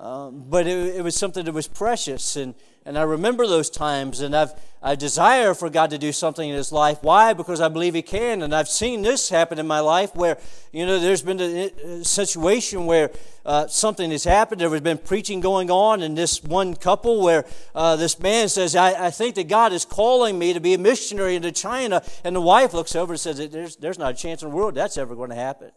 Um, 0.00 0.46
but 0.48 0.66
it, 0.66 0.96
it 0.96 1.04
was 1.04 1.14
something 1.14 1.44
that 1.44 1.52
was 1.52 1.68
precious, 1.68 2.34
and 2.34 2.54
and 2.86 2.96
I 2.96 3.02
remember 3.02 3.46
those 3.46 3.68
times, 3.68 4.20
and 4.20 4.34
I've, 4.34 4.54
I 4.82 4.94
desire 4.94 5.52
for 5.52 5.68
God 5.68 5.90
to 5.90 5.98
do 5.98 6.12
something 6.12 6.48
in 6.48 6.56
his 6.56 6.72
life. 6.72 7.02
Why? 7.02 7.34
Because 7.34 7.60
I 7.60 7.68
believe 7.68 7.94
he 7.94 8.00
can. 8.00 8.40
And 8.40 8.54
I've 8.54 8.70
seen 8.70 9.02
this 9.02 9.28
happen 9.28 9.58
in 9.58 9.66
my 9.66 9.80
life 9.80 10.16
where, 10.16 10.38
you 10.72 10.86
know, 10.86 10.98
there's 10.98 11.20
been 11.20 11.40
a, 11.40 12.04
situation 12.04 12.86
where 12.86 13.10
uh, 13.44 13.66
something 13.66 14.10
has 14.10 14.24
happened. 14.24 14.62
There 14.62 14.70
has 14.70 14.80
been 14.80 14.96
preaching 14.96 15.40
going 15.40 15.70
on 15.70 16.02
in 16.02 16.14
this 16.14 16.42
one 16.42 16.74
couple 16.74 17.22
where 17.22 17.44
uh, 17.74 17.96
this 17.96 18.18
man 18.18 18.48
says, 18.48 18.74
I, 18.74 19.08
I 19.08 19.10
think 19.10 19.34
that 19.34 19.48
God 19.48 19.74
is 19.74 19.84
calling 19.84 20.38
me 20.38 20.54
to 20.54 20.60
be 20.60 20.72
a 20.72 20.78
missionary 20.78 21.36
into 21.36 21.52
China. 21.52 22.02
And 22.24 22.34
the 22.34 22.40
wife 22.40 22.72
looks 22.72 22.96
over 22.96 23.12
and 23.12 23.20
says, 23.20 23.46
There's, 23.50 23.76
there's 23.76 23.98
not 23.98 24.12
a 24.12 24.16
chance 24.16 24.42
in 24.42 24.48
the 24.48 24.56
world 24.56 24.74
that's 24.74 24.96
ever 24.96 25.14
going 25.14 25.30
to 25.30 25.36
happen. 25.36 25.70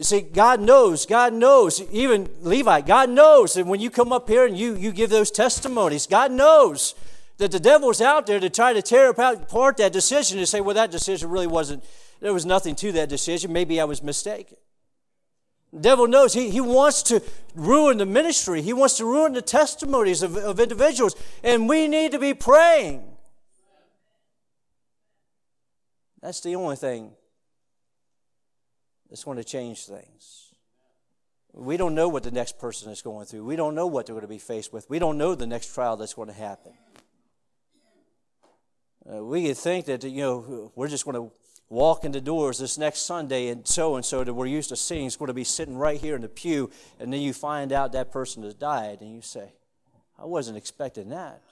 You 0.00 0.04
see, 0.04 0.22
God 0.22 0.62
knows, 0.62 1.04
God 1.04 1.34
knows, 1.34 1.82
even 1.92 2.26
Levi, 2.40 2.80
God 2.80 3.10
knows 3.10 3.52
that 3.52 3.66
when 3.66 3.80
you 3.80 3.90
come 3.90 4.14
up 4.14 4.30
here 4.30 4.46
and 4.46 4.56
you, 4.56 4.74
you 4.74 4.92
give 4.92 5.10
those 5.10 5.30
testimonies, 5.30 6.06
God 6.06 6.32
knows 6.32 6.94
that 7.36 7.50
the 7.50 7.60
devil's 7.60 8.00
out 8.00 8.26
there 8.26 8.40
to 8.40 8.48
try 8.48 8.72
to 8.72 8.80
tear 8.80 9.10
apart 9.10 9.76
that 9.76 9.92
decision 9.92 10.38
and 10.38 10.48
say, 10.48 10.62
well, 10.62 10.74
that 10.74 10.90
decision 10.90 11.28
really 11.28 11.46
wasn't, 11.46 11.84
there 12.20 12.32
was 12.32 12.46
nothing 12.46 12.74
to 12.76 12.92
that 12.92 13.10
decision. 13.10 13.52
Maybe 13.52 13.78
I 13.78 13.84
was 13.84 14.02
mistaken. 14.02 14.56
The 15.70 15.80
devil 15.80 16.08
knows 16.08 16.32
he, 16.32 16.48
he 16.48 16.62
wants 16.62 17.02
to 17.02 17.22
ruin 17.54 17.98
the 17.98 18.06
ministry, 18.06 18.62
he 18.62 18.72
wants 18.72 18.96
to 18.96 19.04
ruin 19.04 19.34
the 19.34 19.42
testimonies 19.42 20.22
of, 20.22 20.34
of 20.34 20.58
individuals, 20.60 21.14
and 21.44 21.68
we 21.68 21.88
need 21.88 22.12
to 22.12 22.18
be 22.18 22.32
praying. 22.32 23.02
That's 26.22 26.40
the 26.40 26.56
only 26.56 26.76
thing 26.76 27.10
that's 29.10 29.24
going 29.24 29.36
to 29.36 29.44
change 29.44 29.86
things. 29.86 30.54
We 31.52 31.76
don't 31.76 31.96
know 31.96 32.08
what 32.08 32.22
the 32.22 32.30
next 32.30 32.58
person 32.58 32.92
is 32.92 33.02
going 33.02 33.26
through. 33.26 33.44
We 33.44 33.56
don't 33.56 33.74
know 33.74 33.88
what 33.88 34.06
they're 34.06 34.14
going 34.14 34.22
to 34.22 34.28
be 34.28 34.38
faced 34.38 34.72
with. 34.72 34.88
We 34.88 35.00
don't 35.00 35.18
know 35.18 35.34
the 35.34 35.48
next 35.48 35.74
trial 35.74 35.96
that's 35.96 36.14
going 36.14 36.28
to 36.28 36.34
happen. 36.34 36.72
Uh, 39.12 39.24
we 39.24 39.48
could 39.48 39.56
think 39.56 39.86
that 39.86 40.04
you 40.04 40.22
know 40.22 40.72
we're 40.76 40.86
just 40.86 41.04
going 41.04 41.16
to 41.16 41.32
walk 41.68 42.04
in 42.04 42.12
the 42.12 42.20
doors 42.20 42.58
this 42.58 42.78
next 42.78 43.00
Sunday 43.00 43.48
and 43.48 43.66
so 43.66 43.96
and 43.96 44.04
so 44.04 44.22
that 44.22 44.32
we're 44.32 44.46
used 44.46 44.68
to 44.68 44.76
seeing 44.76 45.06
is 45.06 45.16
going 45.16 45.28
to 45.28 45.34
be 45.34 45.44
sitting 45.44 45.76
right 45.76 46.00
here 46.00 46.14
in 46.14 46.22
the 46.22 46.28
pew, 46.28 46.70
and 47.00 47.12
then 47.12 47.20
you 47.20 47.32
find 47.32 47.72
out 47.72 47.92
that 47.92 48.12
person 48.12 48.42
has 48.44 48.54
died, 48.54 49.00
and 49.00 49.12
you 49.12 49.22
say, 49.22 49.52
"I 50.18 50.26
wasn't 50.26 50.56
expecting 50.56 51.08
that." 51.08 51.42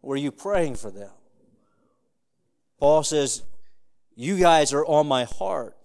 Were 0.00 0.16
you 0.16 0.32
praying 0.32 0.76
for 0.76 0.90
them? 0.90 1.10
Paul 2.80 3.04
says, 3.04 3.44
You 4.14 4.38
guys 4.38 4.72
are 4.72 4.84
on 4.84 5.06
my 5.06 5.24
heart. 5.24 5.76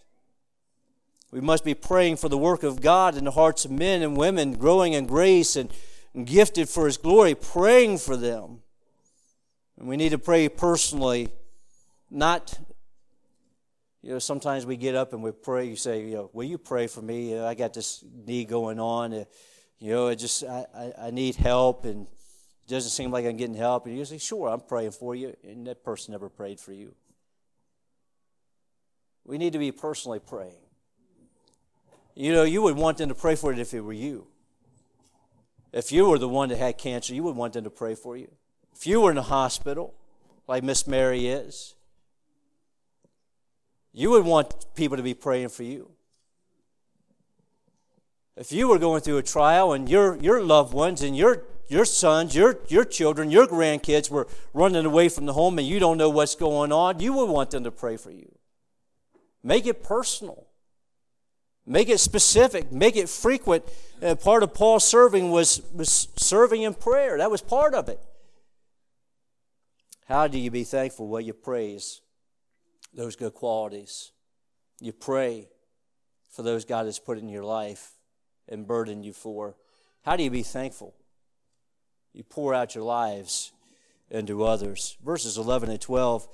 We 1.32 1.42
must 1.42 1.66
be 1.66 1.74
praying 1.74 2.18
for 2.18 2.30
the 2.30 2.38
work 2.38 2.64
of 2.64 2.82
God 2.82 3.18
in 3.18 3.26
the 3.26 3.32
hearts 3.32 3.66
of 3.66 3.72
men 3.72 4.02
and 4.02 4.16
women, 4.16 4.54
growing 4.54 4.94
in 4.94 5.06
grace 5.06 5.56
and, 5.56 5.72
gifted 6.26 6.68
for 6.68 6.88
His 6.88 6.98
glory, 6.98 7.36
praying 7.36 8.00
for 8.00 8.18
them. 8.18 8.62
And 9.78 9.88
we 9.88 9.98
need 9.98 10.10
to 10.10 10.18
pray 10.18 10.50
personally, 10.50 11.30
not, 12.10 12.58
you 14.02 14.14
know, 14.14 14.18
sometimes 14.18 14.66
we 14.66 14.78
get 14.78 14.96
up 14.96 15.14
and 15.14 15.22
we 15.22 15.32
pray. 15.32 15.66
You 15.66 15.76
say, 15.76 16.08
you 16.08 16.16
know, 16.16 16.30
will 16.34 16.46
you 16.46 16.58
pray 16.58 16.88
for 16.88 17.04
me? 17.04 17.38
I 17.38 17.54
got 17.54 17.76
this 17.76 18.04
need 18.26 18.48
going 18.48 18.80
on. 18.80 19.14
Uh, 19.14 19.26
you 19.78 19.92
know, 19.94 20.08
I 20.08 20.16
just, 20.16 20.44
I, 20.44 20.66
I, 20.76 20.94
I 21.08 21.12
need 21.12 21.36
help 21.36 21.86
and 21.86 22.08
it 22.08 22.70
doesn't 22.70 22.90
seem 22.90 23.12
like 23.12 23.26
I'm 23.26 23.38
getting 23.38 23.56
help. 23.56 23.86
And 23.86 23.96
you 23.96 24.04
say, 24.04 24.18
sure, 24.18 24.50
I'm 24.50 24.62
praying 24.62 24.92
for 24.92 25.14
you. 25.14 25.36
And 25.44 25.68
that 25.68 25.84
person 25.84 26.14
never 26.14 26.30
prayed 26.30 26.60
for 26.60 26.74
you. 26.74 26.96
We 29.28 29.38
need 29.38 29.54
to 29.54 29.60
be 29.60 29.72
personally 29.72 30.20
praying. 30.20 30.56
You 32.16 32.34
know, 32.34 32.44
you 32.44 32.64
would 32.64 32.76
want 32.76 32.98
them 32.98 33.10
to 33.10 33.16
pray 33.16 33.36
for 33.36 33.54
it 33.54 33.60
if 33.60 33.74
it 33.76 33.82
were 33.82 33.94
you. 33.94 34.26
If 35.72 35.92
you 35.92 36.10
were 36.10 36.18
the 36.18 36.30
one 36.30 36.50
that 36.50 36.58
had 36.58 36.80
cancer, 36.80 37.14
you 37.14 37.22
would 37.24 37.36
want 37.36 37.54
them 37.54 37.66
to 37.66 37.70
pray 37.70 37.94
for 37.94 38.18
you. 38.18 38.32
If 38.76 38.88
you 38.88 39.02
were 39.02 39.12
in 39.12 39.18
a 39.18 39.22
hospital, 39.22 39.94
like 40.48 40.64
Miss 40.64 40.88
Mary 40.88 41.28
is, 41.28 41.76
you 43.94 44.10
would 44.10 44.26
want 44.26 44.74
people 44.76 44.98
to 44.98 45.04
be 45.04 45.14
praying 45.14 45.50
for 45.50 45.64
you. 45.64 45.92
If 48.36 48.52
you 48.52 48.68
were 48.68 48.80
going 48.80 49.02
through 49.02 49.18
a 49.18 49.24
trial 49.24 49.74
and 49.74 49.90
your, 49.90 50.18
your 50.18 50.42
loved 50.42 50.74
ones 50.74 51.02
and 51.04 51.16
your 51.18 51.44
your 51.70 51.84
sons, 51.84 52.34
your, 52.34 52.60
your 52.70 52.86
children, 52.86 53.30
your 53.30 53.46
grandkids 53.46 54.10
were 54.10 54.28
running 54.54 54.86
away 54.86 55.10
from 55.10 55.26
the 55.26 55.34
home 55.34 55.60
and 55.60 55.68
you 55.68 55.80
don't 55.80 55.98
know 55.98 56.10
what's 56.10 56.34
going 56.34 56.72
on, 56.72 57.00
you 57.02 57.12
would 57.12 57.30
want 57.30 57.52
them 57.52 57.66
to 57.66 57.72
pray 57.72 57.98
for 57.98 58.10
you. 58.12 58.37
Make 59.48 59.66
it 59.66 59.82
personal. 59.82 60.46
Make 61.66 61.88
it 61.88 62.00
specific. 62.02 62.70
Make 62.70 62.98
it 62.98 63.08
frequent. 63.08 63.64
Uh, 64.04 64.16
part 64.16 64.44
of 64.44 64.54
Paul's 64.54 64.86
serving 64.86 65.32
was, 65.32 65.62
was 65.74 66.10
serving 66.18 66.64
in 66.64 66.74
prayer. 66.74 67.18
That 67.18 67.32
was 67.32 67.42
part 67.42 67.74
of 67.74 67.88
it. 67.88 67.98
How 70.06 70.28
do 70.28 70.38
you 70.38 70.52
be 70.52 70.66
thankful? 70.66 71.08
Well, 71.08 71.22
you 71.22 71.34
praise 71.34 72.02
those 72.94 73.16
good 73.16 73.34
qualities. 73.34 74.12
You 74.82 74.92
pray 74.92 75.48
for 76.30 76.44
those 76.44 76.66
God 76.66 76.86
has 76.86 77.00
put 77.00 77.18
in 77.18 77.30
your 77.30 77.46
life 77.46 77.92
and 78.50 78.68
burdened 78.68 79.06
you 79.06 79.14
for. 79.14 79.56
How 80.04 80.18
do 80.18 80.24
you 80.24 80.30
be 80.30 80.44
thankful? 80.44 80.94
you 82.12 82.24
pour 82.24 82.54
out 82.54 82.74
your 82.76 82.84
lives 82.84 83.54
into 84.10 84.44
others. 84.44 84.98
Verses 85.06 85.38
11 85.38 85.70
and 85.70 85.80
12 85.80 86.28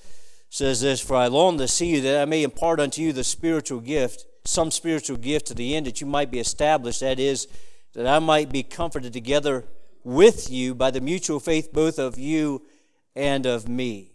says 0.54 0.82
this 0.82 1.02
For 1.02 1.16
I 1.16 1.28
long 1.28 1.58
to 1.58 1.68
see 1.68 1.88
you 1.88 2.02
that 2.02 2.22
I 2.22 2.26
may 2.26 2.44
impart 2.44 2.80
unto 2.80 3.02
you 3.02 3.12
the 3.12 3.24
spiritual 3.24 3.80
gift, 3.80 4.28
some 4.46 4.70
spiritual 4.70 5.18
gift 5.18 5.48
to 5.48 5.56
the 5.56 5.76
end 5.76 5.88
that 5.88 6.00
you 6.00 6.06
might 6.06 6.30
be 6.30 6.40
established, 6.40 7.00
that 7.00 7.20
is, 7.20 7.48
that 7.94 8.06
I 8.06 8.20
might 8.20 8.52
be 8.52 8.62
comforted 8.62 9.14
together 9.14 9.66
with 10.04 10.52
you 10.52 10.76
by 10.76 10.92
the 10.92 11.02
mutual 11.02 11.40
faith 11.40 11.74
both 11.74 11.98
of 11.98 12.20
you 12.20 12.62
and 13.16 13.48
of 13.48 13.68
me. 13.68 14.12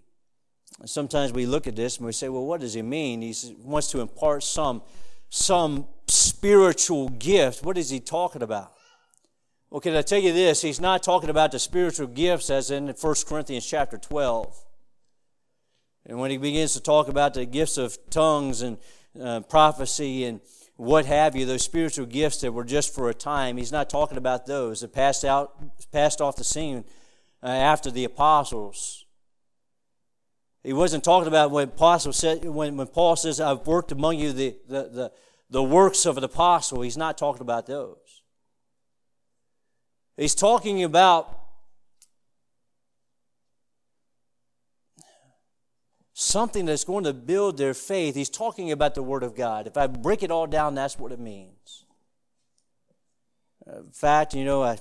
Sometimes 0.84 1.32
we 1.32 1.44
look 1.44 1.66
at 1.66 1.74
this 1.74 1.96
and 1.96 2.06
we 2.06 2.12
say, 2.12 2.28
well, 2.28 2.46
what 2.46 2.60
does 2.60 2.74
he 2.74 2.82
mean? 2.82 3.20
He 3.20 3.34
wants 3.64 3.90
to 3.90 4.00
impart 4.00 4.44
some, 4.44 4.82
some 5.30 5.86
spiritual 6.06 7.08
gift. 7.08 7.64
What 7.64 7.76
is 7.76 7.90
he 7.90 7.98
talking 7.98 8.42
about? 8.42 8.74
Well, 9.70 9.80
can 9.80 9.96
I 9.96 10.02
tell 10.02 10.20
you 10.20 10.32
this? 10.32 10.62
He's 10.62 10.80
not 10.80 11.02
talking 11.02 11.30
about 11.30 11.50
the 11.50 11.58
spiritual 11.58 12.06
gifts 12.06 12.48
as 12.48 12.70
in 12.70 12.86
1 12.86 13.14
Corinthians 13.26 13.66
chapter 13.66 13.98
12. 13.98 14.66
And 16.08 16.18
when 16.18 16.30
he 16.30 16.38
begins 16.38 16.72
to 16.72 16.80
talk 16.80 17.08
about 17.08 17.34
the 17.34 17.44
gifts 17.44 17.76
of 17.76 17.98
tongues 18.08 18.62
and 18.62 18.78
uh, 19.20 19.40
prophecy 19.40 20.24
and 20.24 20.40
what 20.76 21.04
have 21.04 21.36
you, 21.36 21.44
those 21.44 21.62
spiritual 21.62 22.06
gifts 22.06 22.40
that 22.40 22.52
were 22.52 22.64
just 22.64 22.94
for 22.94 23.10
a 23.10 23.14
time, 23.14 23.58
he's 23.58 23.72
not 23.72 23.90
talking 23.90 24.16
about 24.16 24.46
those 24.46 24.80
that 24.80 24.92
passed 24.92 25.24
out, 25.24 25.52
passed 25.92 26.22
off 26.22 26.36
the 26.36 26.44
scene 26.44 26.84
uh, 27.42 27.46
after 27.46 27.90
the 27.90 28.04
apostles. 28.04 29.04
He 30.64 30.72
wasn't 30.72 31.04
talking 31.04 31.28
about 31.28 31.50
when 31.50 31.68
apostle 31.68 32.12
said 32.12 32.44
when, 32.44 32.76
when 32.76 32.86
Paul 32.86 33.16
says, 33.16 33.40
I've 33.40 33.66
worked 33.66 33.92
among 33.92 34.18
you 34.18 34.32
the, 34.32 34.56
the, 34.66 34.82
the, 34.82 35.12
the 35.50 35.62
works 35.62 36.06
of 36.06 36.16
an 36.16 36.24
apostle. 36.24 36.80
He's 36.80 36.96
not 36.96 37.18
talking 37.18 37.42
about 37.42 37.66
those. 37.66 38.22
He's 40.16 40.34
talking 40.34 40.82
about 40.82 41.37
something 46.20 46.66
that's 46.66 46.82
going 46.82 47.04
to 47.04 47.14
build 47.14 47.56
their 47.56 47.74
faith. 47.74 48.16
He's 48.16 48.28
talking 48.28 48.72
about 48.72 48.96
the 48.96 49.02
Word 49.04 49.22
of 49.22 49.36
God. 49.36 49.68
If 49.68 49.76
I 49.76 49.86
break 49.86 50.24
it 50.24 50.32
all 50.32 50.48
down, 50.48 50.74
that's 50.74 50.98
what 50.98 51.12
it 51.12 51.20
means. 51.20 51.84
In 53.66 53.92
fact, 53.92 54.34
you 54.34 54.44
know, 54.44 54.64
I 54.64 54.78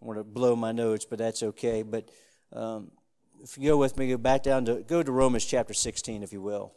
want 0.00 0.18
to 0.18 0.24
blow 0.24 0.56
my 0.56 0.72
notes, 0.72 1.04
but 1.04 1.20
that's 1.20 1.44
okay. 1.44 1.82
But 1.82 2.10
um, 2.52 2.90
if 3.40 3.56
you 3.56 3.70
go 3.70 3.76
with 3.76 3.96
me, 3.96 4.08
go 4.08 4.16
back 4.16 4.42
down 4.42 4.64
to 4.64 4.82
go 4.82 5.00
to 5.00 5.12
Romans 5.12 5.44
chapter 5.44 5.74
16, 5.74 6.24
if 6.24 6.32
you 6.32 6.40
will. 6.40 6.72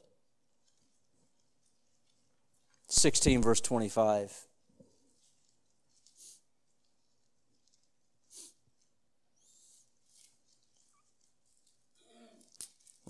16, 2.87 3.41
verse 3.41 3.61
25. 3.61 4.45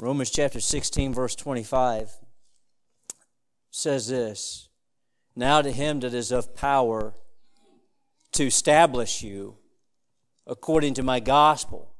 Romans 0.02 0.32
chapter 0.32 0.60
16, 0.60 1.14
verse 1.14 1.36
25 1.36 2.10
says 3.70 4.08
this 4.08 4.70
Now 5.36 5.62
to 5.62 5.72
him 5.72 6.00
that 6.00 6.16
is 6.16 6.32
of 6.32 6.56
power 6.56 7.14
to 8.32 8.48
establish 8.48 9.22
you 9.22 9.58
according 10.48 10.96
to 10.96 11.04
my 11.04 11.20
gospel. 11.20 11.94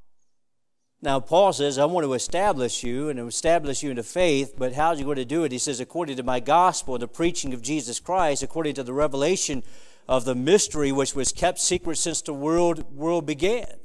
Now, 1.04 1.20
Paul 1.20 1.54
says, 1.54 1.78
I 1.78 1.86
want 1.86 2.06
to 2.06 2.14
establish 2.16 2.84
you 2.84 3.10
and 3.10 3.20
establish 3.20 3.84
you 3.84 3.92
into 3.92 4.02
faith, 4.02 4.56
but 4.58 4.74
how's 4.74 4.98
he 4.98 5.06
going 5.06 5.18
to 5.18 5.26
do 5.26 5.44
it? 5.44 5.52
He 5.52 5.60
says, 5.60 5.80
according 5.80 6.18
to 6.18 6.24
my 6.24 6.40
gospel 6.40 6.98
the 6.98 7.08
preaching 7.08 7.54
of 7.54 7.62
Jesus 7.62 8.00
Christ, 8.00 8.42
according 8.42 8.74
to 8.76 8.84
the 8.84 8.94
revelation 8.94 9.62
of 10.08 10.26
the 10.26 10.34
mystery 10.34 10.92
which 10.92 11.14
was 11.14 11.32
kept 11.32 11.60
secret 11.60 12.00
since 12.00 12.24
the 12.24 12.34
world, 12.34 12.96
world 12.96 13.28
began. 13.28 13.78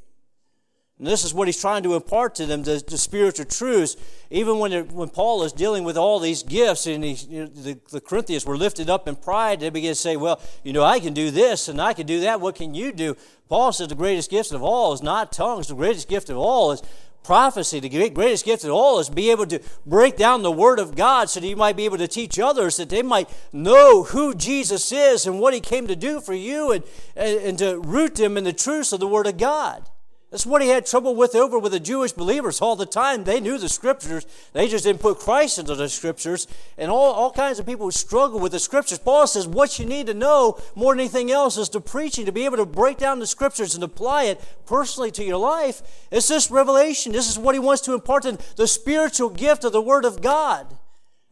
And 0.98 1.06
this 1.06 1.24
is 1.24 1.34
what 1.34 1.46
he's 1.46 1.60
trying 1.60 1.82
to 1.82 1.94
impart 1.94 2.34
to 2.36 2.46
them, 2.46 2.62
the, 2.62 2.82
the 2.86 2.96
spiritual 2.96 3.44
truths. 3.44 3.96
Even 4.30 4.58
when, 4.58 4.72
when 4.88 5.10
Paul 5.10 5.42
is 5.42 5.52
dealing 5.52 5.84
with 5.84 5.98
all 5.98 6.18
these 6.18 6.42
gifts, 6.42 6.86
and 6.86 7.04
he, 7.04 7.12
you 7.12 7.40
know, 7.40 7.46
the, 7.46 7.78
the 7.90 8.00
Corinthians 8.00 8.46
were 8.46 8.56
lifted 8.56 8.88
up 8.88 9.06
in 9.06 9.14
pride, 9.14 9.60
they 9.60 9.68
begin 9.68 9.90
to 9.90 9.94
say, 9.94 10.16
Well, 10.16 10.40
you 10.64 10.72
know, 10.72 10.82
I 10.82 10.98
can 10.98 11.12
do 11.12 11.30
this 11.30 11.68
and 11.68 11.82
I 11.82 11.92
can 11.92 12.06
do 12.06 12.20
that. 12.20 12.40
What 12.40 12.54
can 12.54 12.74
you 12.74 12.92
do? 12.92 13.14
Paul 13.50 13.72
says 13.72 13.88
the 13.88 13.94
greatest 13.94 14.30
gift 14.30 14.52
of 14.52 14.62
all 14.62 14.94
is 14.94 15.02
not 15.02 15.32
tongues. 15.32 15.68
The 15.68 15.74
greatest 15.74 16.08
gift 16.08 16.30
of 16.30 16.38
all 16.38 16.72
is 16.72 16.82
prophecy. 17.22 17.78
The 17.78 18.08
greatest 18.08 18.46
gift 18.46 18.64
of 18.64 18.70
all 18.70 18.98
is 18.98 19.10
be 19.10 19.30
able 19.30 19.46
to 19.46 19.60
break 19.84 20.16
down 20.16 20.42
the 20.42 20.50
Word 20.50 20.78
of 20.78 20.96
God 20.96 21.28
so 21.28 21.40
that 21.40 21.46
you 21.46 21.56
might 21.56 21.76
be 21.76 21.84
able 21.84 21.98
to 21.98 22.08
teach 22.08 22.38
others, 22.38 22.78
that 22.78 22.88
they 22.88 23.02
might 23.02 23.28
know 23.52 24.04
who 24.04 24.34
Jesus 24.34 24.90
is 24.92 25.26
and 25.26 25.40
what 25.40 25.52
He 25.52 25.60
came 25.60 25.86
to 25.88 25.96
do 25.96 26.20
for 26.20 26.34
you, 26.34 26.72
and, 26.72 26.84
and, 27.14 27.38
and 27.40 27.58
to 27.58 27.80
root 27.80 28.14
them 28.14 28.38
in 28.38 28.44
the 28.44 28.52
truths 28.54 28.92
of 28.92 29.00
the 29.00 29.06
Word 29.06 29.26
of 29.26 29.36
God. 29.36 29.90
That's 30.36 30.44
what 30.44 30.60
he 30.60 30.68
had 30.68 30.84
trouble 30.84 31.14
with 31.14 31.34
over 31.34 31.58
with 31.58 31.72
the 31.72 31.80
Jewish 31.80 32.12
believers 32.12 32.60
all 32.60 32.76
the 32.76 32.84
time. 32.84 33.24
They 33.24 33.40
knew 33.40 33.56
the 33.56 33.70
scriptures. 33.70 34.26
They 34.52 34.68
just 34.68 34.84
didn't 34.84 35.00
put 35.00 35.18
Christ 35.18 35.58
into 35.58 35.74
the 35.74 35.88
scriptures. 35.88 36.46
And 36.76 36.90
all, 36.90 37.14
all 37.14 37.30
kinds 37.30 37.58
of 37.58 37.64
people 37.64 37.90
struggle 37.90 38.38
with 38.38 38.52
the 38.52 38.58
scriptures. 38.58 38.98
Paul 38.98 39.26
says 39.26 39.48
what 39.48 39.78
you 39.78 39.86
need 39.86 40.08
to 40.08 40.12
know 40.12 40.60
more 40.74 40.92
than 40.92 41.00
anything 41.00 41.30
else 41.30 41.56
is 41.56 41.70
the 41.70 41.80
preaching, 41.80 42.26
to 42.26 42.32
be 42.32 42.44
able 42.44 42.58
to 42.58 42.66
break 42.66 42.98
down 42.98 43.18
the 43.18 43.26
scriptures 43.26 43.74
and 43.74 43.82
apply 43.82 44.24
it 44.24 44.38
personally 44.66 45.10
to 45.12 45.24
your 45.24 45.38
life. 45.38 45.80
It's 46.10 46.28
this 46.28 46.50
revelation. 46.50 47.12
This 47.12 47.30
is 47.30 47.38
what 47.38 47.54
he 47.54 47.58
wants 47.58 47.80
to 47.84 47.94
impart 47.94 48.26
in 48.26 48.36
the 48.56 48.66
spiritual 48.66 49.30
gift 49.30 49.64
of 49.64 49.72
the 49.72 49.80
Word 49.80 50.04
of 50.04 50.20
God. 50.20 50.66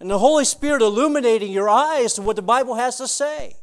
And 0.01 0.09
the 0.09 0.19
Holy 0.19 0.47
Spirit 0.47 0.81
illuminating 0.81 1.53
your 1.53 1.69
eyes 1.69 2.15
to 2.15 2.23
what 2.23 2.37
the 2.37 2.43
Bible 2.43 2.77
has 2.77 2.97
to 2.97 3.07
say. 3.07 3.57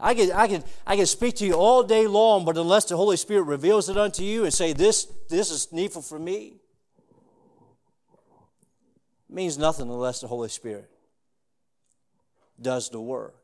I 0.00 0.14
can, 0.14 0.30
I, 0.32 0.46
can, 0.46 0.62
I 0.86 0.96
can 0.96 1.06
speak 1.06 1.36
to 1.36 1.46
you 1.46 1.54
all 1.54 1.82
day 1.82 2.06
long, 2.06 2.44
but 2.44 2.56
unless 2.56 2.84
the 2.84 2.96
Holy 2.96 3.16
Spirit 3.16 3.42
reveals 3.42 3.88
it 3.88 3.96
unto 3.96 4.22
you 4.22 4.44
and 4.44 4.54
say, 4.54 4.72
This, 4.72 5.06
this 5.28 5.50
is 5.50 5.72
needful 5.72 6.02
for 6.02 6.18
me, 6.18 6.60
means 9.28 9.58
nothing 9.58 9.88
unless 9.90 10.20
the 10.20 10.28
Holy 10.28 10.48
Spirit 10.48 10.90
does 12.60 12.90
the 12.90 13.00
work. 13.00 13.34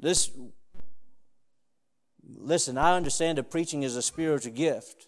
This, 0.00 0.30
listen, 2.26 2.76
I 2.76 2.96
understand 2.96 3.38
that 3.38 3.50
preaching 3.50 3.82
is 3.82 3.96
a 3.96 4.02
spiritual 4.02 4.52
gift, 4.52 5.06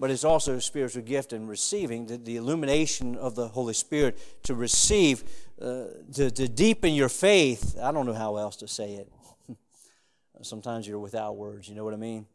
but 0.00 0.10
it's 0.10 0.24
also 0.24 0.56
a 0.56 0.60
spiritual 0.62 1.02
gift 1.02 1.34
in 1.34 1.46
receiving 1.46 2.06
the, 2.06 2.16
the 2.16 2.36
illumination 2.36 3.16
of 3.16 3.34
the 3.34 3.48
Holy 3.48 3.74
Spirit 3.74 4.18
to 4.44 4.54
receive, 4.54 5.22
uh, 5.60 5.84
to, 6.14 6.30
to 6.30 6.48
deepen 6.48 6.94
your 6.94 7.10
faith. 7.10 7.76
I 7.80 7.92
don't 7.92 8.06
know 8.06 8.14
how 8.14 8.36
else 8.38 8.56
to 8.56 8.66
say 8.66 8.94
it. 8.94 9.12
Sometimes 10.42 10.88
you're 10.88 10.98
without 10.98 11.36
words, 11.36 11.68
you 11.68 11.74
know 11.74 11.84
what 11.84 11.92
I 11.92 11.98
mean? 11.98 12.26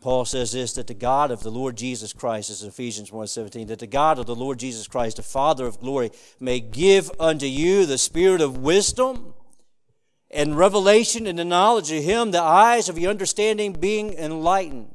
Paul 0.00 0.26
says 0.26 0.52
this 0.52 0.74
that 0.74 0.86
the 0.86 0.94
God 0.94 1.30
of 1.30 1.42
the 1.42 1.50
Lord 1.50 1.76
Jesus 1.76 2.12
Christ, 2.12 2.50
is 2.50 2.62
Ephesians 2.62 3.10
1:17, 3.10 3.68
that 3.68 3.78
the 3.78 3.86
God 3.86 4.18
of 4.18 4.26
the 4.26 4.34
Lord 4.34 4.58
Jesus 4.58 4.86
Christ, 4.86 5.16
the 5.16 5.22
Father 5.22 5.66
of 5.66 5.80
glory, 5.80 6.10
may 6.40 6.60
give 6.60 7.10
unto 7.18 7.46
you 7.46 7.86
the 7.86 7.98
spirit 7.98 8.40
of 8.40 8.58
wisdom 8.58 9.34
and 10.30 10.58
revelation 10.58 11.26
and 11.26 11.38
the 11.38 11.44
knowledge 11.44 11.92
of 11.92 12.02
him, 12.02 12.30
the 12.30 12.42
eyes 12.42 12.88
of 12.88 12.98
your 12.98 13.10
understanding 13.10 13.72
being 13.72 14.12
enlightened. 14.14 14.93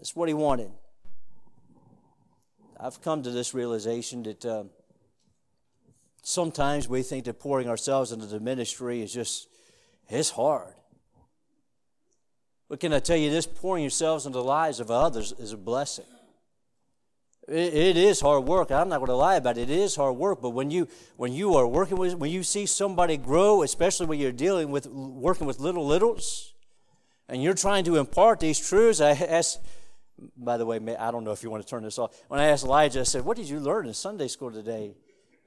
That's 0.00 0.16
what 0.16 0.28
he 0.28 0.34
wanted. 0.34 0.70
I've 2.78 3.02
come 3.02 3.22
to 3.22 3.30
this 3.30 3.52
realization 3.52 4.22
that 4.22 4.46
uh, 4.46 4.64
sometimes 6.22 6.88
we 6.88 7.02
think 7.02 7.26
that 7.26 7.38
pouring 7.38 7.68
ourselves 7.68 8.10
into 8.10 8.24
the 8.24 8.40
ministry 8.40 9.02
is 9.02 9.12
just, 9.12 9.48
it's 10.08 10.30
hard. 10.30 10.72
But 12.70 12.80
can 12.80 12.94
I 12.94 13.00
tell 13.00 13.18
you 13.18 13.28
this? 13.28 13.46
Pouring 13.46 13.82
yourselves 13.82 14.24
into 14.24 14.38
the 14.38 14.44
lives 14.44 14.80
of 14.80 14.90
others 14.90 15.34
is 15.38 15.52
a 15.52 15.58
blessing. 15.58 16.06
it, 17.46 17.74
it 17.74 17.96
is 17.98 18.22
hard 18.22 18.44
work. 18.44 18.70
I'm 18.70 18.88
not 18.88 19.00
going 19.00 19.10
to 19.10 19.16
lie 19.16 19.34
about 19.34 19.58
it. 19.58 19.68
It 19.68 19.78
is 19.78 19.96
hard 19.96 20.16
work. 20.16 20.40
But 20.40 20.50
when 20.50 20.70
you 20.70 20.88
when 21.18 21.34
you 21.34 21.56
are 21.56 21.66
working 21.66 21.98
with 21.98 22.14
when 22.14 22.30
you 22.30 22.42
see 22.42 22.64
somebody 22.64 23.18
grow, 23.18 23.62
especially 23.62 24.06
when 24.06 24.18
you're 24.18 24.32
dealing 24.32 24.70
with 24.70 24.86
working 24.86 25.46
with 25.46 25.60
little 25.60 25.84
littles, 25.84 26.54
and 27.28 27.42
you're 27.42 27.52
trying 27.52 27.84
to 27.84 27.96
impart 27.96 28.40
these 28.40 28.58
truths, 28.58 29.02
I 29.02 29.10
asked. 29.10 29.60
By 30.36 30.56
the 30.56 30.66
way, 30.66 30.78
I 30.96 31.10
don't 31.10 31.24
know 31.24 31.32
if 31.32 31.42
you 31.42 31.50
want 31.50 31.62
to 31.62 31.68
turn 31.68 31.82
this 31.82 31.98
off. 31.98 32.14
When 32.28 32.40
I 32.40 32.46
asked 32.46 32.64
Elijah, 32.64 33.00
I 33.00 33.04
said, 33.04 33.24
"What 33.24 33.36
did 33.36 33.48
you 33.48 33.60
learn 33.60 33.86
in 33.86 33.94
Sunday 33.94 34.28
school 34.28 34.50
today, 34.50 34.94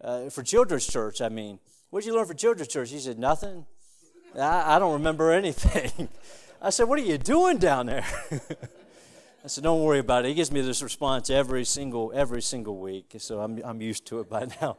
uh, 0.01 0.29
for 0.29 0.43
children's 0.43 0.87
church?" 0.87 1.21
I 1.21 1.29
mean, 1.29 1.59
what 1.89 2.01
did 2.01 2.07
you 2.07 2.15
learn 2.15 2.25
for 2.25 2.33
children's 2.33 2.69
church? 2.69 2.91
He 2.91 2.99
said, 2.99 3.19
"Nothing. 3.19 3.65
I, 4.37 4.75
I 4.75 4.79
don't 4.79 4.93
remember 4.93 5.31
anything." 5.31 6.09
I 6.63 6.69
said, 6.69 6.87
What 6.87 6.97
are 6.97 7.03
you 7.03 7.17
doing 7.17 7.57
down 7.57 7.87
there? 7.87 8.05
I 9.43 9.47
said, 9.47 9.65
Don't 9.65 9.83
worry 9.83 9.99
about 9.99 10.23
it. 10.23 10.29
He 10.29 10.33
gives 10.33 10.49
me 10.49 10.61
this 10.61 10.81
response 10.81 11.29
every 11.29 11.65
single 11.65 12.13
every 12.15 12.41
single 12.41 12.77
week. 12.77 13.15
So 13.17 13.41
I'm 13.41 13.59
I'm 13.65 13.81
used 13.81 14.05
to 14.07 14.21
it 14.21 14.29
by 14.29 14.47
now. 14.61 14.77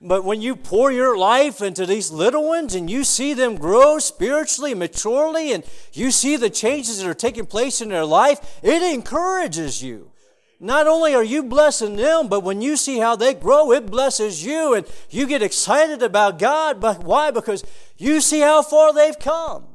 But 0.00 0.24
when 0.24 0.42
you 0.42 0.56
pour 0.56 0.92
your 0.92 1.16
life 1.16 1.62
into 1.62 1.86
these 1.86 2.10
little 2.10 2.46
ones 2.46 2.74
and 2.74 2.90
you 2.90 3.02
see 3.02 3.32
them 3.32 3.56
grow 3.56 3.98
spiritually, 3.98 4.74
maturely, 4.74 5.52
and 5.52 5.64
you 5.92 6.10
see 6.10 6.36
the 6.36 6.50
changes 6.50 6.98
that 6.98 7.08
are 7.08 7.14
taking 7.14 7.46
place 7.46 7.80
in 7.80 7.88
their 7.88 8.04
life, 8.04 8.60
it 8.62 8.82
encourages 8.82 9.82
you. 9.82 10.10
Not 10.58 10.86
only 10.86 11.14
are 11.14 11.24
you 11.24 11.42
blessing 11.42 11.96
them, 11.96 12.28
but 12.28 12.42
when 12.42 12.62
you 12.62 12.76
see 12.76 12.98
how 12.98 13.16
they 13.16 13.34
grow, 13.34 13.72
it 13.72 13.90
blesses 13.90 14.44
you 14.44 14.74
and 14.74 14.86
you 15.10 15.26
get 15.26 15.42
excited 15.42 16.02
about 16.02 16.38
God. 16.38 16.80
But 16.80 17.04
why? 17.04 17.30
Because 17.30 17.64
you 17.96 18.20
see 18.20 18.40
how 18.40 18.62
far 18.62 18.92
they've 18.92 19.18
come. 19.18 19.66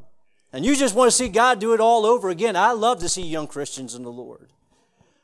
And 0.53 0.65
you 0.65 0.76
just 0.76 0.95
want 0.95 1.09
to 1.09 1.15
see 1.15 1.30
God 1.30 1.59
do 1.59 1.74
it 1.74 1.80
all 1.80 2.05
over 2.05 2.30
again. 2.30 2.55
I 2.55 2.72
love 2.72 2.99
to 2.99 3.09
see 3.09 3.22
young 3.22 3.47
Christians 3.47 3.95
in 3.95 4.03
the 4.03 4.11
Lord. 4.11 4.49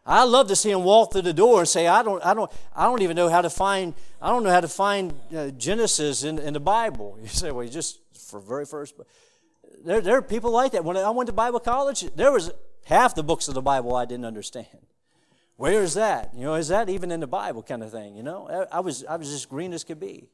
I 0.07 0.23
love 0.23 0.47
to 0.47 0.55
see 0.55 0.71
him 0.71 0.85
walk 0.85 1.11
through 1.11 1.23
the 1.23 1.33
door 1.33 1.59
and 1.59 1.67
say, 1.67 1.85
I 1.85 2.01
don't, 2.01 2.25
I 2.25 2.33
don't, 2.33 2.49
I 2.73 2.85
don't 2.85 3.01
even 3.01 3.17
know 3.17 3.27
how 3.27 3.41
to 3.41 3.49
find, 3.49 3.93
I 4.21 4.29
don't 4.29 4.43
know 4.43 4.49
how 4.49 4.61
to 4.61 4.67
find 4.69 5.13
uh, 5.35 5.49
Genesis 5.49 6.23
in, 6.23 6.39
in 6.39 6.53
the 6.53 6.61
Bible. 6.61 7.19
You 7.27 7.27
say, 7.27 7.51
well, 7.51 7.65
you 7.65 7.69
just, 7.69 7.99
for 8.17 8.39
very 8.39 8.65
first, 8.65 8.95
there, 9.83 9.99
there 9.99 10.15
are 10.15 10.21
people 10.21 10.51
like 10.51 10.71
that. 10.71 10.85
When 10.85 10.95
I 10.95 11.09
went 11.09 11.27
to 11.27 11.33
Bible 11.33 11.59
college, 11.59 12.05
there 12.15 12.31
was 12.31 12.51
half 12.85 13.15
the 13.15 13.23
books 13.23 13.49
of 13.49 13.53
the 13.53 13.61
Bible 13.61 13.95
I 13.95 14.05
didn't 14.05 14.23
understand. 14.23 14.67
Where 15.57 15.83
is 15.83 15.95
that? 15.95 16.33
You 16.33 16.43
know, 16.43 16.53
is 16.53 16.69
that 16.69 16.87
even 16.87 17.11
in 17.11 17.19
the 17.19 17.27
Bible 17.27 17.61
kind 17.61 17.83
of 17.83 17.91
thing? 17.91 18.15
You 18.15 18.23
know, 18.23 18.67
I, 18.71 18.79
was, 18.79 19.03
I 19.03 19.17
was 19.17 19.33
as 19.33 19.45
green 19.45 19.73
as 19.73 19.83
could 19.83 19.99
be. 19.99 20.29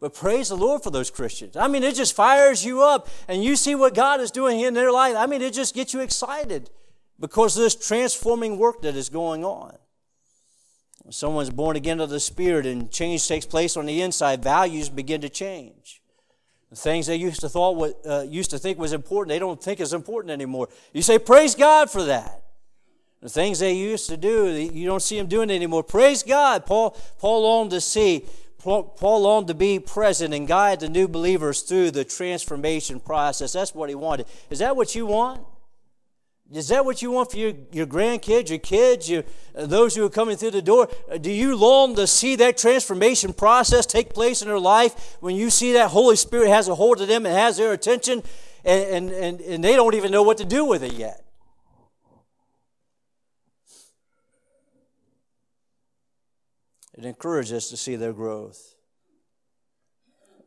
But 0.00 0.14
praise 0.14 0.48
the 0.48 0.56
Lord 0.56 0.82
for 0.82 0.90
those 0.90 1.10
Christians. 1.10 1.56
I 1.56 1.68
mean, 1.68 1.84
it 1.84 1.94
just 1.94 2.16
fires 2.16 2.64
you 2.64 2.82
up 2.82 3.08
and 3.28 3.44
you 3.44 3.54
see 3.54 3.74
what 3.74 3.94
God 3.94 4.20
is 4.20 4.30
doing 4.30 4.60
in 4.60 4.74
their 4.74 4.90
life. 4.90 5.14
I 5.16 5.26
mean, 5.26 5.42
it 5.42 5.54
just 5.54 5.74
gets 5.74 5.94
you 5.94 6.00
excited 6.00 6.70
because 7.18 7.56
of 7.56 7.62
this 7.62 7.74
transforming 7.74 8.58
work 8.58 8.82
that 8.82 8.94
is 8.94 9.08
going 9.08 9.44
on. 9.44 9.76
When 11.02 11.12
someone's 11.12 11.50
born 11.50 11.76
again 11.76 12.00
of 12.00 12.10
the 12.10 12.20
Spirit 12.20 12.66
and 12.66 12.90
change 12.90 13.26
takes 13.28 13.46
place 13.46 13.76
on 13.76 13.86
the 13.86 14.02
inside, 14.02 14.42
values 14.42 14.88
begin 14.88 15.20
to 15.20 15.28
change. 15.28 16.02
The 16.70 16.76
things 16.76 17.06
they 17.06 17.16
used 17.16 17.40
to 17.40 17.48
thought 17.48 17.94
uh, 18.04 18.22
used 18.28 18.50
to 18.50 18.58
think 18.58 18.78
was 18.78 18.92
important, 18.92 19.28
they 19.28 19.38
don't 19.38 19.62
think 19.62 19.80
is 19.80 19.92
important 19.92 20.32
anymore. 20.32 20.68
You 20.92 21.02
say, 21.02 21.18
praise 21.18 21.54
God 21.54 21.90
for 21.90 22.02
that. 22.04 22.42
The 23.22 23.28
things 23.28 23.60
they 23.60 23.72
used 23.72 24.08
to 24.10 24.16
do, 24.16 24.48
you 24.48 24.86
don't 24.86 25.00
see 25.00 25.16
them 25.16 25.26
doing 25.26 25.50
anymore. 25.50 25.82
Praise 25.84 26.22
God. 26.22 26.66
Paul, 26.66 26.96
Paul 27.18 27.42
longed 27.42 27.70
to 27.70 27.80
see 27.80 28.24
Paul 28.66 29.20
longed 29.20 29.46
to 29.46 29.54
be 29.54 29.78
present 29.78 30.34
and 30.34 30.48
guide 30.48 30.80
the 30.80 30.88
new 30.88 31.06
believers 31.06 31.62
through 31.62 31.92
the 31.92 32.04
transformation 32.04 32.98
process. 32.98 33.52
That's 33.52 33.72
what 33.72 33.88
he 33.88 33.94
wanted. 33.94 34.26
Is 34.50 34.58
that 34.58 34.74
what 34.74 34.92
you 34.96 35.06
want? 35.06 35.46
Is 36.52 36.68
that 36.68 36.84
what 36.84 37.02
you 37.02 37.10
want 37.10 37.32
for 37.32 37.38
your, 37.38 37.52
your 37.72 37.86
grandkids, 37.86 38.50
your 38.50 38.60
kids, 38.60 39.10
your, 39.10 39.24
uh, 39.56 39.66
those 39.66 39.96
who 39.96 40.04
are 40.04 40.10
coming 40.10 40.36
through 40.36 40.52
the 40.52 40.62
door? 40.62 40.88
Uh, 41.10 41.18
do 41.18 41.30
you 41.30 41.56
long 41.56 41.96
to 41.96 42.06
see 42.06 42.36
that 42.36 42.56
transformation 42.56 43.32
process 43.32 43.84
take 43.84 44.14
place 44.14 44.42
in 44.42 44.48
their 44.48 44.58
life 44.58 45.16
when 45.18 45.34
you 45.34 45.50
see 45.50 45.72
that 45.72 45.90
Holy 45.90 46.14
Spirit 46.14 46.48
has 46.48 46.68
a 46.68 46.74
hold 46.76 47.00
of 47.00 47.08
them 47.08 47.26
and 47.26 47.34
has 47.34 47.56
their 47.56 47.72
attention 47.72 48.22
and, 48.64 49.10
and, 49.10 49.10
and, 49.10 49.40
and 49.40 49.64
they 49.64 49.74
don't 49.74 49.94
even 49.94 50.12
know 50.12 50.22
what 50.22 50.38
to 50.38 50.44
do 50.44 50.64
with 50.64 50.84
it 50.84 50.92
yet? 50.92 51.24
It 56.96 57.04
encourages 57.04 57.52
us 57.52 57.70
to 57.70 57.76
see 57.76 57.96
their 57.96 58.12
growth. 58.12 58.76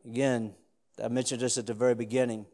Again, 0.06 0.54
I 1.02 1.08
mentioned 1.08 1.42
this 1.42 1.58
at 1.58 1.66
the 1.66 1.74
very 1.74 1.94
beginning, 1.94 2.46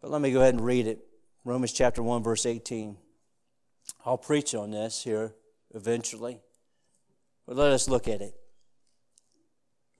but 0.00 0.12
let 0.12 0.20
me 0.20 0.30
go 0.30 0.40
ahead 0.40 0.54
and 0.54 0.64
read 0.64 0.86
it. 0.86 1.00
Romans 1.46 1.72
chapter 1.72 2.02
1, 2.02 2.24
verse 2.24 2.44
18. 2.44 2.96
I'll 4.04 4.18
preach 4.18 4.52
on 4.52 4.72
this 4.72 5.04
here 5.04 5.32
eventually, 5.72 6.40
but 7.46 7.54
let 7.54 7.70
us 7.70 7.88
look 7.88 8.08
at 8.08 8.20
it. 8.20 8.34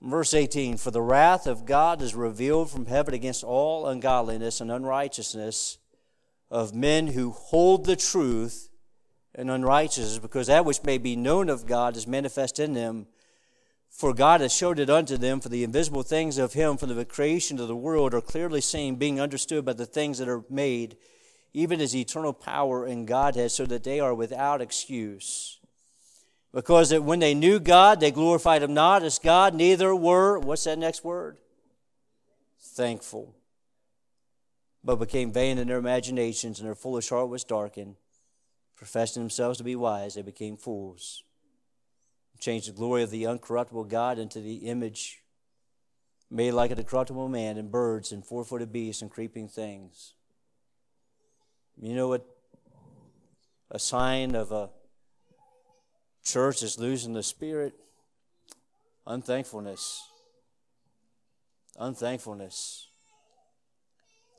Verse 0.01 0.33
18 0.33 0.75
For 0.75 0.91
the 0.91 1.01
wrath 1.01 1.47
of 1.47 1.65
God 1.65 2.01
is 2.01 2.13
revealed 2.13 2.69
from 2.69 2.87
heaven 2.87 3.13
against 3.13 3.45
all 3.45 3.87
ungodliness 3.87 4.59
and 4.59 4.69
unrighteousness 4.69 5.77
of 6.51 6.75
men 6.75 7.07
who 7.07 7.31
hold 7.31 7.85
the 7.85 7.95
truth 7.95 8.69
and 9.33 9.49
unrighteousness, 9.49 10.19
because 10.19 10.47
that 10.47 10.65
which 10.65 10.83
may 10.83 10.97
be 10.97 11.15
known 11.15 11.47
of 11.47 11.65
God 11.65 11.95
is 11.95 12.05
manifest 12.05 12.59
in 12.59 12.73
them. 12.73 13.07
For 13.89 14.13
God 14.13 14.41
has 14.41 14.53
showed 14.53 14.79
it 14.79 14.89
unto 14.89 15.15
them, 15.15 15.39
for 15.39 15.47
the 15.47 15.63
invisible 15.63 16.03
things 16.03 16.37
of 16.37 16.51
Him 16.51 16.75
from 16.75 16.93
the 16.93 17.05
creation 17.05 17.57
of 17.57 17.69
the 17.69 17.75
world 17.75 18.13
are 18.13 18.19
clearly 18.19 18.59
seen, 18.59 18.97
being 18.97 19.21
understood 19.21 19.63
by 19.63 19.71
the 19.71 19.85
things 19.85 20.17
that 20.17 20.27
are 20.27 20.43
made, 20.49 20.97
even 21.57 21.81
as 21.81 21.95
eternal 21.95 22.33
power 22.33 22.85
in 22.85 23.07
Godhead, 23.07 23.51
so 23.51 23.65
that 23.65 23.83
they 23.83 23.99
are 23.99 24.13
without 24.13 24.61
excuse. 24.61 25.59
Because 26.53 26.91
that 26.91 27.03
when 27.03 27.19
they 27.19 27.33
knew 27.33 27.59
God, 27.59 27.99
they 27.99 28.11
glorified 28.11 28.61
Him 28.61 28.75
not 28.75 29.01
as 29.01 29.17
God, 29.17 29.55
neither 29.55 29.95
were, 29.95 30.37
what's 30.37 30.65
that 30.65 30.77
next 30.77 31.03
word? 31.03 31.37
Thankful. 32.61 33.35
But 34.83 34.97
became 34.97 35.31
vain 35.31 35.57
in 35.57 35.67
their 35.67 35.79
imaginations, 35.79 36.59
and 36.59 36.67
their 36.67 36.75
foolish 36.75 37.09
heart 37.09 37.29
was 37.29 37.43
darkened. 37.43 37.95
Professing 38.75 39.23
themselves 39.23 39.57
to 39.57 39.63
be 39.63 39.75
wise, 39.75 40.13
they 40.13 40.21
became 40.21 40.57
fools. 40.57 41.23
Changed 42.39 42.67
the 42.67 42.73
glory 42.73 43.01
of 43.01 43.09
the 43.09 43.23
uncorruptible 43.23 43.89
God 43.89 44.19
into 44.19 44.39
the 44.41 44.57
image 44.57 45.23
made 46.29 46.51
like 46.51 46.69
a 46.69 46.83
corruptible 46.83 47.29
man, 47.29 47.57
and 47.57 47.71
birds, 47.71 48.11
and 48.11 48.23
four 48.23 48.43
footed 48.43 48.71
beasts, 48.71 49.01
and 49.01 49.09
creeping 49.09 49.47
things. 49.47 50.13
You 51.79 51.93
know 51.93 52.07
what? 52.07 52.25
A 53.69 53.79
sign 53.79 54.33
of 54.33 54.51
a 54.51 54.69
church 56.23 56.63
is 56.63 56.79
losing 56.79 57.13
the 57.13 57.23
spirit? 57.23 57.73
Unthankfulness. 59.05 60.03
Unthankfulness. 61.77 62.87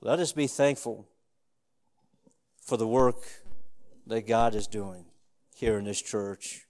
Let 0.00 0.18
us 0.18 0.32
be 0.32 0.46
thankful 0.46 1.06
for 2.60 2.76
the 2.76 2.86
work 2.86 3.22
that 4.06 4.26
God 4.26 4.54
is 4.54 4.66
doing 4.66 5.04
here 5.54 5.78
in 5.78 5.84
this 5.84 6.02
church. 6.02 6.66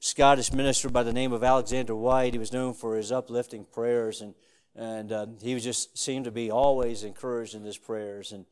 Scottish 0.00 0.52
minister 0.52 0.88
by 0.88 1.02
the 1.02 1.12
name 1.12 1.32
of 1.32 1.42
Alexander 1.42 1.94
Whyte, 1.94 2.34
He 2.34 2.38
was 2.38 2.52
known 2.52 2.72
for 2.74 2.96
his 2.96 3.10
uplifting 3.10 3.64
prayers, 3.64 4.20
and 4.20 4.34
and 4.76 5.10
uh, 5.10 5.26
he 5.42 5.58
just 5.58 5.98
seemed 5.98 6.24
to 6.26 6.30
be 6.30 6.52
always 6.52 7.02
encouraged 7.02 7.56
in 7.56 7.64
his 7.64 7.76
prayers. 7.76 8.30
And, 8.30 8.46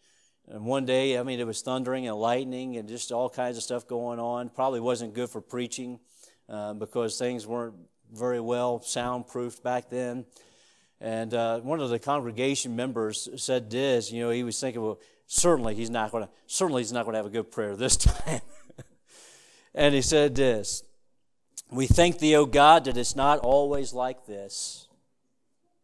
and 0.49 0.65
one 0.65 0.85
day, 0.85 1.19
I 1.19 1.23
mean, 1.25 1.41
it 1.41 1.47
was 1.47 1.61
thundering 1.61 2.07
and 2.07 2.17
lightning 2.17 2.77
and 2.77 2.89
just 2.89 3.11
all 3.11 3.29
kinds 3.29 3.57
of 3.57 3.65
stuff 3.65 3.87
going 3.87 4.21
on. 4.21 4.49
Probably 4.49 4.79
wasn't 4.79 5.13
good 5.13 5.29
for 5.29 5.41
preaching 5.41 5.99
uh, 6.49 6.75
because 6.75 7.19
things 7.19 7.47
weren't 7.47 7.75
very 8.13 8.41
well 8.41 8.81
soundproofed 8.81 9.63
back 9.65 9.91
then. 9.91 10.25
And 11.01 11.35
uh, 11.35 11.61
one 11.61 11.81
of 11.81 11.91
the 11.91 11.99
congregation 11.99 12.77
members 12.77 13.29
said 13.37 13.71
this, 13.71 14.13
you 14.13 14.23
know, 14.23 14.31
he 14.31 14.45
was 14.45 14.59
thinking, 14.61 14.81
well, 14.81 15.01
certainly 15.27 15.75
he's 15.75 15.91
not 15.91 16.13
going 16.13 16.25
to, 16.25 16.31
certainly 16.47 16.83
he's 16.83 16.93
not 16.93 17.05
going 17.05 17.15
to 17.15 17.19
have 17.19 17.27
a 17.27 17.31
good 17.31 17.51
prayer 17.51 17.75
this 17.75 17.97
time. 17.97 18.41
and 19.75 19.95
he 19.95 20.01
said 20.01 20.37
this, 20.37 20.85
we 21.71 21.89
thank 21.89 22.21
thee, 22.21 22.37
O 22.37 22.47
God, 22.47 22.85
that 22.85 22.97
it's 22.97 23.17
not 23.17 23.41
always 23.41 23.93
like 23.93 24.27
this. 24.27 24.87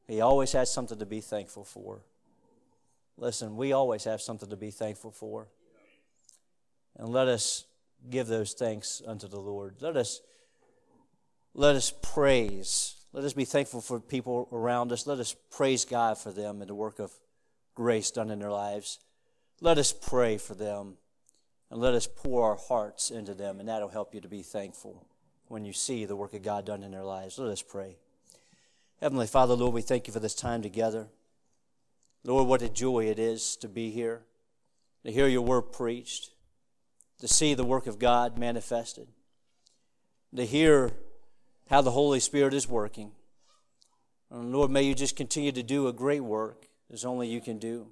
He 0.07 0.21
always 0.21 0.53
has 0.53 0.73
something 0.73 0.99
to 0.99 1.07
be 1.07 1.21
thankful 1.21 1.65
for. 1.65 2.03
Listen, 3.17 3.57
we 3.57 3.73
always 3.73 4.05
have 4.05 4.21
something 4.21 4.51
to 4.51 4.57
be 4.57 4.71
thankful 4.71 5.11
for. 5.11 5.49
And 6.97 7.09
let 7.09 7.29
us 7.29 7.65
give 8.11 8.27
those 8.27 8.53
thanks 8.53 9.03
unto 9.07 9.29
the 9.29 9.41
Lord. 9.41 9.77
Let 9.81 9.97
us 9.97 10.21
let 11.55 11.77
us 11.77 11.93
praise. 12.01 12.97
Let 13.13 13.25
us 13.25 13.35
be 13.35 13.45
thankful 13.45 13.83
for 13.83 14.01
people 14.01 14.49
around 14.53 14.91
us. 14.91 15.07
Let 15.07 15.19
us 15.19 15.37
praise 15.51 15.85
God 15.85 16.17
for 16.17 16.33
them 16.33 16.61
and 16.63 16.71
the 16.71 16.75
work 16.75 16.99
of 16.99 17.13
grace 17.75 18.11
done 18.11 18.31
in 18.31 18.39
their 18.39 18.51
lives. 18.51 18.99
Let 19.61 19.77
us 19.77 19.93
pray 19.93 20.39
for 20.39 20.55
them 20.55 20.97
and 21.71 21.81
let 21.81 21.95
us 21.95 22.07
pour 22.07 22.45
our 22.45 22.57
hearts 22.57 23.11
into 23.11 23.35
them, 23.35 23.61
and 23.61 23.69
that'll 23.69 23.89
help 23.89 24.15
you 24.15 24.21
to 24.21 24.29
be 24.29 24.43
thankful 24.43 25.07
when 25.49 25.65
you 25.65 25.73
see 25.73 26.05
the 26.05 26.17
work 26.17 26.35
of 26.35 26.43
God 26.43 26.67
done 26.67 26.83
in 26.83 26.91
their 26.91 27.05
lives. 27.05 27.39
Let 27.39 27.51
us 27.51 27.63
pray. 27.63 27.97
Heavenly 29.01 29.27
Father, 29.27 29.55
Lord, 29.55 29.75
we 29.75 29.83
thank 29.83 30.07
you 30.07 30.13
for 30.13 30.21
this 30.21 30.35
time 30.35 30.63
together. 30.63 31.09
Lord, 32.25 32.47
what 32.47 32.63
a 32.63 32.69
joy 32.69 33.07
it 33.07 33.19
is 33.19 33.57
to 33.57 33.69
be 33.69 33.91
here, 33.91 34.23
to 35.05 35.11
hear 35.11 35.27
your 35.27 35.43
word 35.43 35.73
preached, 35.73 36.31
to 37.19 37.27
see 37.27 37.55
the 37.55 37.65
work 37.65 37.87
of 37.87 37.99
God 37.99 38.39
manifested, 38.39 39.09
to 40.35 40.47
hear 40.47 40.93
how 41.69 41.81
the 41.81 41.91
Holy 41.91 42.21
Spirit 42.21 42.55
is 42.55 42.69
working. 42.69 43.13
And 44.31 44.53
Lord, 44.53 44.71
may 44.71 44.83
you 44.83 44.95
just 44.95 45.17
continue 45.17 45.53
to 45.53 45.63
do 45.63 45.89
a 45.89 45.93
great 45.93 46.23
work 46.23 46.67
as 46.93 47.05
only 47.05 47.29
you 47.29 47.41
can 47.41 47.59
do. 47.59 47.89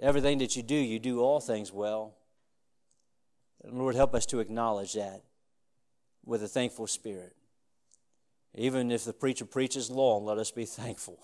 Everything 0.00 0.38
that 0.38 0.56
you 0.56 0.62
do, 0.62 0.74
you 0.74 0.98
do 0.98 1.20
all 1.20 1.40
things 1.40 1.72
well. 1.72 2.14
And 3.62 3.78
Lord, 3.78 3.94
help 3.94 4.14
us 4.14 4.26
to 4.26 4.40
acknowledge 4.40 4.94
that 4.94 5.22
with 6.24 6.42
a 6.42 6.48
thankful 6.48 6.86
spirit. 6.86 7.34
Even 8.54 8.90
if 8.90 9.04
the 9.04 9.12
preacher 9.12 9.44
preaches 9.44 9.90
long, 9.90 10.24
let 10.24 10.38
us 10.38 10.50
be 10.50 10.64
thankful. 10.66 11.18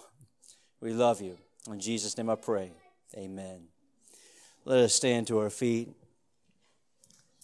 We 0.85 0.93
love 0.93 1.23
you. 1.23 1.39
In 1.67 1.81
Jesus' 1.81 2.19
name 2.19 2.29
I 2.29 2.35
pray. 2.35 2.71
Amen. 3.17 3.69
Let 4.67 4.81
us 4.81 4.93
stand 4.93 5.27
to 5.29 5.39
our 5.39 5.49
feet. 5.49 5.89